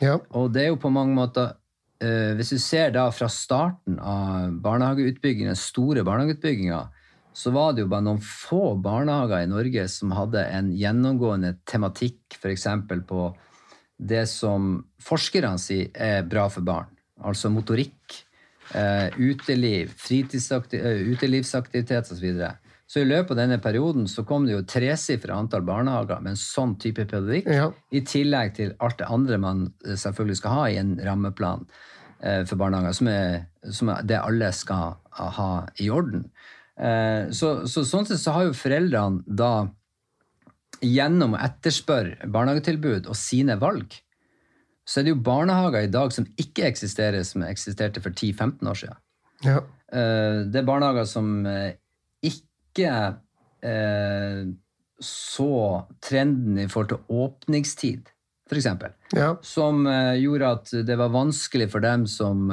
Ja. 0.00 0.18
Og 0.36 0.52
det 0.52 0.66
er 0.66 0.68
jo 0.74 0.80
på 0.80 0.92
mange 0.92 1.16
måter 1.16 1.54
eh, 2.00 2.36
Hvis 2.36 2.52
du 2.52 2.58
ser 2.60 2.92
da 2.92 3.06
fra 3.12 3.28
starten 3.32 3.98
av 3.98 4.52
barnehageutbyggingen, 4.60 5.56
store 5.56 6.04
barnehageutbygginga, 6.04 6.84
så 7.32 7.50
var 7.54 7.74
det 7.74 7.84
jo 7.84 7.90
bare 7.90 8.04
noen 8.06 8.22
få 8.24 8.74
barnehager 8.82 9.44
i 9.44 9.50
Norge 9.50 9.86
som 9.92 10.14
hadde 10.16 10.42
en 10.50 10.72
gjennomgående 10.74 11.54
tematikk 11.68 12.36
f.eks. 12.40 12.66
på 13.06 13.28
det 14.00 14.24
som 14.30 14.72
forskerne 15.04 15.58
sier 15.60 15.90
er 15.94 16.24
bra 16.26 16.48
for 16.50 16.64
barn. 16.66 16.88
Altså 17.20 17.50
motorikk, 17.52 18.16
eh, 18.74 19.12
uteliv, 19.20 19.92
eh, 19.92 21.04
utelivsaktivitet 21.12 22.10
osv. 22.10 22.16
Så, 22.16 22.20
videre. 22.20 22.54
så 22.86 23.00
i 23.02 23.06
løpet 23.06 23.30
av 23.36 23.42
denne 23.44 23.60
perioden 23.62 24.08
så 24.08 24.24
kom 24.26 24.46
det 24.46 24.56
jo 24.56 24.64
tresifra 24.64 25.36
antall 25.36 25.62
barnehager 25.62 26.20
med 26.20 26.32
en 26.32 26.40
sånn 26.40 26.78
type 26.80 27.04
pedagogikk, 27.04 27.46
Ja. 27.46 27.70
i 27.92 28.00
tillegg 28.00 28.54
til 28.56 28.74
alt 28.80 28.98
det 28.98 29.06
andre 29.06 29.38
man 29.38 29.72
eh, 29.86 29.94
selvfølgelig 29.94 30.36
skal 30.36 30.50
ha 30.50 30.64
i 30.68 30.76
en 30.76 30.98
rammeplan 30.98 31.66
for 32.20 32.58
barnehager, 32.60 32.92
som 32.92 33.08
er, 33.08 33.46
som 33.72 33.88
er 33.88 34.02
det 34.04 34.18
alle 34.20 34.50
skal 34.52 34.98
ha 35.08 35.66
i 35.80 35.86
orden. 35.88 36.26
Eh, 36.80 37.28
så, 37.36 37.66
så 37.68 37.84
sånn 37.84 38.06
sett 38.08 38.22
så 38.22 38.32
har 38.36 38.46
jo 38.48 38.56
foreldrene 38.56 39.20
da 39.26 39.68
gjennom 40.80 41.34
å 41.36 41.40
etterspørre 41.44 42.28
barnehagetilbud 42.32 43.08
og 43.10 43.18
sine 43.18 43.58
valg, 43.60 43.98
så 44.88 45.00
er 45.00 45.06
det 45.06 45.12
jo 45.12 45.24
barnehager 45.26 45.84
i 45.84 45.92
dag 45.92 46.14
som 46.14 46.24
ikke 46.40 46.64
eksisterer, 46.70 47.20
som 47.26 47.44
eksisterte 47.44 48.00
for 48.00 48.16
10-15 48.16 48.70
år 48.70 48.78
siden. 48.80 49.00
Ja. 49.44 49.58
Eh, 49.92 50.46
Det 50.48 50.62
er 50.62 50.68
barnehager 50.68 51.08
som 51.08 51.44
eh, 51.46 51.74
ikke 52.24 52.94
så 55.04 55.50
trenden 56.00 56.56
i 56.62 56.64
forhold 56.64 56.94
til 56.94 57.18
åpningstid, 57.26 58.08
f.eks. 58.48 58.68
Ja. 59.12 59.34
Som 59.44 59.82
gjorde 60.16 60.52
at 60.56 60.72
det 60.88 60.96
var 60.96 61.12
vanskelig 61.12 61.66
for 61.74 61.84
dem 61.84 62.06
som 62.08 62.46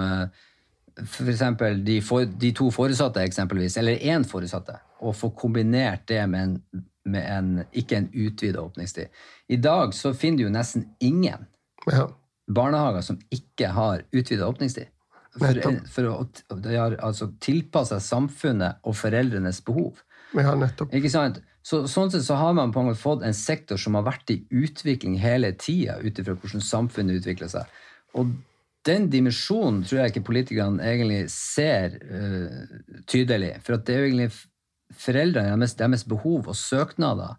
f.eks. 1.04 1.44
De, 1.86 2.02
for, 2.02 2.26
de 2.26 2.52
to 2.56 2.70
foresatte, 2.74 3.24
eksempelvis, 3.24 3.78
eller 3.78 4.02
én 4.02 4.26
foresatte, 4.28 4.78
å 5.00 5.14
få 5.14 5.32
kombinert 5.38 6.08
det 6.10 6.24
med 6.30 6.44
en, 6.44 6.84
med 7.08 7.28
en 7.32 7.52
ikke 7.72 8.02
en 8.02 8.10
utvida 8.14 8.62
åpningstid. 8.62 9.14
I 9.48 9.60
dag 9.62 9.94
så 9.96 10.14
finner 10.18 10.42
du 10.42 10.48
jo 10.48 10.54
nesten 10.54 10.88
ingen 11.00 11.48
ja. 11.92 12.08
barnehager 12.50 13.06
som 13.06 13.20
ikke 13.34 13.72
har 13.76 14.06
utvida 14.12 14.50
åpningstid. 14.50 14.90
For, 15.38 15.60
for 15.94 16.10
å, 16.10 16.16
de 16.64 16.74
har 16.74 16.96
altså 17.06 17.30
tilpassa 17.44 18.00
samfunnet 18.02 18.82
og 18.88 18.96
foreldrenes 18.98 19.62
behov. 19.66 20.02
ja, 20.34 20.56
nettopp. 20.58 20.94
Ikke 20.98 21.12
sant? 21.14 21.44
Så, 21.68 21.82
sånn 21.92 22.10
sett 22.14 22.24
så 22.24 22.38
har 22.40 22.54
man 22.56 22.72
på 22.72 22.80
en 22.80 22.90
måte 22.90 23.02
fått 23.02 23.26
en 23.28 23.36
sektor 23.36 23.80
som 23.82 23.98
har 24.00 24.06
vært 24.08 24.32
i 24.32 24.40
utvikling 24.56 25.18
hele 25.20 25.52
tida, 25.60 25.98
ut 26.00 26.20
ifra 26.20 26.38
hvordan 26.38 26.64
samfunnet 26.64 27.20
utvikler 27.20 27.52
seg. 27.52 27.74
Og 28.18 28.32
den 28.88 29.10
dimensjonen 29.12 29.84
tror 29.86 30.02
jeg 30.02 30.14
ikke 30.14 30.28
politikerne 30.30 30.84
egentlig 30.84 31.26
ser 31.34 31.98
uh, 32.08 33.04
tydelig. 33.10 33.58
For 33.66 33.78
at 33.78 33.86
det 33.88 33.96
er 33.96 34.04
jo 34.04 34.10
egentlig 34.12 34.30
foreldrene 34.98 35.68
deres 35.80 36.06
behov 36.08 36.48
og 36.48 36.56
søknader. 36.56 37.36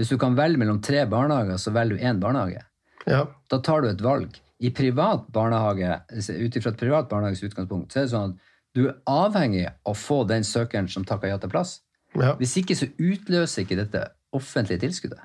Hvis 0.00 0.12
du 0.12 0.16
kan 0.20 0.36
velge 0.38 0.60
mellom 0.60 0.80
tre 0.82 1.04
barnehager, 1.06 1.58
så 1.60 1.72
velger 1.76 1.98
du 1.98 2.06
én 2.08 2.20
barnehage. 2.22 2.62
Ja. 3.06 3.26
Da 3.52 3.60
tar 3.60 3.82
du 3.82 3.90
et 3.90 4.04
valg. 4.04 4.38
I 4.60 4.70
privat 4.76 5.26
barnehage, 5.32 5.98
ut 6.10 6.56
ifra 6.56 6.72
et 6.72 6.80
privat 6.80 7.08
barnehages 7.08 7.44
utgangspunkt, 7.44 7.92
så 7.92 8.00
er 8.00 8.06
det 8.06 8.12
sånn 8.12 8.32
at 8.32 8.48
du 8.76 8.84
er 8.86 8.96
avhengig 9.08 9.66
av 9.68 9.92
å 9.92 9.98
få 9.98 10.22
den 10.28 10.44
søkeren 10.46 10.88
som 10.88 11.04
takker 11.04 11.32
ja 11.32 11.38
til 11.42 11.52
plass. 11.52 11.80
Ja. 12.14 12.34
Hvis 12.38 12.56
ikke 12.60 12.76
så 12.78 12.88
utløser 12.96 13.64
ikke 13.64 13.78
dette 13.80 14.04
offentlige 14.36 14.82
tilskuddet. 14.84 15.22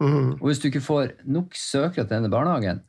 Mm. 0.00 0.38
Og 0.38 0.44
hvis 0.48 0.60
du 0.62 0.68
ikke 0.68 0.84
får 0.84 1.16
nok 1.26 1.56
søkere 1.58 2.04
til 2.04 2.14
denne 2.14 2.30
barnehagen, 2.32 2.82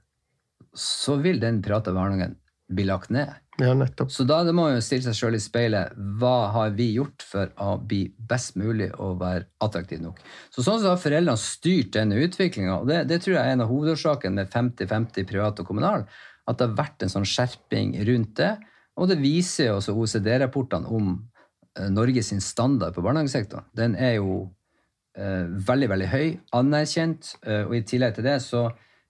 så 0.73 1.17
vil 1.23 1.39
den 1.41 1.61
private 1.65 1.93
barnehagen 1.95 2.37
bli 2.69 2.85
lagt 2.85 3.09
ned. 3.09 3.31
ja. 3.59 4.07
Så 4.13 4.23
da 4.23 4.43
må 4.47 4.67
man 4.67 4.75
jo 4.77 4.83
stille 4.85 5.03
seg 5.03 5.17
sjøl 5.17 5.35
i 5.35 5.41
speilet. 5.41 5.95
Hva 6.21 6.51
har 6.53 6.75
vi 6.77 6.91
gjort 6.93 7.25
for 7.25 7.49
å 7.59 7.73
bli 7.81 8.05
best 8.29 8.55
mulig 8.59 8.91
og 8.95 9.17
være 9.19 9.49
attraktiv 9.65 10.03
nok? 10.03 10.21
Så 10.53 10.63
sånn 10.63 10.79
så 10.79 10.93
har 10.93 11.01
foreldrene 11.01 11.41
styrt 11.41 11.91
denne 11.97 12.21
utviklinga, 12.23 12.77
og 12.77 12.87
det, 12.87 13.01
det 13.09 13.19
tror 13.23 13.35
jeg 13.35 13.41
er 13.41 13.57
en 13.57 13.65
av 13.65 13.71
hovedårsakene 13.73 14.37
med 14.37 14.53
50-50 14.53 15.27
privat 15.27 15.59
og 15.59 15.67
kommunal. 15.67 16.05
At 16.47 16.61
det 16.61 16.69
har 16.69 16.77
vært 16.77 17.03
en 17.03 17.13
sånn 17.17 17.27
skjerping 17.27 17.97
rundt 18.07 18.37
det. 18.39 18.53
Og 18.99 19.09
det 19.11 19.19
viser 19.19 19.71
jo 19.71 19.79
også 19.79 19.97
OECD-rapportene 19.97 20.87
om 20.87 21.11
Norges 21.79 21.95
Norge 21.95 22.23
sin 22.23 22.41
standard 22.41 22.95
på 22.95 23.01
barnehagesektoren. 23.05 23.67
Den 23.77 23.95
er 23.95 24.17
jo 24.17 24.49
eh, 25.17 25.45
veldig, 25.47 25.89
veldig 25.91 26.07
høy, 26.11 26.27
anerkjent, 26.57 27.35
eh, 27.45 27.63
og 27.67 27.75
i 27.77 27.83
tillegg 27.87 28.17
til 28.17 28.25
det 28.27 28.39
så 28.43 28.65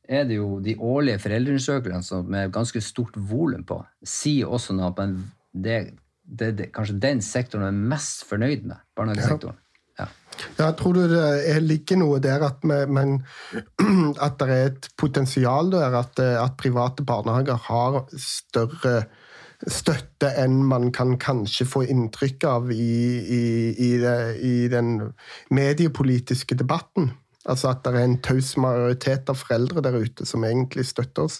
er 0.09 0.25
det 0.29 0.39
jo 0.39 0.57
de 0.63 0.75
årlige 0.81 1.21
foreldreundersøkelsene 1.21 2.05
som 2.05 2.29
med 2.33 2.53
ganske 2.53 2.81
stort 2.81 3.17
volum 3.29 3.63
på, 3.67 3.79
sier 4.01 4.49
også 4.49 4.75
noe 4.77 4.89
at 4.91 5.15
det, 5.53 5.79
det, 6.23 6.53
det 6.57 6.69
kanskje 6.75 6.97
den 7.03 7.21
sektoren 7.25 7.69
er 7.69 7.81
mest 7.93 8.25
fornøyd 8.29 8.65
med, 8.69 8.81
barnehagesektoren. 8.97 9.59
Ja. 9.99 10.07
Ja, 10.55 10.69
tror 10.77 10.95
det 10.95 11.07
er, 11.19 11.57
ligger 11.59 11.99
noe 11.99 12.19
der 12.23 12.45
at, 12.47 12.63
men, 12.63 13.17
at 14.25 14.37
det 14.39 14.49
er 14.49 14.69
et 14.69 14.91
potensial 14.97 15.71
der, 15.73 15.97
at, 15.99 16.19
at 16.19 16.55
private 16.59 17.03
barnehager 17.03 17.59
har 17.69 18.05
større 18.15 19.01
støtte 19.67 20.29
enn 20.39 20.61
man 20.63 20.87
kan 20.95 21.17
kanskje 21.19 21.65
få 21.67 21.81
inntrykk 21.91 22.45
av 22.47 22.69
i, 22.71 22.77
i, 22.79 23.41
i, 23.75 23.89
i 24.47 24.53
den 24.71 24.93
mediepolitiske 25.51 26.55
debatten? 26.55 27.11
Altså 27.47 27.71
at 27.71 27.83
det 27.85 27.95
er 27.95 28.05
en 28.05 28.19
taus 28.23 28.55
majoritet 28.59 29.29
av 29.31 29.39
foreldre 29.39 29.83
der 29.85 29.95
ute 30.01 30.27
som 30.27 30.43
egentlig 30.43 30.85
støtter 30.89 31.29
oss? 31.29 31.39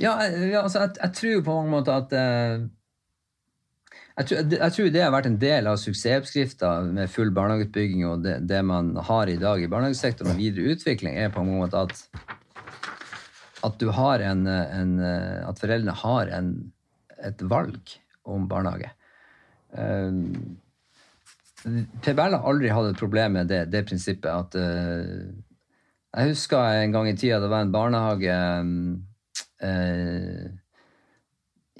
Ja, 0.00 0.14
ja, 0.24 0.62
altså, 0.62 0.84
jeg, 0.84 0.96
jeg 1.00 1.16
tror 1.16 1.42
på 1.44 1.56
mange 1.56 1.72
måter 1.72 1.96
at 1.96 2.14
eh, 2.16 2.64
jeg, 4.16 4.26
tror, 4.28 4.40
jeg 4.56 4.74
tror 4.76 4.90
det 4.92 5.04
har 5.04 5.14
vært 5.14 5.28
en 5.30 5.38
del 5.40 5.68
av 5.70 5.78
suksessoppskrifta 5.80 6.72
med 6.88 7.12
full 7.12 7.32
barnehageutbygging 7.36 8.04
og 8.08 8.24
det, 8.24 8.38
det 8.48 8.60
man 8.68 8.92
har 9.08 9.32
i 9.32 9.38
dag 9.40 9.62
i 9.62 9.70
barnehagesektoren 9.72 10.34
og 10.34 10.40
videre 10.40 10.74
utvikling, 10.74 11.16
er 11.16 11.32
på 11.32 11.44
en 11.44 11.54
måte 11.60 11.80
at 11.80 12.04
at 13.60 13.82
en, 13.84 14.46
en 14.48 14.92
at 15.04 15.58
foreldrene 15.60 15.92
har 15.92 16.30
en, 16.32 16.72
et 17.20 17.42
valg 17.44 17.92
om 18.24 18.46
barnehage. 18.48 18.88
Um, 19.76 20.56
PBL 21.64 22.36
har 22.36 22.46
aldri 22.48 22.70
hatt 22.72 22.92
et 22.92 23.00
problem 23.00 23.36
med 23.36 23.50
det, 23.50 23.64
det 23.72 23.84
prinsippet 23.88 24.30
at 24.30 24.56
uh, 24.56 25.28
Jeg 26.16 26.32
husker 26.32 26.80
en 26.80 26.94
gang 26.94 27.10
i 27.10 27.16
tida 27.18 27.40
det 27.42 27.50
var 27.52 27.66
en 27.66 27.74
barnehage 27.74 28.38
eh, 29.62 30.46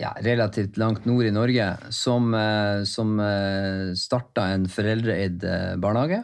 ja, 0.01 0.17
relativt 0.21 0.79
langt 0.81 1.05
nord 1.05 1.29
i 1.29 1.33
Norge 1.35 1.67
som, 1.95 2.33
uh, 2.35 2.83
som 2.89 3.19
uh, 3.21 3.93
starta 3.99 4.49
en 4.55 4.67
foreldreeid 4.71 5.45
eh, 5.45 5.75
barnehage 5.81 6.23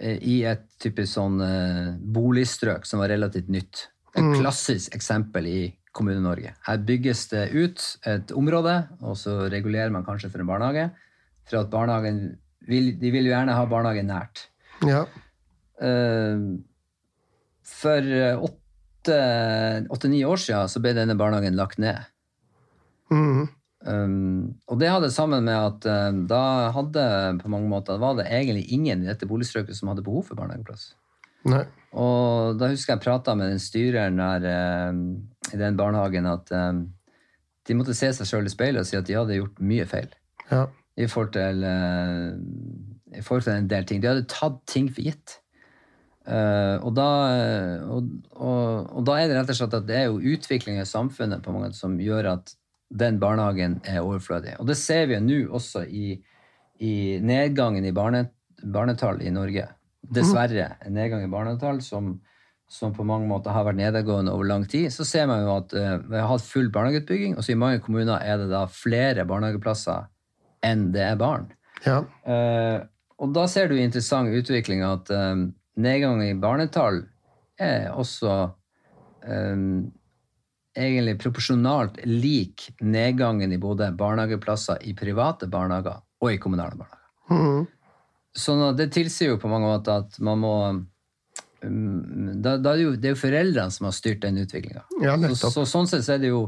eh, 0.00 0.18
i 0.18 0.40
et 0.48 0.66
typisk 0.82 1.14
sånn 1.14 1.38
boligstrøk 2.14 2.88
som 2.88 3.02
var 3.02 3.12
relativt 3.12 3.50
nytt. 3.52 3.86
Et 4.16 4.26
klassisk 4.40 4.96
eksempel 4.96 5.46
i 5.46 5.60
Kommune-Norge. 5.94 6.54
Her 6.66 6.82
bygges 6.86 7.26
det 7.32 7.50
ut 7.52 7.84
et 8.08 8.32
område, 8.34 8.74
og 9.02 9.16
så 9.18 9.36
regulerer 9.50 9.92
man 9.94 10.06
kanskje 10.06 10.30
for 10.32 10.42
en 10.42 10.48
barnehage. 10.48 10.88
For 11.50 11.60
at 11.60 11.70
barnehagen 11.70 12.38
vil, 12.70 12.92
De 13.00 13.12
vil 13.12 13.26
jo 13.28 13.34
gjerne 13.34 13.56
ha 13.58 13.66
barnehagen 13.68 14.08
nært. 14.10 14.46
Ja. 14.86 15.04
Eh, 15.82 16.42
For 17.70 18.10
åtte-ni 18.48 20.24
år 20.26 20.40
siden 20.42 20.68
så 20.72 20.82
ble 20.82 20.94
denne 20.96 21.16
barnehagen 21.18 21.58
lagt 21.58 21.80
ned. 21.82 22.06
Mhm. 23.10 23.48
Um, 23.80 24.60
og 24.68 24.76
det 24.76 24.90
hadde 24.92 25.08
sammen 25.08 25.46
med 25.46 25.56
at 25.56 25.86
um, 25.88 26.24
da 26.28 26.68
hadde 26.74 27.04
på 27.40 27.48
mange 27.48 27.68
måter 27.70 27.96
var 27.96 28.18
det 28.18 28.26
egentlig 28.28 28.66
ingen 28.76 29.00
i 29.00 29.08
dette 29.08 29.24
boligstrøket 29.24 29.72
som 29.78 29.88
hadde 29.88 30.04
behov 30.04 30.26
for 30.28 30.36
barnehageplass. 30.36 30.90
Nei. 31.48 31.62
Og 31.96 32.58
da 32.60 32.68
husker 32.68 32.92
jeg 32.92 33.04
prata 33.06 33.32
med 33.34 33.48
den 33.48 33.62
styreren 33.62 34.20
der, 34.20 34.44
um, 34.92 35.00
i 35.48 35.56
den 35.56 35.78
barnehagen 35.80 36.28
at 36.28 36.52
eh, 36.52 36.82
de 37.66 37.78
måtte 37.78 37.96
se 37.96 38.12
seg 38.12 38.28
sjøl 38.28 38.50
i 38.50 38.52
speilet 38.52 38.84
og 38.84 38.90
si 38.90 38.98
at 39.00 39.08
de 39.08 39.16
hadde 39.16 39.38
gjort 39.40 39.64
mye 39.64 39.86
feil 39.88 40.12
Ja. 40.50 40.66
I 40.98 41.06
forhold 41.06 41.32
til, 41.36 41.62
eh, 41.64 43.18
i 43.18 43.22
forhold 43.22 43.46
til 43.46 43.52
en 43.54 43.70
del 43.70 43.86
ting. 43.86 44.02
De 44.02 44.10
hadde 44.10 44.28
tatt 44.30 44.58
ting 44.70 44.90
for 44.92 45.06
gitt. 45.06 45.38
Uh, 46.30 46.76
og, 46.84 46.92
da, 46.94 47.06
og, 47.90 48.10
og, 48.36 48.90
og 48.92 49.06
da 49.08 49.14
er 49.18 49.30
det 49.30 49.38
rett 49.38 49.50
og 49.50 49.56
slett 49.56 49.76
at 49.78 49.86
det 49.88 49.96
er 49.96 50.10
jo 50.10 50.34
utvikling 50.36 50.76
i 50.78 50.86
samfunnet 50.86 51.40
på 51.42 51.54
mange 51.54 51.72
som 51.74 51.96
gjør 51.98 52.28
at 52.36 52.52
den 52.90 53.18
barnehagen 53.22 53.78
er 53.88 54.02
overflødig. 54.04 54.58
Og 54.60 54.68
det 54.68 54.76
ser 54.78 55.08
vi 55.08 55.16
jo 55.16 55.22
nå 55.24 55.38
også 55.58 55.86
i, 55.88 56.18
i 56.78 56.92
nedgangen 57.24 57.86
i 57.88 57.94
barne, 57.96 58.26
barnetall 58.60 59.22
i 59.24 59.32
Norge. 59.34 59.64
Dessverre 60.10 60.74
en 60.84 60.94
nedgang 60.98 61.24
i 61.24 61.32
barnetall 61.32 61.80
som, 61.82 62.12
som 62.70 62.94
på 62.94 63.06
mange 63.06 63.28
måter 63.30 63.54
har 63.56 63.66
vært 63.66 63.80
nedadgående 63.80 64.34
over 64.36 64.52
lang 64.52 64.68
tid. 64.70 64.90
Så 64.94 65.08
ser 65.08 65.26
man 65.30 65.42
jo 65.46 65.56
at 65.56 65.74
uh, 65.74 65.96
vi 66.04 66.20
har 66.20 66.30
hatt 66.30 66.46
full 66.46 66.70
barnehageutbygging, 66.74 67.38
og 67.38 67.46
så 67.46 67.56
i 67.56 67.60
mange 67.64 67.82
kommuner 67.82 68.20
er 68.20 68.42
det 68.42 68.52
da 68.52 68.66
flere 68.70 69.26
barnehageplasser 69.26 70.06
enn 70.66 70.90
det 70.94 71.04
er 71.06 71.18
barn. 71.20 71.48
Ja. 71.86 72.02
Uh, 72.26 72.86
og 73.20 73.34
da 73.36 73.46
ser 73.52 73.68
du 73.68 73.76
interessant 73.76 74.32
utvikling 74.32 74.80
at 74.86 75.10
eh, 75.12 75.42
nedgang 75.76 76.22
i 76.24 76.32
barnetall 76.40 77.02
er 77.60 77.90
også 77.92 78.36
um, 79.28 79.90
egentlig 80.72 81.18
proporsjonalt 81.20 82.00
lik 82.08 82.70
nedgangen 82.80 83.52
i 83.52 83.60
både 83.60 83.90
barnehageplasser 83.92 84.80
i 84.88 84.94
private 84.96 85.50
barnehager 85.52 86.00
og 86.00 86.32
i 86.32 86.40
kommunale 86.40 86.80
barnehager. 86.80 87.12
Mm. 87.28 87.68
Sånn 88.40 88.64
at 88.70 88.80
det 88.80 88.88
tilsier 88.94 89.34
jo 89.34 89.42
på 89.42 89.52
mange 89.52 89.68
måter 89.68 90.00
at 90.00 90.16
man 90.24 90.40
må 90.40 90.56
um, 90.72 92.34
da, 92.40 92.56
da 92.56 92.72
er 92.72 92.80
det, 92.80 92.84
jo, 92.86 92.96
det 92.96 93.10
er 93.10 93.16
jo 93.18 93.24
foreldrene 93.26 93.76
som 93.76 93.90
har 93.90 93.96
styrt 94.00 94.24
den 94.24 94.40
utviklinga. 94.40 94.86
Ja, 95.04 95.20
Så, 95.34 95.52
så 95.52 95.68
sånn 95.68 95.92
sett 95.92 96.08
så 96.08 96.16
er 96.16 96.24
det 96.24 96.32
jo 96.32 96.46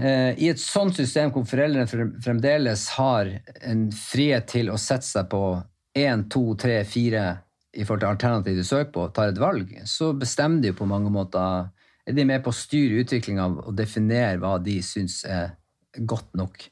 I 0.00 0.46
et 0.48 0.60
sånt 0.60 0.96
system 0.96 1.28
hvor 1.34 1.44
foreldrene 1.44 1.84
fremdeles 2.24 2.86
har 2.96 3.28
en 3.68 3.82
frihet 3.92 4.46
til 4.48 4.70
å 4.72 4.78
sette 4.80 5.04
seg 5.04 5.26
på 5.28 5.42
én, 5.98 6.24
to, 6.32 6.54
tre, 6.56 6.78
fire 6.88 7.26
i 7.72 7.84
forhold 7.84 8.02
til 8.02 8.10
alternativ 8.10 8.58
de 8.58 8.64
søker 8.66 8.92
på, 8.92 9.06
tar 9.16 9.32
et 9.32 9.40
valg, 9.40 9.70
så 9.88 10.12
bestemmer 10.16 10.64
de 10.64 10.74
på 10.76 10.88
mange 10.88 11.12
måter 11.12 11.70
Er 12.02 12.16
de 12.16 12.24
med 12.26 12.42
på 12.42 12.50
å 12.50 12.56
styre 12.56 13.04
utviklinga 13.04 13.44
og 13.62 13.76
definere 13.78 14.40
hva 14.42 14.56
de 14.58 14.80
syns 14.82 15.20
er 15.22 15.52
godt 15.94 16.32
nok. 16.34 16.64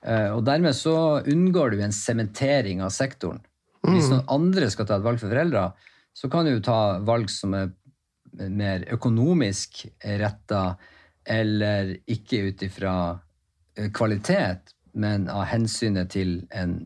Eh, 0.00 0.30
og 0.32 0.40
dermed 0.46 0.72
så 0.72 1.20
unngår 1.20 1.74
du 1.74 1.82
en 1.84 1.92
sementering 1.92 2.80
av 2.80 2.88
sektoren. 2.88 3.42
Hvis 3.84 4.08
noen 4.08 4.24
andre 4.32 4.70
skal 4.72 4.88
ta 4.88 4.96
et 4.96 5.04
valg 5.04 5.20
for 5.20 5.28
foreldre, 5.28 5.66
så 6.16 6.30
kan 6.32 6.48
du 6.48 6.62
ta 6.64 6.96
valg 7.04 7.28
som 7.28 7.52
er 7.58 7.68
mer 8.48 8.86
økonomisk 8.96 9.82
retta, 10.00 10.78
eller 11.24 11.94
ikke 12.10 12.44
ut 12.48 12.62
ifra 12.66 12.94
eh, 13.76 13.90
kvalitet, 13.94 14.74
men 15.00 15.28
av 15.30 15.46
hensynet 15.50 16.10
til 16.12 16.40
en 16.50 16.80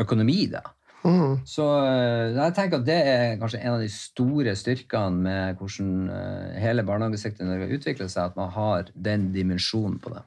økonomi, 0.00 0.46
da. 0.52 0.64
Mm. 1.04 1.42
Så 1.44 1.64
eh, 1.84 2.32
jeg 2.32 2.54
tenker 2.56 2.80
at 2.80 2.86
det 2.86 3.00
er 3.10 3.34
kanskje 3.40 3.60
en 3.60 3.74
av 3.76 3.82
de 3.82 3.90
store 3.92 4.54
styrkene 4.56 5.24
med 5.26 5.58
hvordan 5.60 5.90
eh, 6.08 6.54
hele 6.64 6.84
barnehagesektoren 6.88 7.50
i 7.50 7.52
Norge 7.52 7.68
har 7.68 7.80
utviklet 7.80 8.14
seg, 8.14 8.30
at 8.30 8.38
man 8.40 8.54
har 8.54 8.88
den 8.94 9.28
dimensjonen 9.34 9.98
på 10.00 10.14
det. 10.14 10.24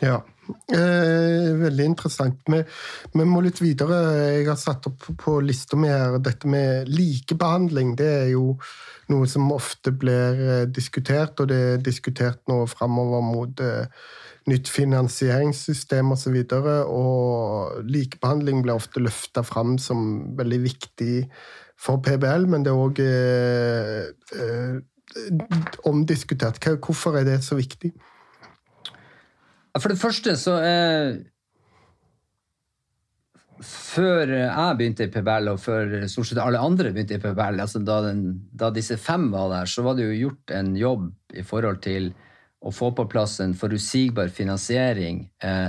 Ja. 0.00 0.18
Eh, 0.72 1.54
veldig 1.60 1.84
interessant. 1.92 2.40
Vi, 2.50 2.58
vi 3.14 3.26
må 3.28 3.42
litt 3.44 3.60
videre. 3.62 4.00
Jeg 4.40 4.48
har 4.48 4.58
satt 4.58 4.88
opp 4.90 5.06
på 5.20 5.36
lista 5.44 5.78
mi 5.78 5.90
her 5.92 6.18
dette 6.18 6.48
med 6.50 6.90
likebehandling. 6.90 7.94
Det 8.00 8.10
er 8.24 8.30
jo 8.32 8.56
noe 9.10 9.28
som 9.30 9.50
ofte 9.52 9.92
blir 9.92 10.42
eh, 10.46 10.66
diskutert, 10.70 11.40
og 11.40 11.50
det 11.50 11.60
er 11.60 11.84
diskutert 11.84 12.40
nå 12.50 12.62
framover 12.70 13.24
mot 13.24 13.62
eh, 13.64 13.88
nytt 14.50 14.70
finansieringssystem 14.72 16.12
osv. 16.14 16.36
Og, 16.36 16.52
så 16.52 16.76
og 16.86 17.90
likebehandling 17.90 18.62
blir 18.64 18.78
ofte 18.78 19.02
løfta 19.02 19.44
fram 19.46 19.76
som 19.78 20.36
veldig 20.38 20.60
viktig 20.64 21.16
for 21.80 22.02
PBL, 22.04 22.46
men 22.50 22.64
det 22.64 22.72
er 22.72 22.84
òg 22.84 23.02
eh, 23.04 24.06
eh, 24.36 24.78
omdiskutert. 25.88 26.60
Hvorfor 26.78 27.18
er 27.18 27.26
det 27.28 27.40
så 27.44 27.58
viktig? 27.58 27.92
For 29.78 29.88
det 29.92 30.00
første 30.00 30.34
så 30.36 30.58
er 30.66 31.20
Før 33.60 34.30
jeg 34.30 34.76
begynte 34.78 35.04
i 35.04 35.10
PBL, 35.12 35.50
og 35.52 35.60
før 35.60 35.92
stort 36.08 36.30
sett 36.30 36.40
alle 36.40 36.62
andre 36.64 36.94
begynte 36.94 37.18
i 37.18 37.20
PBL, 37.20 37.60
altså 37.60 37.82
da, 37.84 37.98
den, 38.06 38.22
da 38.56 38.70
disse 38.72 38.96
fem 39.00 39.28
var 39.34 39.50
der, 39.52 39.68
så 39.68 39.84
var 39.84 39.98
det 39.98 40.06
jo 40.06 40.16
gjort 40.16 40.54
en 40.56 40.72
jobb 40.78 41.10
i 41.36 41.44
forhold 41.44 41.82
til 41.84 42.08
å 42.60 42.72
få 42.72 42.90
på 42.96 43.06
plass 43.12 43.38
en 43.44 43.52
forutsigbar 43.56 44.32
finansiering, 44.32 45.22
eh, 45.44 45.68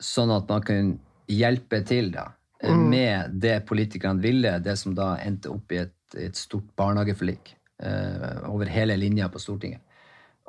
sånn 0.00 0.32
at 0.34 0.50
man 0.50 0.66
kunne 0.66 1.30
hjelpe 1.30 1.82
til 1.86 2.10
da, 2.14 2.26
mm. 2.62 2.84
med 2.90 3.38
det 3.42 3.60
politikerne 3.68 4.22
ville, 4.22 4.56
det 4.62 4.76
som 4.78 4.94
da 4.98 5.12
endte 5.22 5.52
opp 5.54 5.70
i 5.74 5.82
et, 5.84 5.96
et 6.18 6.38
stort 6.38 6.66
barnehageforlik 6.78 7.54
eh, 7.82 8.42
over 8.50 8.70
hele 8.70 8.98
linja 8.98 9.30
på 9.30 9.42
Stortinget. 9.42 9.82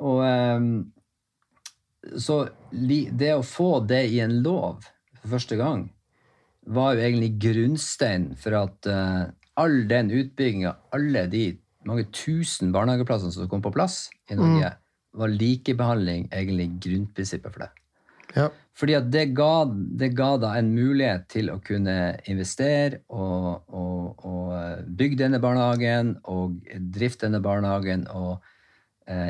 Og 0.02 0.22
eh, 0.26 0.68
så 2.18 2.42
det 2.72 3.34
å 3.36 3.46
få 3.46 3.76
det 3.86 4.04
i 4.10 4.18
en 4.22 4.40
lov 4.42 4.82
for 5.20 5.36
første 5.36 5.58
gang, 5.58 5.86
var 6.66 6.94
jo 6.94 7.04
egentlig 7.04 7.32
grunnstein 7.42 8.30
for 8.38 8.56
at 8.60 8.88
uh, 8.90 9.26
all 9.60 9.82
den 9.90 10.12
utbygginga, 10.14 10.76
alle 10.94 11.26
de 11.32 11.44
mange 11.88 12.06
tusen 12.14 12.72
barnehageplassene 12.74 13.34
som 13.34 13.50
kom 13.50 13.62
på 13.64 13.72
plass 13.74 14.06
i 14.30 14.38
Norge, 14.38 14.70
var 15.18 15.32
likebehandling 15.32 16.28
egentlig 16.32 16.68
grunnprinsippet 16.84 17.52
for 17.54 17.64
det. 17.64 17.72
Ja. 18.36 18.48
Fordi 18.78 18.94
at 18.96 19.10
det 19.12 19.26
ga, 19.36 19.66
det 19.68 20.12
ga 20.16 20.30
da 20.40 20.54
en 20.56 20.70
mulighet 20.72 21.26
til 21.32 21.50
å 21.52 21.58
kunne 21.64 21.96
investere 22.30 23.02
og, 23.12 23.66
og, 23.68 24.24
og 24.24 24.54
eh, 24.56 24.86
bygge 24.88 25.20
denne 25.20 25.42
barnehagen 25.42 26.14
og 26.32 26.56
drifte 26.94 27.26
denne 27.26 27.42
barnehagen 27.44 28.06
og 28.08 28.40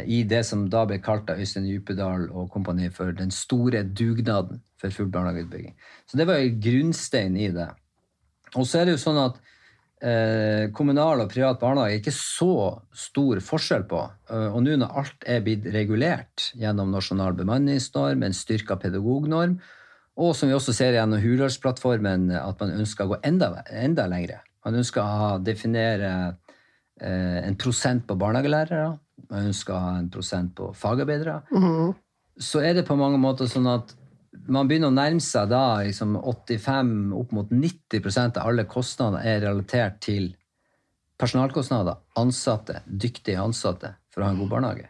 i 0.07 0.19
det 0.29 0.43
som 0.45 0.67
da 0.69 0.83
ble 0.85 0.99
kalt 1.01 1.31
av 1.33 1.39
Øystein 1.41 1.65
Djupedal 1.65 2.27
og 2.29 2.51
kompani 2.53 2.91
for 2.93 3.15
den 3.17 3.31
store 3.33 3.81
dugnaden 3.89 4.61
for 4.83 4.93
full 4.93 5.09
barnehageutbygging. 5.15 5.73
Så 6.07 6.19
det 6.21 6.27
var 6.29 6.43
jo 6.43 6.59
grunnstein 6.61 7.39
i 7.41 7.49
det. 7.55 7.71
Og 8.59 8.67
så 8.69 8.83
er 8.83 8.89
det 8.89 8.97
jo 8.97 9.03
sånn 9.03 9.21
at 9.23 9.39
eh, 10.03 10.67
kommunal 10.77 11.23
og 11.25 11.31
privat 11.33 11.61
barnehage 11.63 11.97
er 11.97 12.03
ikke 12.03 12.15
så 12.17 12.55
stor 12.97 13.41
forskjell 13.45 13.87
på. 13.91 14.03
Eh, 14.31 14.49
og 14.51 14.65
nå 14.65 14.77
når 14.81 14.99
alt 15.03 15.29
er 15.29 15.45
blitt 15.45 15.69
regulert 15.75 16.51
gjennom 16.59 16.93
nasjonal 16.93 17.37
bemanningsnorm, 17.39 18.27
en 18.27 18.37
styrka 18.37 18.77
pedagognorm, 18.83 19.59
og 20.21 20.35
som 20.37 20.51
vi 20.51 20.57
også 20.57 20.75
ser 20.77 20.99
gjennom 20.99 21.23
Hurdalsplattformen, 21.23 22.29
at 22.37 22.61
man 22.61 22.75
ønsker 22.83 23.07
å 23.07 23.15
gå 23.15 23.21
enda, 23.25 23.55
enda 23.73 24.05
lengre. 24.11 24.43
Man 24.67 24.77
ønsker 24.83 25.01
å 25.01 25.39
definere 25.43 26.11
eh, 27.01 27.39
en 27.47 27.57
prosent 27.59 28.05
på 28.07 28.19
barnehagelærere, 28.21 28.99
man 29.33 29.49
ønsker 29.49 29.75
å 29.75 29.81
ha 29.81 29.97
en 29.99 30.11
prosent 30.13 30.55
på 30.59 30.71
fagarbeidere. 30.77 31.41
Mhm. 31.51 31.95
Så 32.41 32.63
er 32.65 32.75
det 32.75 32.87
på 32.89 32.97
mange 32.97 33.19
måter 33.21 33.49
sånn 33.49 33.69
at 33.69 33.95
man 34.49 34.69
begynner 34.69 34.89
å 34.89 34.97
nærme 34.97 35.21
seg 35.21 35.51
da 35.51 35.83
liksom 35.85 36.17
85, 36.17 37.13
opp 37.17 37.35
mot 37.37 37.51
90% 37.53 38.39
av 38.41 38.49
alle 38.49 38.65
kostnader 38.65 39.25
er 39.29 39.43
relatert 39.45 40.01
til 40.01 40.33
personalkostnader. 41.21 42.01
Ansatte, 42.19 42.81
dyktige 42.87 43.43
ansatte 43.43 43.95
for 44.11 44.23
å 44.23 44.27
ha 44.27 44.33
en 44.33 44.41
god 44.41 44.51
barnehage. 44.55 44.89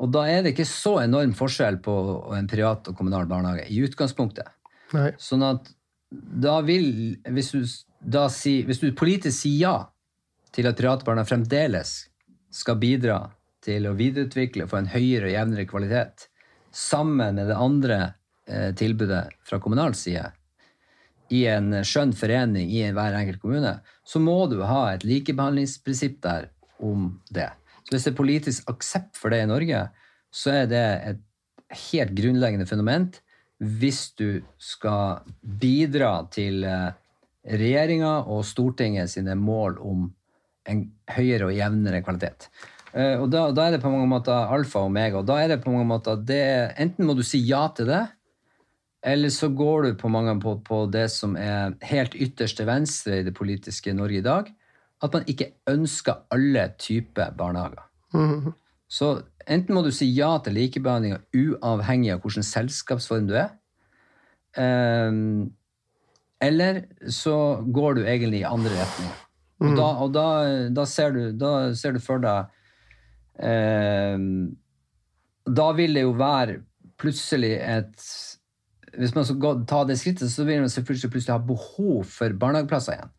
Og 0.00 0.12
da 0.14 0.24
er 0.30 0.42
det 0.42 0.54
ikke 0.54 0.68
så 0.68 0.96
enorm 1.02 1.34
forskjell 1.36 1.80
på 1.84 1.94
en 2.36 2.48
privat 2.48 2.88
og 2.88 2.96
kommunal 2.96 3.26
barnehage 3.28 3.66
i 3.68 3.82
utgangspunktet. 3.84 4.48
Nei. 4.96 5.10
Sånn 5.20 5.44
at 5.46 5.68
da 6.10 6.56
vil 6.66 7.20
Hvis 7.22 7.50
du, 7.54 7.60
da 8.02 8.24
si, 8.32 8.64
hvis 8.66 8.80
du 8.82 8.88
politisk 8.98 9.44
sier 9.44 9.60
ja 9.60 9.74
til 10.50 10.66
at 10.66 10.78
private 10.78 11.06
barnehager 11.06 11.36
fremdeles 11.36 11.92
skal 12.50 12.80
bidra 12.80 13.20
til 13.64 13.88
å 13.88 13.96
videreutvikle 13.98 14.64
og 14.64 14.72
få 14.72 14.80
en 14.80 14.92
høyere 14.92 15.28
og 15.28 15.34
jevnere 15.34 15.68
kvalitet, 15.68 16.26
sammen 16.70 17.38
med 17.38 17.50
det 17.50 17.58
andre 17.58 17.98
eh, 18.48 18.70
tilbudet 18.78 19.24
fra 19.46 19.60
kommunal 19.62 19.96
side, 19.98 20.28
i 21.30 21.44
en 21.46 21.70
skjønn 21.86 22.12
forening 22.18 22.70
i 22.74 22.82
hver 22.94 23.14
enkelt 23.14 23.40
kommune, 23.42 23.76
så 24.02 24.18
må 24.22 24.44
du 24.50 24.58
ha 24.66 24.82
et 24.90 25.06
likebehandlingsprinsipp 25.06 26.18
der 26.24 26.48
om 26.82 27.12
det. 27.30 27.50
Så 27.86 27.94
hvis 27.94 28.06
det 28.06 28.12
er 28.12 28.18
politisk 28.18 28.70
aksept 28.72 29.18
for 29.18 29.30
det 29.30 29.44
i 29.44 29.50
Norge, 29.50 29.84
så 30.34 30.62
er 30.62 30.70
det 30.70 30.86
et 31.12 31.20
helt 31.90 32.16
grunnleggende 32.18 32.66
fundament 32.66 33.20
hvis 33.60 34.08
du 34.16 34.40
skal 34.58 35.20
bidra 35.42 36.24
til 36.32 36.64
eh, 36.64 36.90
regjeringa 37.50 38.22
og 38.32 38.42
Stortinget 38.48 39.12
sine 39.12 39.36
mål 39.36 39.76
om 39.84 40.08
en 40.70 40.84
høyere 41.12 41.50
og 41.50 41.56
jevnere 41.56 42.02
kvalitet. 42.04 42.48
Eh, 42.94 43.16
Og 43.20 43.28
da, 43.30 43.50
da 43.54 43.66
er 43.66 43.76
det 43.76 43.82
på 43.82 43.90
mange 43.92 44.08
måter 44.10 44.50
alfa 44.54 44.82
og 44.82 44.90
omega. 44.90 45.20
Og 45.20 45.28
da 45.28 45.38
er 45.40 45.52
det 45.52 45.62
på 45.64 45.72
mange 45.74 45.88
måter 45.88 46.16
det, 46.16 46.74
Enten 46.80 47.06
må 47.06 47.14
du 47.14 47.22
si 47.26 47.38
ja 47.46 47.68
til 47.76 47.90
det, 47.90 48.06
eller 49.02 49.32
så 49.32 49.48
går 49.48 49.82
du 49.82 49.94
på 49.96 50.10
mange 50.12 50.34
på, 50.42 50.58
på 50.64 50.84
det 50.92 51.06
som 51.10 51.36
er 51.40 51.76
helt 51.88 52.14
ytterst 52.14 52.58
til 52.60 52.68
venstre 52.68 53.20
i 53.20 53.24
det 53.24 53.32
politiske 53.36 53.94
Norge 53.96 54.18
i 54.20 54.24
dag, 54.24 54.50
at 55.00 55.14
man 55.14 55.24
ikke 55.30 55.52
ønsker 55.70 56.26
alle 56.30 56.66
typer 56.78 57.32
barnehager. 57.36 57.86
Mhm. 58.12 58.52
Så 58.90 59.22
enten 59.46 59.74
må 59.74 59.84
du 59.86 59.92
si 59.94 60.08
ja 60.10 60.34
til 60.42 60.56
likebehandlinga 60.58 61.20
uavhengig 61.32 62.10
av 62.12 62.24
hvilken 62.24 62.44
selskapsform 62.44 63.28
du 63.30 63.36
er, 63.38 63.52
ehm, 64.58 65.52
eller 66.42 66.82
så 67.08 67.62
går 67.72 67.94
du 67.94 68.00
egentlig 68.02 68.40
i 68.40 68.48
andre 68.48 68.74
retninger. 68.74 69.18
Og, 69.60 69.76
da, 69.76 69.88
og 70.02 70.12
da, 70.12 70.26
da, 70.72 70.84
ser 70.88 71.12
du, 71.12 71.32
da 71.36 71.74
ser 71.76 71.92
du 71.92 72.00
for 72.00 72.18
deg 72.18 72.48
Da 75.50 75.68
vil 75.76 75.94
det 75.96 76.02
jo 76.02 76.10
være 76.18 76.58
plutselig 77.00 77.54
et 77.56 78.02
Hvis 78.98 79.14
man 79.14 79.24
skal 79.24 79.62
ta 79.70 79.84
det 79.86 79.96
skrittet, 80.00 80.32
så 80.32 80.44
vil 80.44 80.60
man 80.64 80.68
selvfølgelig 80.72 81.10
plutselig 81.14 81.36
ha 81.36 81.46
behov 81.46 82.04
for 82.10 82.34
barnehageplasser 82.42 82.96
igjen. 82.96 83.12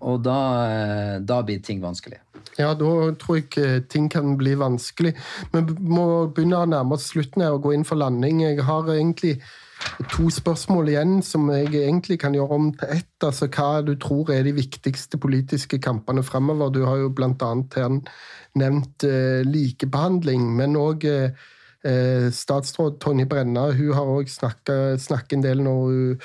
Og 0.00 0.20
da, 0.24 0.36
eh, 0.68 1.14
da 1.24 1.40
blir 1.44 1.62
ting 1.64 1.80
vanskelig. 1.80 2.18
Ja, 2.58 2.74
da 2.74 2.90
tror 3.16 3.38
jeg 3.38 3.46
ikke 3.46 3.88
ting 3.88 4.10
kan 4.12 4.36
bli 4.36 4.54
vanskelig. 4.60 5.14
Vi 5.52 5.62
må 5.80 6.06
begynne 6.28 6.60
å 6.60 6.68
nærme 6.68 6.96
oss 6.96 7.10
slutten 7.12 7.44
her 7.44 7.56
og 7.56 7.64
gå 7.64 7.74
inn 7.76 7.84
for 7.88 8.00
landing. 8.00 8.42
Jeg 8.44 8.64
har 8.64 8.88
egentlig 8.92 9.38
to 10.10 10.30
spørsmål 10.32 10.90
igjen 10.92 11.14
som 11.24 11.46
jeg 11.52 11.72
egentlig 11.82 12.18
kan 12.20 12.34
gjøre 12.36 12.58
om 12.58 12.72
til 12.72 12.96
ett. 12.98 13.14
Altså 13.24 13.48
hva 13.52 13.70
du 13.86 13.94
tror 14.00 14.32
er 14.34 14.44
de 14.46 14.56
viktigste 14.56 15.18
politiske 15.20 15.78
kampene 15.78 16.22
fremover. 16.26 16.72
Du 16.74 16.84
har 16.84 17.00
jo 17.00 17.14
annet 17.20 17.74
her 17.78 18.00
nevnt 18.60 19.04
eh, 19.04 19.40
likebehandling, 19.46 20.52
men 20.56 20.76
òg 20.76 21.04
eh, 21.08 21.32
Eh, 21.80 22.28
statsråd 22.28 22.98
Tonje 23.00 23.24
Brenna 23.24 23.70
hun 23.72 23.94
har 23.96 24.08
òg 24.12 24.28
snakket 24.28 25.32
en 25.32 25.44
del 25.44 25.62
når 25.64 25.78
hun 25.86 26.18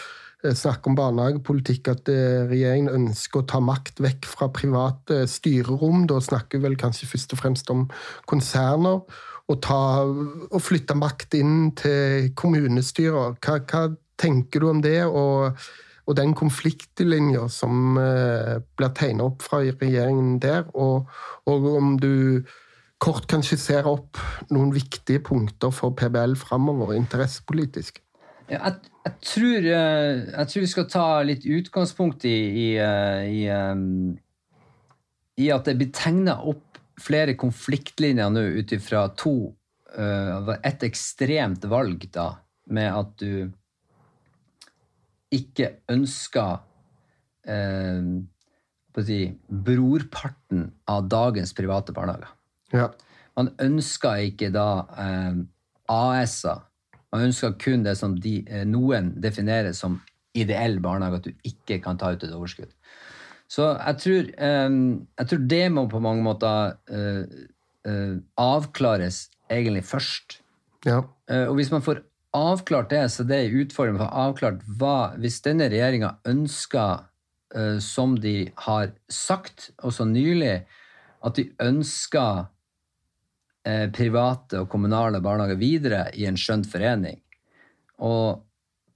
eh, 0.44 0.52
snakker 0.52 0.92
om 0.92 0.98
barnehagepolitikk, 1.00 1.88
at 1.94 2.12
eh, 2.12 2.44
regjeringen 2.50 2.92
ønsker 2.92 3.40
å 3.40 3.48
ta 3.48 3.62
makt 3.64 4.02
vekk 4.04 4.28
fra 4.28 4.50
private 4.52 5.22
styrerom. 5.32 6.10
Da 6.12 6.20
snakker 6.20 6.60
vi 6.60 6.68
vel 6.68 6.76
kanskje 6.80 7.08
først 7.08 7.38
og 7.38 7.40
fremst 7.40 7.72
om 7.72 7.88
konserner. 8.28 9.00
Og, 9.46 9.60
ta, 9.62 9.80
å 10.02 10.60
flytte 10.62 10.96
makt 10.98 11.36
inn 11.38 11.72
til 11.78 12.32
kommunestyrer. 12.38 13.36
Hva, 13.38 13.60
hva 13.62 13.88
tenker 14.18 14.64
du 14.64 14.72
om 14.72 14.80
det? 14.82 15.04
og 15.06 15.60
og 16.06 16.18
den 16.20 16.36
konfliktlinja 16.38 17.48
som 17.50 17.98
eh, 17.98 18.60
blir 18.78 18.94
tegna 18.98 19.30
opp 19.30 19.46
fra 19.46 19.64
regjeringen 19.66 20.38
der, 20.44 20.68
og, 20.78 21.10
og, 21.50 21.70
om 21.78 21.96
du 22.02 22.46
kort 23.02 23.28
kan 23.30 23.44
skissere 23.46 23.90
opp 23.90 24.22
noen 24.54 24.74
viktige 24.74 25.24
punkter 25.26 25.74
for 25.74 25.96
PBL 25.98 26.38
framover, 26.40 26.94
interessepolitisk? 26.98 28.02
Ja, 28.50 28.60
jeg, 28.60 28.92
jeg, 29.08 29.16
tror, 29.26 29.58
eh, 29.58 30.22
jeg, 30.30 30.48
tror, 30.52 30.62
vi 30.62 30.72
skal 30.76 30.88
ta 30.94 31.08
litt 31.26 31.50
utgangspunkt 31.50 32.28
i, 32.30 32.38
i, 32.68 32.70
eh, 32.78 33.26
i, 33.26 33.44
i 35.42 35.50
at 35.54 35.66
det 35.66 35.78
blir 35.82 35.94
tegna 35.96 36.38
opp 36.46 36.75
flere 37.02 37.36
konfliktlinjer 37.40 38.32
nå 38.32 38.44
ut 38.60 38.74
ifra 38.76 39.08
to 39.18 39.54
Et 39.96 40.82
ekstremt 40.84 41.64
valg, 41.72 42.02
da, 42.12 42.26
med 42.68 42.90
at 42.92 43.14
du 43.22 43.46
ikke 45.32 45.70
ønsker 45.88 46.58
eh, 47.48 48.10
si, 49.08 49.20
brorparten 49.48 50.66
av 50.92 51.08
dagens 51.08 51.56
private 51.56 51.96
barnehager. 51.96 52.34
Ja. 52.76 52.90
Man 53.40 53.54
ønsker 53.64 54.26
ikke 54.28 54.52
da 54.52 54.68
eh, 55.00 55.40
AS-er. 55.96 56.66
Man 57.16 57.30
ønsker 57.30 57.56
kun 57.56 57.88
det 57.88 57.96
som 57.96 58.20
de, 58.20 58.42
noen 58.68 59.14
definerer 59.24 59.72
som 59.72 60.02
ideell 60.36 60.82
barnehage, 60.84 61.22
at 61.22 61.30
du 61.30 61.48
ikke 61.48 61.80
kan 61.88 61.96
ta 61.96 62.12
ut 62.12 62.28
et 62.28 62.36
overskudd. 62.36 62.75
Så 63.56 63.70
jeg 63.72 64.00
tror, 64.04 64.32
eh, 64.48 64.80
jeg 65.20 65.30
tror 65.32 65.44
det 65.54 65.66
må 65.72 65.86
på 65.92 66.02
mange 66.04 66.26
måter 66.26 66.76
eh, 66.92 67.46
eh, 67.88 68.18
avklares 68.42 69.30
egentlig 69.52 69.86
først. 69.88 70.42
Ja. 70.86 71.00
og 71.50 71.56
hvis 71.58 71.72
man 71.74 71.82
får 71.82 72.04
avklart 72.38 72.92
det, 72.92 73.08
så 73.10 73.24
det 73.26 73.40
er 73.40 73.56
utfordringen 73.58 73.98
for 73.98 74.20
avklart 74.22 74.60
hva 74.78 75.16
Hvis 75.18 75.40
denne 75.42 75.66
regjeringa 75.66 76.20
ønsker, 76.30 77.08
som 77.82 78.14
de 78.22 78.52
har 78.68 78.92
sagt 79.10 79.72
også 79.82 80.06
nylig, 80.06 80.60
at 81.26 81.40
de 81.40 81.48
ønsker 81.58 82.46
private 83.98 84.62
og 84.62 84.70
kommunale 84.70 85.24
barnehager 85.26 85.58
videre 85.58 86.04
i 86.14 86.28
en 86.30 86.38
skjønt 86.38 86.70
forening 86.70 87.18
og 87.98 88.44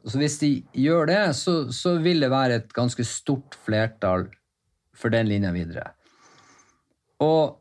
så 0.05 0.18
Hvis 0.18 0.38
de 0.39 0.64
gjør 0.74 1.10
det, 1.10 1.36
så, 1.36 1.72
så 1.76 1.97
vil 1.99 2.22
det 2.24 2.30
være 2.32 2.55
et 2.62 2.70
ganske 2.74 3.03
stort 3.03 3.57
flertall 3.66 4.30
for 5.00 5.14
den 5.14 5.30
linja 5.32 5.54
videre. 5.56 5.91
Og 7.24 7.60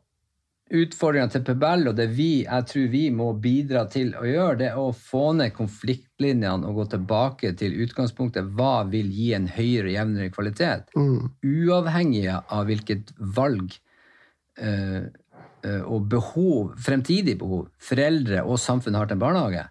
utfordringa 0.69 1.29
til 1.33 1.43
Pebell, 1.47 1.87
og 1.89 1.95
det 1.97 2.09
vi, 2.13 2.43
jeg 2.43 2.65
tror 2.69 2.89
vi 2.91 3.03
må 3.13 3.31
bidra 3.41 3.85
til 3.89 4.11
å 4.17 4.25
gjøre, 4.27 4.57
det 4.59 4.67
er 4.69 4.81
å 4.81 4.91
få 4.93 5.31
ned 5.39 5.55
konfliktlinjene 5.57 6.67
og 6.67 6.81
gå 6.81 6.85
tilbake 6.93 7.53
til 7.59 7.79
utgangspunktet. 7.85 8.51
Hva 8.57 8.83
vil 8.91 9.09
gi 9.13 9.31
en 9.37 9.49
høyere 9.49 9.95
jevnere 9.95 10.33
kvalitet? 10.33 10.93
Mm. 10.97 11.31
Uavhengig 11.41 12.27
av 12.37 12.69
hvilket 12.69 13.15
valg 13.17 13.73
uh, 14.61 15.09
og 15.89 16.05
behov, 16.11 16.75
fremtidig 16.79 17.35
behov 17.41 17.65
foreldre 17.83 18.45
og 18.45 18.61
samfunn 18.61 18.95
har 18.95 19.09
til 19.09 19.17
en 19.17 19.25
barnehage. 19.25 19.65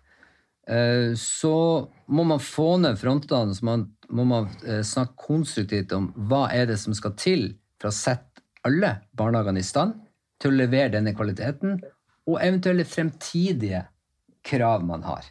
Uh, 0.68 1.14
så 1.16 1.54
må 2.08 2.24
man 2.24 2.40
få 2.40 2.78
ned 2.80 2.98
frontene, 3.00 3.54
så 3.54 3.64
man, 3.68 3.86
må 4.08 4.24
man 4.24 4.48
snakke 4.84 5.18
konstruktivt 5.28 5.92
om 5.92 6.08
hva 6.28 6.46
er 6.56 6.70
det 6.70 6.78
som 6.80 6.94
skal 6.96 7.12
til 7.20 7.42
for 7.78 7.90
å 7.90 7.94
sette 7.94 8.42
alle 8.66 8.94
barnehagene 9.16 9.60
i 9.60 9.66
stand 9.66 9.96
til 10.40 10.52
å 10.52 10.58
levere 10.58 10.94
denne 10.94 11.14
kvaliteten, 11.16 11.78
og 12.28 12.42
eventuelle 12.44 12.86
fremtidige 12.86 13.84
krav 14.44 14.84
man 14.86 15.04
har. 15.06 15.26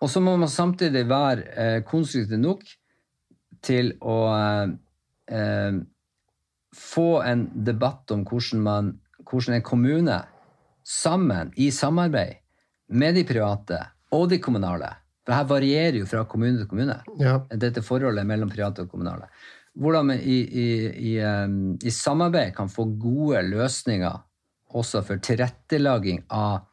Og 0.00 0.08
så 0.10 0.22
må 0.24 0.36
man 0.40 0.48
samtidig 0.48 1.04
være 1.08 1.46
eh, 1.52 1.78
konstruktiv 1.84 2.40
nok 2.40 2.64
til 3.64 3.92
å 4.00 4.18
eh, 5.28 5.80
få 6.76 7.08
en 7.26 7.46
debatt 7.66 8.12
om 8.14 8.24
hvordan, 8.28 8.62
man, 8.64 8.92
hvordan 9.28 9.58
en 9.58 9.66
kommune 9.66 10.20
sammen, 10.86 11.52
i 11.56 11.68
samarbeid 11.74 12.40
med 12.96 13.18
de 13.18 13.26
private 13.28 13.82
og 14.16 14.30
de 14.32 14.40
kommunale 14.42 14.94
For 15.30 15.38
her 15.38 15.46
varierer 15.46 16.00
jo 16.00 16.10
fra 16.10 16.24
kommune 16.26 16.58
til 16.58 16.66
kommune, 16.66 16.96
ja. 17.22 17.36
dette 17.54 17.84
forholdet 17.86 18.26
mellom 18.26 18.50
private 18.50 18.82
og 18.82 18.90
kommunale 18.90 19.30
hvordan 19.78 20.10
vi 20.10 20.16
i, 20.18 20.38
i, 20.40 20.68
i, 21.12 21.14
i, 21.82 21.90
samarbeid 21.90 22.54
kan 22.56 22.68
få 22.68 22.84
gode 22.98 23.42
løsninger 23.46 24.18
også 24.76 25.02
for 25.06 25.22
tilrettelaging 25.22 26.24
av, 26.34 26.66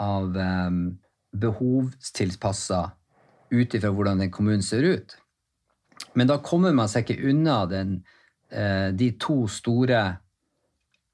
av 0.00 0.36
um, 0.36 0.82
behovstilpassa 1.36 2.82
ut 3.52 3.76
ifra 3.76 3.92
hvordan 3.92 4.24
en 4.24 4.32
kommune 4.32 4.64
ser 4.64 4.84
ut. 4.84 5.16
Men 6.16 6.28
da 6.28 6.38
kommer 6.44 6.74
man 6.76 6.90
seg 6.92 7.06
ikke 7.06 7.32
unna 7.32 7.58
den, 7.70 7.98
uh, 8.52 8.92
de 8.92 9.10
to 9.20 9.44
store, 9.52 10.02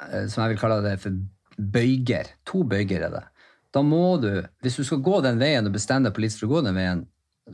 uh, 0.03 0.25
som 0.27 0.45
jeg 0.45 0.55
vil 0.55 0.63
kalle 0.63 0.81
det 0.87 0.97
for 1.03 1.19
bøyger. 1.59 2.35
To 2.51 2.63
bøyger 2.67 3.09
er 3.09 3.17
det. 3.19 3.25
Da 3.73 3.83
må 3.85 4.19
du, 4.21 4.31
hvis 4.63 4.77
du 4.77 4.85
skal 4.85 5.01
gå 5.05 5.21
den 5.25 5.41
veien 5.41 5.67
og 5.67 5.75
bestemme 5.75 6.09
deg 6.09 6.17
politisk 6.17 6.43
for 6.43 6.51
å 6.51 6.55
gå 6.57 6.65
den 6.67 6.77
veien, 6.77 7.05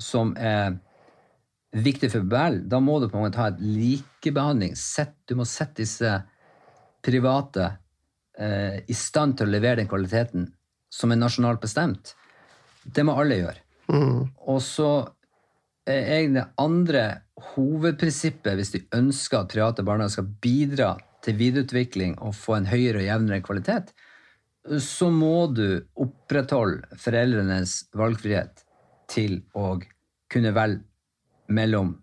som 0.02 0.34
er 0.36 0.76
viktig 1.78 2.10
for 2.12 2.26
Bell, 2.28 2.62
da 2.68 2.80
må 2.82 2.98
du 3.00 3.08
på 3.08 3.18
en 3.18 3.26
måte 3.26 3.40
ha 3.40 3.50
et 3.52 3.60
likebehandling. 3.62 4.74
Sett, 4.78 5.14
du 5.28 5.36
må 5.38 5.46
sette 5.48 5.82
disse 5.82 6.14
private 7.04 7.68
eh, 8.38 8.80
i 8.88 8.96
stand 8.96 9.38
til 9.38 9.48
å 9.48 9.52
levere 9.52 9.82
den 9.82 9.90
kvaliteten 9.90 10.48
som 10.92 11.12
er 11.12 11.20
nasjonalt 11.20 11.62
bestemt. 11.62 12.14
Det 12.82 13.04
må 13.04 13.14
alle 13.20 13.38
gjøre. 13.42 13.64
Mm. 13.92 14.28
Og 14.48 14.60
så 14.64 14.90
er 15.88 16.12
egentlig 16.18 16.42
det 16.42 16.48
andre 16.60 17.04
hovedprinsippet, 17.54 18.56
hvis 18.58 18.74
de 18.74 18.84
ønsker 18.96 19.40
at 19.40 19.52
private 19.52 19.84
barnehager 19.86 20.18
skal 20.18 20.32
bidra 20.42 20.90
til 21.24 21.38
videreutvikling 21.38 22.16
og 22.24 22.36
få 22.36 22.58
en 22.58 22.68
høyere 22.68 23.02
og 23.02 23.06
jevnere 23.06 23.44
kvalitet, 23.44 23.92
så 24.82 25.08
må 25.10 25.46
du 25.54 25.80
opprettholde 25.98 26.98
foreldrenes 27.00 27.80
valgfrihet 27.96 28.64
til 29.08 29.40
å 29.56 29.78
kunne 30.28 30.52
velge 30.56 30.84
mellom 31.48 31.94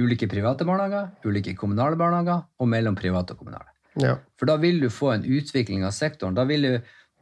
ulike 0.00 0.28
private 0.28 0.64
barnehager, 0.68 1.10
ulike 1.24 1.54
kommunale 1.56 1.96
barnehager 2.00 2.44
og 2.60 2.68
mellom 2.68 2.96
private 2.96 3.34
og 3.34 3.42
kommunale. 3.44 3.72
Ja. 4.00 4.16
For 4.36 4.48
da 4.48 4.58
vil 4.60 4.80
du 4.82 4.90
få 4.92 5.14
en 5.14 5.24
utvikling 5.24 5.84
av 5.88 5.94
sektoren. 5.96 6.36
Da 6.36 6.44
vil 6.48 6.66
du, 6.66 6.74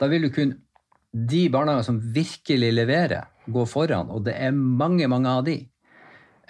da 0.02 0.10
vil 0.10 0.28
du 0.28 0.34
kun 0.34 0.60
De 1.14 1.44
barnehagene 1.46 1.86
som 1.86 1.98
virkelig 2.10 2.72
leverer, 2.74 3.28
gå 3.46 3.62
foran, 3.70 4.08
og 4.10 4.24
det 4.26 4.32
er 4.34 4.50
mange, 4.50 5.06
mange 5.06 5.30
av 5.30 5.44
de. 5.46 5.52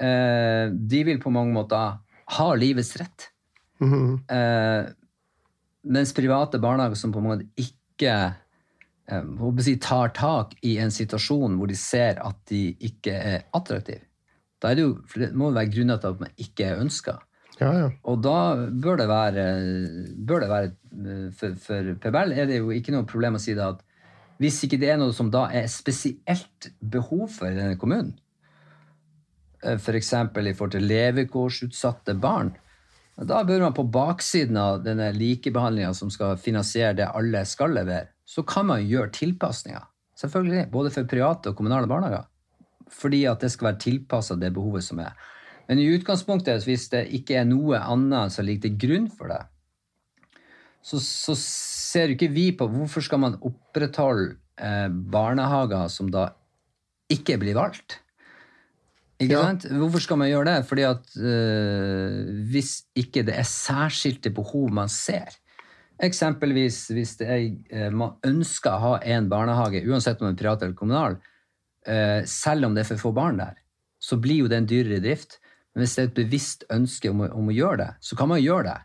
Eh, 0.00 0.70
de 0.72 1.00
vil 1.04 1.18
på 1.20 1.28
mange 1.28 1.52
måter 1.52 1.98
ha 2.38 2.46
livets 2.56 2.96
rett. 2.96 3.26
Mm 3.82 3.90
-hmm. 3.92 4.14
eh, 4.32 4.88
mens 5.84 6.14
private 6.16 6.60
barnehager 6.62 6.98
som 6.98 7.12
på 7.12 7.20
en 7.20 7.28
måte 7.28 7.46
ikke 7.60 8.14
eh, 9.10 9.60
si, 9.64 9.76
tar 9.82 10.14
tak 10.16 10.56
i 10.64 10.78
en 10.82 10.92
situasjon 10.94 11.58
hvor 11.58 11.70
de 11.70 11.78
ser 11.78 12.20
at 12.24 12.40
de 12.50 12.66
ikke 12.88 13.14
er 13.14 13.46
attraktive, 13.56 14.06
da 14.62 14.72
er 14.72 14.78
det 14.78 14.86
jo, 14.86 14.96
for 15.10 15.24
det 15.24 15.32
må 15.36 15.52
være 15.52 15.72
grunner 15.74 16.00
til 16.00 16.14
at 16.14 16.20
man 16.24 16.36
ikke 16.40 16.68
er 16.70 16.80
ønska. 16.80 17.18
Ja, 17.60 17.70
ja. 17.76 17.88
Og 18.10 18.22
da 18.24 18.38
bør 18.82 18.98
det 18.98 19.06
være, 19.06 19.44
bør 20.26 20.42
det 20.42 20.50
være 20.50 20.70
for, 21.36 21.54
for, 21.60 21.92
PBL 22.02 22.34
er 22.34 22.48
det 22.50 22.58
jo 22.58 22.72
ikke 22.74 22.94
noe 22.94 23.06
problem 23.06 23.38
å 23.38 23.42
si 23.42 23.54
det 23.54 23.66
at 23.66 23.82
hvis 24.42 24.64
ikke 24.66 24.80
det 24.82 24.90
er 24.90 24.98
noe 24.98 25.14
som 25.14 25.30
da 25.30 25.46
er 25.54 25.68
spesielt 25.70 26.72
behov 26.80 27.28
for 27.36 27.46
i 27.46 27.54
denne 27.54 27.78
kommunen, 27.78 28.16
f.eks. 29.62 30.12
Eh, 30.12 30.26
for 30.34 30.48
i 30.48 30.54
forhold 30.56 30.74
til 30.74 30.88
levekårsutsatte 30.90 32.16
barn, 32.20 32.50
da 33.16 33.44
bør 33.46 33.60
man 33.62 33.74
på 33.76 33.86
baksiden 33.94 34.56
av 34.58 34.80
denne 34.82 35.12
likebehandlinga 35.14 35.92
som 35.94 36.10
skal 36.10 36.38
finansiere 36.40 36.96
det 36.98 37.10
alle 37.14 37.44
skal 37.46 37.76
levere, 37.76 38.10
så 38.26 38.42
kan 38.42 38.66
man 38.66 38.82
gjøre 38.82 39.12
tilpasninger. 39.14 39.84
Selvfølgelig. 40.18 40.68
Både 40.72 40.90
for 40.94 41.06
private 41.10 41.50
og 41.50 41.58
kommunale 41.58 41.90
barnehager 41.90 42.26
fordi 42.94 43.24
at 43.26 43.42
det 43.42 43.50
skal 43.52 43.70
være 43.70 43.82
tilpassa 43.82 44.36
det 44.38 44.52
behovet 44.54 44.84
som 44.86 45.00
er. 45.02 45.14
Men 45.68 45.80
i 45.80 45.88
utgangspunktet, 45.94 46.66
hvis 46.68 46.88
det 46.92 47.06
ikke 47.16 47.38
er 47.40 47.48
noe 47.48 47.80
annet 47.80 48.34
som 48.34 48.46
ligger 48.46 48.68
til 48.68 48.78
grunn 48.84 49.08
for 49.12 49.32
det, 49.32 49.40
så, 50.84 51.00
så 51.00 51.34
ser 51.38 52.12
ikke 52.12 52.28
vi 52.34 52.50
på 52.56 52.68
hvorfor 52.68 53.04
skal 53.04 53.22
man 53.22 53.38
opprettholde 53.40 54.34
eh, 54.60 54.90
barnehager 54.92 55.88
som 55.92 56.10
da 56.12 56.28
ikke 57.12 57.38
blir 57.40 57.56
valgt. 57.56 58.02
Ikke 59.24 59.38
ja. 59.38 59.46
sant? 59.48 59.66
Hvorfor 59.72 60.04
skal 60.04 60.20
man 60.20 60.30
gjøre 60.30 60.50
det? 60.50 60.58
Fordi 60.68 60.84
at 60.88 61.16
øh, 61.16 62.20
hvis 62.52 62.76
ikke 62.98 63.24
det 63.26 63.38
er 63.40 63.48
særskilte 63.48 64.32
behov 64.34 64.70
man 64.74 64.92
ser, 64.92 65.32
Eksempelvis 66.02 66.88
hvis 66.90 67.14
jeg, 67.22 67.52
eh, 67.70 67.90
man 67.94 68.16
ønsker 68.26 68.72
å 68.72 68.82
ha 68.82 68.94
en 69.14 69.28
barnehage, 69.30 69.84
uansett 69.86 70.18
om 70.20 70.26
den 70.26 70.34
er 70.34 70.40
privat 70.40 70.64
eller 70.64 70.74
kommunal, 70.74 71.20
eh, 71.86 72.24
selv 72.26 72.66
om 72.66 72.74
det 72.74 72.82
er 72.82 72.88
for 72.88 73.02
få 73.04 73.12
barn 73.14 73.38
der, 73.38 73.54
så 74.02 74.18
blir 74.18 74.42
jo 74.42 74.48
det 74.50 74.58
en 74.58 74.66
dyrere 74.66 75.00
drift. 75.04 75.38
Men 75.74 75.84
hvis 75.84 75.94
det 75.94 76.02
er 76.02 76.10
et 76.10 76.18
bevisst 76.18 76.66
ønske 76.70 77.10
om 77.10 77.22
å, 77.22 77.30
om 77.34 77.50
å 77.50 77.54
gjøre 77.54 77.78
det, 77.78 77.90
så 78.02 78.18
kan 78.18 78.30
man 78.30 78.42
gjøre 78.42 78.72
det. 78.72 78.80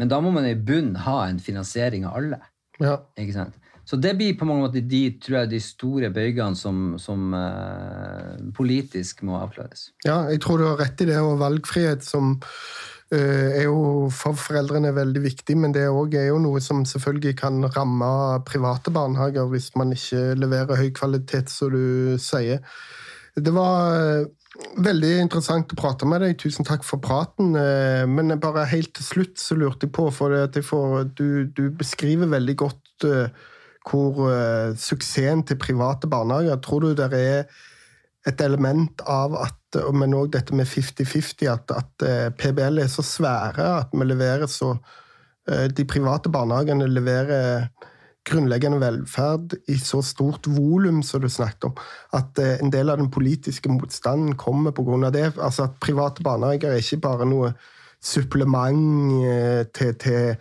Men 0.00 0.10
da 0.10 0.20
må 0.24 0.32
man 0.34 0.48
i 0.48 0.56
bunn 0.56 0.94
ha 1.04 1.20
en 1.28 1.38
finansiering 1.38 2.08
av 2.08 2.16
alle. 2.18 2.40
Ja. 2.80 2.96
Ikke 3.20 3.36
sant? 3.36 3.60
Så 3.84 3.98
det 4.00 4.14
blir 4.16 4.36
på 4.40 4.46
mange 4.48 4.64
måter 4.64 4.84
de, 4.88 5.02
tror 5.20 5.42
jeg, 5.42 5.50
de 5.52 5.60
store 5.60 6.08
bøygene 6.14 6.56
som, 6.56 6.94
som 7.00 7.34
eh, 7.36 8.38
politisk 8.56 9.20
må 9.28 9.36
avklares. 9.42 9.90
Ja, 10.06 10.22
jeg 10.32 10.40
tror 10.44 10.60
du 10.60 10.68
har 10.70 10.80
rett 10.80 11.02
i 11.04 11.08
det, 11.10 11.18
og 11.20 11.40
valgfrihet 11.42 12.04
som 12.06 12.38
eh, 13.12 13.60
er 13.60 13.66
jo 13.66 14.08
for 14.08 14.40
foreldrene 14.40 14.94
veldig 14.96 15.24
viktig, 15.26 15.58
men 15.60 15.76
det 15.76 15.84
òg 15.90 16.16
er 16.16 16.30
jo 16.30 16.40
noe 16.40 16.62
som 16.64 16.84
selvfølgelig 16.88 17.36
kan 17.42 17.60
ramme 17.76 18.08
private 18.48 18.94
barnehager 18.94 19.52
hvis 19.52 19.74
man 19.76 19.92
ikke 19.92 20.30
leverer 20.40 20.80
høy 20.80 20.88
kvalitet, 20.96 21.52
som 21.52 21.76
du 21.76 22.16
sier. 22.22 22.64
Det 23.36 23.52
var 23.52 24.00
eh, 24.00 24.26
veldig 24.80 25.16
interessant 25.26 25.72
å 25.74 25.78
prate 25.78 26.06
med 26.08 26.22
deg. 26.24 26.36
Tusen 26.40 26.64
takk 26.64 26.86
for 26.86 27.02
praten. 27.04 27.52
eh, 27.58 28.04
Men 28.08 28.38
bare 28.40 28.64
helt 28.70 28.94
til 28.96 29.04
slutt 29.12 29.40
så 29.42 29.58
lurte 29.58 29.88
jeg 29.88 29.92
på, 29.96 30.08
for 30.14 30.32
at 30.44 30.56
jeg 30.56 30.64
får, 30.64 31.10
du, 31.18 31.50
du 31.52 31.66
beskriver 31.74 32.30
veldig 32.32 32.56
godt 32.64 33.10
eh, 33.10 33.50
hvor 33.84 34.20
uh, 34.24 34.74
suksessen 34.80 35.44
til 35.44 35.60
private 35.60 36.08
barnehager 36.10 36.60
Tror 36.64 36.84
du 36.84 36.94
det 36.96 37.10
er 37.12 37.48
et 38.24 38.40
element 38.40 39.02
av 39.04 39.34
at, 39.36 39.80
men 39.92 40.16
òg 40.16 40.30
dette 40.32 40.56
med 40.56 40.64
50-50, 40.64 41.44
at, 41.52 41.74
at 41.74 42.06
uh, 42.06 42.28
PBL 42.38 42.80
er 42.80 42.88
så 42.88 43.04
svære 43.04 43.66
at 43.82 43.92
vi 43.92 44.06
leverer 44.08 44.48
så 44.48 44.76
uh, 44.76 45.66
De 45.68 45.84
private 45.84 46.32
barnehagene 46.32 46.88
leverer 46.88 47.68
grunnleggende 48.24 48.80
velferd 48.80 49.54
i 49.68 49.76
så 49.80 50.00
stort 50.04 50.48
volum 50.48 51.02
som 51.04 51.22
du 51.22 51.28
snakket 51.28 51.68
om, 51.68 51.76
at 52.16 52.40
eh, 52.40 52.56
en 52.62 52.72
del 52.72 52.90
av 52.92 53.00
den 53.00 53.10
politiske 53.12 53.70
motstanden 53.72 54.36
kommer 54.40 54.72
pga. 54.72 55.10
det. 55.10 55.32
Altså 55.38 55.68
at 55.68 55.80
private 55.80 56.22
barnehager 56.24 56.72
er 56.72 56.80
ikke 56.80 57.02
bare 57.04 57.28
noe 57.28 57.52
supplement 58.00 59.24
eh, 59.28 59.64
til, 59.76 59.94
til, 60.00 60.36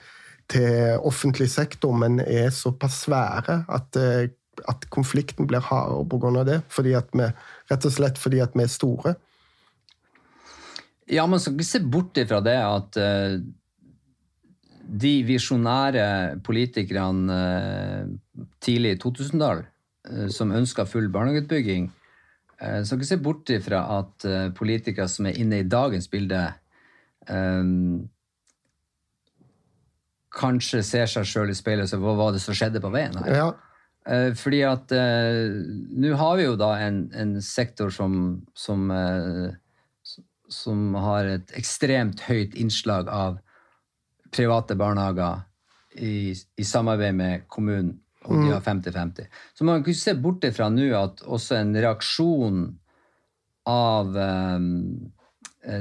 til 0.53 1.01
offentlig 1.05 1.49
sektor, 1.51 1.95
men 1.97 2.21
er 2.23 2.53
såpass 2.53 3.03
svære 3.07 3.63
at, 3.67 3.97
eh, 3.97 4.29
at 4.69 4.87
konflikten 4.93 5.47
blir 5.49 5.63
hardere 5.65 6.05
pga. 6.09 6.43
det. 6.43 6.61
Fordi 6.69 6.93
at 6.93 7.09
vi, 7.13 7.27
rett 7.71 7.85
og 7.85 7.91
slett 7.91 8.21
fordi 8.21 8.39
at 8.39 8.53
vi 8.55 8.63
er 8.63 8.71
store. 8.71 9.15
Ja, 11.11 11.25
man 11.27 11.39
skal 11.39 11.57
ikke 11.57 11.67
se 11.67 11.83
bort 11.83 12.17
ifra 12.17 12.39
det 12.39 12.55
at 12.57 12.97
uh, 12.97 13.35
de 14.87 15.11
visjonære 15.27 16.39
politikerne 16.43 17.33
uh, 17.33 18.45
tidlig 18.63 18.95
i 18.95 19.01
2000-tall 19.03 19.65
uh, 19.65 20.29
som 20.31 20.55
ønska 20.55 20.85
full 20.87 21.09
barnehageutbygging, 21.11 21.89
eh, 22.61 22.79
skal 22.83 23.01
ikke 23.01 23.09
se 23.09 23.19
bort 23.19 23.51
ifra 23.51 23.81
at 23.99 24.25
politikere 24.55 25.09
som 25.11 25.27
er 25.27 25.39
inne 25.41 25.59
i 25.59 25.67
dagens 25.67 26.07
bilde, 26.07 26.53
eh, 27.27 27.63
kanskje 30.33 30.81
ser 30.85 31.09
seg 31.09 31.27
sjøl 31.29 31.53
i 31.53 31.57
speilet 31.57 31.93
og 31.93 32.01
hva 32.03 32.17
var 32.17 32.33
det 32.35 32.41
som 32.41 32.57
skjedde 32.57 32.81
på 32.81 32.91
veien 32.93 33.15
her. 33.21 33.35
Ja, 33.37 33.51
Eh, 34.03 34.33
fordi 34.35 34.59
at 34.67 34.91
eh, 34.91 35.53
nå 35.95 36.11
har 36.19 36.35
vi 36.39 36.47
jo 36.47 36.57
da 36.59 36.73
en, 36.83 37.05
en 37.15 37.37
sektor 37.43 37.91
som, 37.93 38.43
som, 38.55 38.89
eh, 38.91 40.17
som 40.51 40.91
har 40.99 41.29
et 41.37 41.55
ekstremt 41.55 42.25
høyt 42.27 42.57
innslag 42.59 43.07
av 43.07 43.39
private 44.33 44.75
barnehager 44.75 45.45
i, 45.95 46.33
i 46.33 46.65
samarbeid 46.67 47.15
med 47.15 47.47
kommunen, 47.47 47.95
og 48.25 48.39
de 48.39 48.51
har 48.51 48.63
50-50. 48.65 49.27
Så 49.53 49.65
man 49.67 49.83
kan 49.83 49.93
ikke 49.93 50.01
se 50.01 50.15
bort 50.19 50.45
ifra 50.47 50.69
nå 50.73 50.87
at 50.97 51.23
også 51.23 51.59
en 51.59 51.75
reaksjon 51.77 52.63
av 53.69 54.17
eh, 54.19 54.69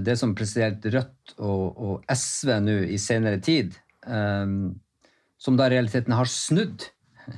det 0.06 0.14
som 0.20 0.36
president 0.38 0.84
Rødt 0.94 1.34
og, 1.40 1.64
og 1.74 2.12
SV 2.12 2.54
nå 2.62 2.76
i 2.86 3.00
senere 3.02 3.42
tid, 3.42 3.74
som 4.06 5.56
da 5.58 5.68
i 5.68 5.74
realiteten 5.76 6.14
har 6.16 6.28
snudd 6.30 6.88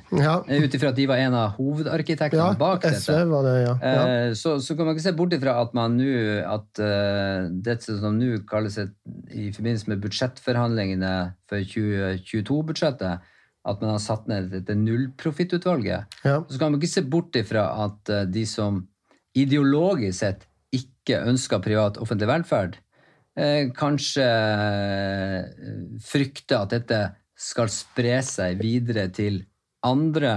ja, 0.09 0.39
Eh, 0.49 0.63
Ut 0.65 0.73
ifra 0.73 0.89
at 0.89 0.97
de 0.97 1.05
var 1.05 1.19
en 1.21 1.35
av 1.37 1.51
hovedarkitektene 1.59 2.41
ja 2.41 2.57
bak 2.57 2.81
dette. 2.81 2.97
SV 3.03 3.29
var 3.29 3.45
det, 3.45 3.53
ja. 3.61 3.73
ja. 3.81 4.05
Eh, 4.09 4.31
Så, 4.33 4.55
så 4.59 4.73
kan 4.75 4.87
man 4.87 4.95
ikke 4.95 5.05
se 5.05 5.13
bort 5.17 5.35
ifra 5.37 5.53
at 5.61 5.75
man 5.77 5.97
nå 5.99 6.07
at 6.41 6.67
det 6.79 7.61
dette 7.67 7.97
som 7.99 8.17
nå 8.17 8.39
kalles 8.49 8.79
et, 8.81 8.95
i 9.29 9.51
forbindelse 9.53 9.91
med 9.91 10.01
budsjettforhandlingene 10.01 11.13
for 11.49 11.61
2022-budsjettet, 11.61 13.21
at 13.65 13.81
man 13.81 13.93
har 13.95 14.01
satt 14.01 14.27
ned 14.29 14.49
dette 14.53 14.75
nullprofittutvalget. 14.77 16.17
ja. 16.25 16.39
Så 16.49 16.57
kan 16.59 16.71
man 16.71 16.81
ikke 16.81 16.91
se 16.95 17.05
bort 17.05 17.37
ifra 17.37 17.67
at 17.85 18.09
eh, 18.13 18.25
de 18.29 18.45
som 18.49 18.83
ideologisk 19.35 20.19
sett 20.21 20.45
ikke 20.75 21.21
ønsker 21.29 21.61
privat 21.63 21.97
offentlig 22.01 22.29
velferd, 22.29 22.77
eh, 22.77 22.84
kanskje 23.75 24.25
eh, 24.25 25.47
frykter 26.03 26.61
at 26.61 26.71
dette 26.71 26.99
skal 27.35 27.67
spre 27.71 28.21
seg 28.23 28.61
videre 28.61 29.09
til 29.11 29.41
andre 29.85 30.35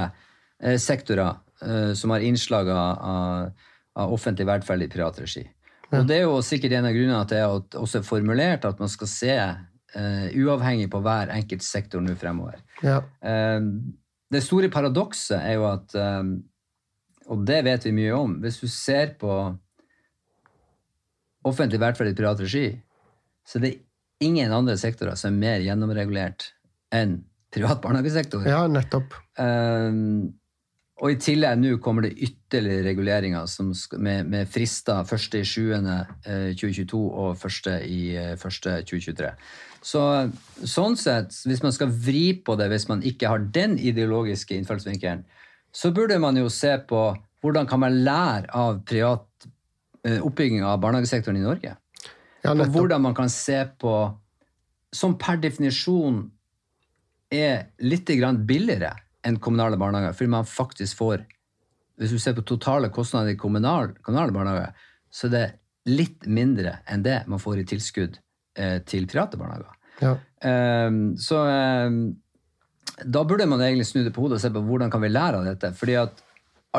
eh, 0.58 0.74
sektorer 0.82 1.38
eh, 1.62 1.92
som 1.94 2.10
har 2.14 2.26
innslag 2.26 2.70
av, 2.74 2.98
av, 2.98 3.68
av 4.02 4.16
offentlig 4.18 4.48
velferd 4.48 4.82
i 4.82 4.90
privat 4.90 5.22
regi. 5.22 5.44
Og 5.88 6.04
det 6.08 6.18
er 6.18 6.26
jo 6.26 6.42
sikkert 6.44 6.74
en 6.76 6.88
av 6.90 6.96
grunnene 6.96 7.22
at 7.22 7.30
det 7.32 7.38
er 7.40 7.78
også 7.80 8.02
formulert 8.04 8.66
at 8.68 8.80
man 8.82 8.90
skal 8.92 9.08
se 9.08 9.36
uh, 9.38 10.26
uavhengig 10.36 10.90
på 10.92 11.00
hver 11.00 11.32
enkelt 11.32 11.64
sektor 11.64 12.02
nå 12.04 12.12
fremover. 12.20 12.60
ja. 12.84 13.00
Uh, 13.24 13.88
det 14.28 14.42
store 14.44 14.68
paradokset 14.68 15.38
er 15.38 15.54
jo 15.56 15.62
at 15.64 15.94
uh, 15.96 16.20
Og 17.32 17.46
det 17.48 17.62
vet 17.64 17.84
vi 17.84 17.92
mye 17.92 18.12
om. 18.12 18.34
Hvis 18.40 18.60
du 18.60 18.68
ser 18.68 19.14
på 19.20 19.32
offentlig 21.44 21.80
velferd 21.80 22.10
i 22.12 22.16
privat 22.16 22.40
regi, 22.40 22.66
så 23.48 23.60
det 23.62 23.70
er 23.70 24.26
ingen 24.28 24.52
andre 24.52 24.76
sektorer 24.80 25.16
som 25.16 25.32
er 25.32 25.40
mer 25.40 25.64
gjennomregulert 25.64 26.50
enn 26.94 27.22
privat 27.54 27.80
barnehagesektor. 27.84 28.44
ja 28.44 28.66
nettopp. 28.68 29.14
Um, 29.40 30.34
og 30.98 31.12
i 31.14 31.18
tillegg 31.22 31.60
nå 31.60 31.76
kommer 31.82 32.02
det 32.04 32.18
ytterligere 32.26 32.88
reguleringer 32.88 33.46
som 33.50 33.70
skal, 33.76 34.00
med, 34.02 34.26
med 34.32 34.48
frister 34.50 35.04
1.7.2022 35.06 36.98
og 36.98 37.36
1.1.2023. 37.38 39.30
Så 39.78 40.02
sånn 40.66 40.96
sett, 40.98 41.30
hvis 41.46 41.62
man 41.62 41.74
skal 41.76 41.92
vri 41.94 42.32
på 42.42 42.56
det, 42.58 42.66
hvis 42.72 42.88
man 42.90 43.04
ikke 43.06 43.30
har 43.30 43.46
den 43.54 43.78
ideologiske 43.78 44.58
innfallsvinkelen, 44.58 45.22
så 45.70 45.92
burde 45.94 46.18
man 46.18 46.36
jo 46.40 46.48
se 46.50 46.74
på 46.88 47.02
hvordan 47.44 47.68
kan 47.70 47.80
man 47.84 48.00
lære 48.02 48.50
av 48.58 48.82
privat 48.88 49.46
eh, 50.02 50.18
oppbygging 50.18 50.64
av 50.66 50.80
barnehagesektoren 50.82 51.38
i 51.38 51.46
Norge. 51.46 51.76
Ja, 52.44 52.54
på 52.54 52.68
hvordan 52.70 53.02
man 53.02 53.14
kan 53.18 53.30
se 53.30 53.64
på 53.80 53.92
Som 54.94 55.18
per 55.18 55.40
definisjon 55.42 56.20
er 57.34 57.74
litt 57.84 58.08
billigere 58.46 58.94
enn 59.26 59.36
kommunale 59.42 59.76
barnehager, 59.76 60.14
fordi 60.16 60.30
man 60.30 60.46
faktisk 60.46 60.96
får 60.96 61.24
Hvis 61.98 62.14
du 62.14 62.18
ser 62.18 62.36
på 62.36 62.46
totale 62.46 62.88
kostnader 62.88 63.34
i 63.34 63.36
kommunal, 63.36 63.92
kommunale 64.02 64.32
barnehager, 64.32 64.72
så 65.10 65.26
er 65.26 65.34
det 65.34 65.46
litt 65.88 66.26
mindre 66.26 66.78
enn 66.86 67.02
det 67.02 67.24
man 67.26 67.40
får 67.42 67.58
i 67.58 67.66
tilskudd 67.66 68.18
eh, 68.56 68.78
til 68.86 69.08
private 69.10 69.36
barnehager. 69.40 69.74
Ja. 69.98 70.14
Um, 70.86 71.16
så 71.18 71.40
um, 71.42 71.98
da 73.02 73.24
burde 73.24 73.48
man 73.50 73.62
egentlig 73.64 73.88
snu 73.88 74.04
det 74.04 74.12
på 74.14 74.22
hodet 74.24 74.38
og 74.38 74.44
se 74.44 74.52
på 74.54 74.62
hvordan 74.62 74.92
kan 74.92 75.02
vi 75.02 75.10
lære 75.10 75.40
av 75.40 75.48
dette. 75.48 75.72
Fordi 75.74 75.96
at 75.98 76.22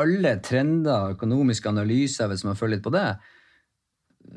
alle 0.00 0.36
trender, 0.44 1.16
økonomiske 1.16 1.68
analyser, 1.68 2.30
hvis 2.30 2.44
man 2.46 2.56
følger 2.56 2.78
litt 2.78 2.86
på 2.86 2.94
det, 2.94 3.08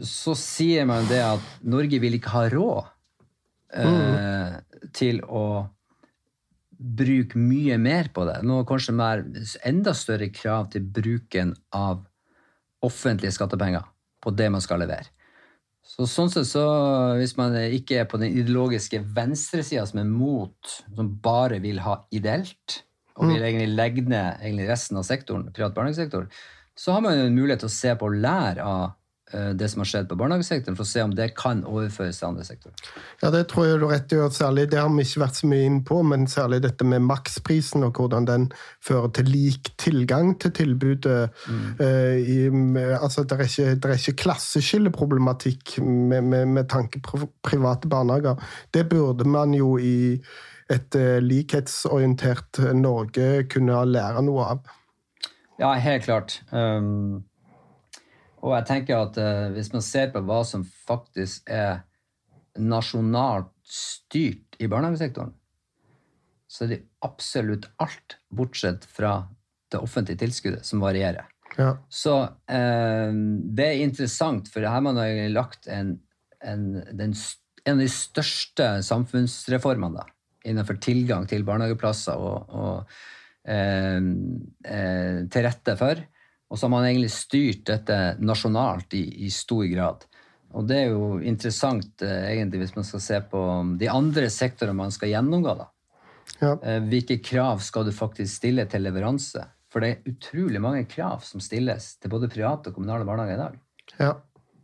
så 0.01 0.33
sier 0.37 0.87
man 0.89 1.05
det 1.09 1.21
at 1.21 1.63
Norge 1.69 1.99
vil 2.01 2.17
ikke 2.17 2.33
ha 2.33 2.47
råd 2.51 2.89
eh, 3.77 4.55
til 4.95 5.21
å 5.25 5.45
bruke 6.83 7.39
mye 7.39 7.77
mer 7.79 8.09
på 8.13 8.25
det. 8.27 8.39
Nå 8.43 8.63
kanskje 8.67 8.95
mer, 8.97 9.23
enda 9.65 9.93
større 9.95 10.29
krav 10.33 10.71
til 10.73 10.85
bruken 10.85 11.53
av 11.75 12.03
offentlige 12.83 13.35
skattepenger 13.35 13.85
på 14.23 14.33
det 14.35 14.49
man 14.51 14.63
skal 14.63 14.81
levere. 14.83 15.07
Så 15.83 16.07
sånn 16.07 16.31
sett 16.31 16.47
så, 16.47 16.63
Hvis 17.19 17.35
man 17.35 17.55
ikke 17.59 17.99
er 18.01 18.07
på 18.09 18.17
den 18.21 18.31
ideologiske 18.31 19.01
venstresida 19.15 19.83
som 19.87 19.99
er 19.99 20.07
mot, 20.07 20.75
som 20.95 21.11
bare 21.23 21.59
vil 21.63 21.81
ha 21.83 21.99
ideelt, 22.15 22.83
og 23.19 23.29
vil 23.29 23.43
egentlig 23.43 23.75
legge 23.75 24.03
ned 24.07 24.41
egentlig 24.41 24.69
resten 24.71 24.97
av 24.97 25.05
sektoren, 25.05 25.51
privat 25.53 25.75
barnehagesektor, 25.75 26.25
så 26.73 26.95
har 26.95 27.03
man 27.05 27.19
jo 27.19 27.27
en 27.27 27.35
mulighet 27.35 27.61
til 27.61 27.69
å 27.69 27.75
se 27.75 27.91
på 27.99 28.07
og 28.09 28.15
lære 28.23 28.65
av 28.65 28.95
det 29.33 29.67
som 29.71 29.81
har 29.81 29.89
skjedd 29.89 30.09
på 30.09 30.17
barnehagesektoren, 30.19 30.75
for 30.77 30.85
å 30.85 30.89
se 30.89 31.03
om 31.03 31.13
det 31.17 31.29
kan 31.37 31.63
overføres 31.65 32.19
til 32.19 32.27
andre 32.29 32.45
sektorer. 32.47 32.91
Ja, 33.23 33.31
det 33.33 33.47
tror 33.51 33.67
jeg 33.67 33.79
du 33.81 33.85
har 33.87 33.95
rett 33.95 34.13
i. 34.13 34.19
og 34.21 34.35
særlig, 34.35 34.69
Det 34.71 34.79
har 34.79 34.89
vi 34.93 35.05
ikke 35.05 35.23
vært 35.23 35.39
så 35.39 35.49
mye 35.49 35.65
inn 35.69 35.79
på, 35.87 35.99
men 36.03 36.27
særlig 36.27 36.61
dette 36.63 36.85
med 36.85 37.01
maksprisen 37.07 37.83
og 37.87 37.97
hvordan 37.97 38.27
den 38.29 38.47
fører 38.83 39.09
til 39.17 39.29
lik 39.31 39.73
tilgang 39.81 40.33
til 40.39 40.51
tilbudet. 40.51 41.29
Eh, 41.79 42.17
i, 42.19 42.39
altså, 42.99 43.23
det 43.23 43.39
er 43.39 43.45
ikke, 43.49 43.75
det 43.75 43.91
er 43.91 43.99
ikke 43.99 44.21
klasseskilleproblematikk 44.23 45.77
med, 45.81 46.21
med, 46.21 46.45
med 46.45 46.69
tanke 46.69 47.01
på 47.03 47.25
private 47.43 47.89
barnehager. 47.89 48.41
Det 48.73 48.87
burde 48.89 49.27
man 49.27 49.53
jo 49.53 49.77
i 49.77 50.21
et 50.71 50.95
eh, 50.95 51.19
likhetsorientert 51.23 52.61
Norge 52.77 53.43
kunne 53.51 53.83
lære 53.89 54.23
noe 54.25 54.47
av? 54.55 54.73
Ja, 55.59 55.73
helt 55.77 56.07
klart. 56.07 56.41
Um, 56.51 57.23
og 58.43 58.57
jeg 58.57 58.67
tenker 58.67 59.05
at 59.07 59.17
uh, 59.21 59.51
hvis 59.55 59.71
man 59.73 59.85
ser 59.85 60.11
på 60.13 60.21
hva 60.27 60.41
som 60.47 60.65
faktisk 60.87 61.47
er 61.49 61.81
nasjonalt 62.59 63.49
styrt 63.65 64.59
i 64.61 64.67
barnehagesektoren, 64.69 65.33
så 66.53 66.65
er 66.65 66.73
det 66.75 66.81
absolutt 67.05 67.69
alt 67.81 68.17
bortsett 68.29 68.85
fra 68.85 69.23
det 69.73 69.81
offentlige 69.81 70.21
tilskuddet 70.21 70.67
som 70.67 70.83
varierer. 70.83 71.25
Ja. 71.57 71.71
Så 71.89 72.15
eh, 72.49 73.13
det 73.57 73.65
er 73.65 73.81
interessant, 73.85 74.49
for 74.53 74.65
her 74.65 74.75
har 74.75 74.85
man 74.85 74.99
lagt 75.33 75.67
en, 75.71 75.95
en, 76.41 76.67
den, 76.93 77.13
en, 77.63 77.73
av 77.75 77.81
de 77.81 77.89
største 77.89 78.69
samfunnsreformene 78.85 80.01
da, 80.01 80.07
innenfor 80.49 80.77
tilgang 80.83 81.27
til 81.29 81.45
barnehageplasser 81.47 82.21
og, 82.21 82.53
og 82.53 83.49
eh, 83.49 83.97
eh, 83.97 85.19
til 85.33 85.47
rette 85.47 85.77
for. 85.79 86.05
Og 86.53 86.59
så 86.59 86.67
har 86.67 86.73
man 86.75 86.85
egentlig 86.85 87.09
styrt 87.09 87.63
dette 87.65 87.95
nasjonalt 88.21 88.93
i, 88.93 89.01
i 89.25 89.29
stor 89.33 89.65
grad. 89.71 90.03
Og 90.53 90.67
det 90.69 90.83
er 90.83 90.91
jo 90.91 91.15
interessant 91.25 92.03
eh, 92.05 92.27
egentlig 92.35 92.61
hvis 92.61 92.75
man 92.75 92.85
skal 92.85 93.01
se 93.01 93.17
på 93.31 93.41
de 93.81 93.89
andre 93.89 94.29
sektorene 94.29 94.77
man 94.77 94.93
skal 94.93 95.09
gjennomgå. 95.15 95.55
da. 95.57 95.65
Ja. 96.37 96.51
Eh, 96.61 96.77
hvilke 96.91 97.17
krav 97.25 97.63
skal 97.65 97.87
du 97.87 97.95
faktisk 97.95 98.35
stille 98.37 98.67
til 98.69 98.85
leveranse? 98.85 99.47
For 99.73 99.81
det 99.81 99.89
er 99.89 100.11
utrolig 100.13 100.61
mange 100.61 100.85
krav 100.85 101.25
som 101.25 101.41
stilles 101.41 101.95
til 101.97 102.13
både 102.13 102.29
private 102.29 102.69
og 102.69 102.77
kommunale 102.77 103.09
barnehager 103.09 103.33
i 103.33 103.41
dag. 103.41 103.57
Ja. 103.97 104.11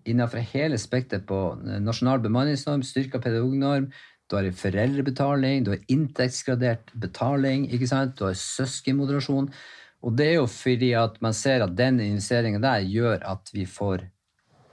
Innenfor 0.09 0.45
hele 0.53 0.77
spekteret 0.77 1.25
på 1.29 1.41
nasjonal 1.81 2.21
bemanningsnorm, 2.21 2.85
styrka 2.85 3.17
pedagognorm, 3.23 3.89
du 4.29 4.37
har 4.37 4.45
foreldrebetaling, 4.53 5.65
du 5.65 5.73
har 5.73 5.81
inntektsgradert 5.89 6.93
betaling, 7.01 7.65
ikke 7.73 7.89
sant? 7.89 8.13
du 8.19 8.27
har 8.27 8.37
søskenmoderasjon. 8.37 9.49
Og 10.05 10.15
det 10.15 10.29
er 10.29 10.37
jo 10.39 10.47
fordi 10.47 10.93
at 10.95 11.17
man 11.23 11.35
ser 11.35 11.65
at 11.65 11.75
den 11.77 11.99
investeringen 11.99 12.63
der 12.63 12.85
gjør 12.87 13.23
at 13.27 13.51
vi 13.53 13.65
får 13.67 14.05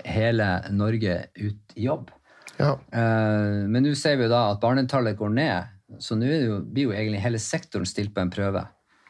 hele 0.06 0.46
Norge 0.70 1.18
ut 1.34 1.74
i 1.74 1.86
jobb. 1.88 2.12
Ja. 2.60 2.76
Eh, 2.92 3.64
men 3.66 3.82
nå 3.84 3.94
ser 3.98 4.16
vi 4.16 4.26
jo 4.26 4.32
da 4.32 4.46
at 4.52 4.62
barnetallet 4.62 5.18
går 5.18 5.32
ned, 5.34 5.72
så 6.02 6.16
nå 6.18 6.30
jo, 6.30 6.60
blir 6.62 6.90
jo 6.90 6.94
egentlig 6.94 7.22
hele 7.24 7.40
sektoren 7.42 7.88
stilt 7.88 8.14
på 8.14 8.22
en 8.22 8.32
prøve 8.32 8.66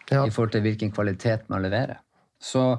Ja. 0.06 0.22
i 0.22 0.30
forhold 0.30 0.52
til 0.54 0.62
hvilken 0.62 0.92
kvalitet 0.94 1.48
man 1.50 1.64
leverer. 1.64 1.98
Så 2.38 2.78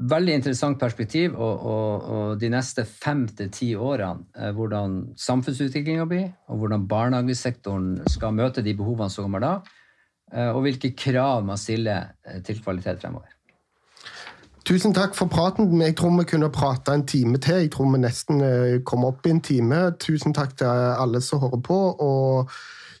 veldig 0.00 0.34
interessant 0.38 0.78
perspektiv, 0.80 1.34
og, 1.36 1.60
og, 1.60 2.06
og 2.10 2.40
de 2.40 2.48
neste 2.50 2.86
fem 2.88 3.26
til 3.28 3.50
ti 3.52 3.74
årene, 3.76 4.24
eh, 4.36 4.50
hvordan 4.56 5.14
samfunnsutviklinga 5.20 6.06
blir, 6.08 6.30
og 6.48 6.62
hvordan 6.62 6.88
barnehagesektoren 6.88 8.00
skal 8.08 8.34
møte 8.34 8.64
de 8.64 8.74
behovene 8.74 9.12
som 9.12 9.28
kommer 9.28 9.44
da, 9.44 9.52
og 10.32 10.64
hvilke 10.64 10.94
krav 10.96 11.44
man 11.46 11.60
stiller 11.60 12.14
eh, 12.26 12.40
til 12.44 12.62
kvalitet 12.62 13.02
fremover. 13.02 13.30
Tusen 14.64 14.94
takk 14.96 15.12
for 15.12 15.28
praten. 15.28 15.68
Jeg 15.82 15.96
tror 15.98 16.14
vi 16.16 16.24
kunne 16.24 16.48
prate 16.52 16.94
en 16.96 17.04
time 17.06 17.36
til. 17.36 17.66
Jeg 17.66 17.74
tror 17.74 17.90
vi 17.92 18.00
nesten 18.00 18.40
eh, 18.40 18.78
kom 18.86 19.04
opp 19.04 19.26
i 19.26 19.34
en 19.34 19.42
time. 19.44 19.82
Tusen 20.00 20.32
takk 20.32 20.56
til 20.56 20.70
alle 20.72 21.20
som 21.20 21.42
hører 21.44 21.60
på. 21.60 21.80
og 22.00 22.54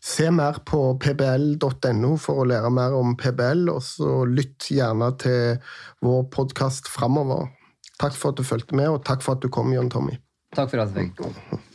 Se 0.04 0.28
mer 0.28 0.58
på 0.68 0.78
pbl.no 1.00 2.10
for 2.20 2.42
å 2.42 2.44
lære 2.44 2.68
mer 2.76 2.92
om 2.92 3.14
PBL, 3.16 3.70
og 3.72 3.80
så 3.80 4.18
lytt 4.28 4.66
gjerne 4.68 5.08
til 5.16 5.54
vår 6.04 6.26
podkast 6.34 6.90
framover. 6.92 7.48
Takk 7.96 8.12
for 8.12 8.34
at 8.34 8.42
du 8.42 8.44
fulgte 8.44 8.76
med, 8.76 8.90
og 8.92 9.00
takk 9.08 9.24
for 9.24 9.38
at 9.38 9.40
du 9.40 9.48
kom, 9.48 9.72
Jon 9.72 9.88
Tommy. 9.88 10.18
Takk 10.52 10.74
for 10.74 10.84
at 10.84 10.92
jeg 10.92 11.14
fikk. 11.16 11.72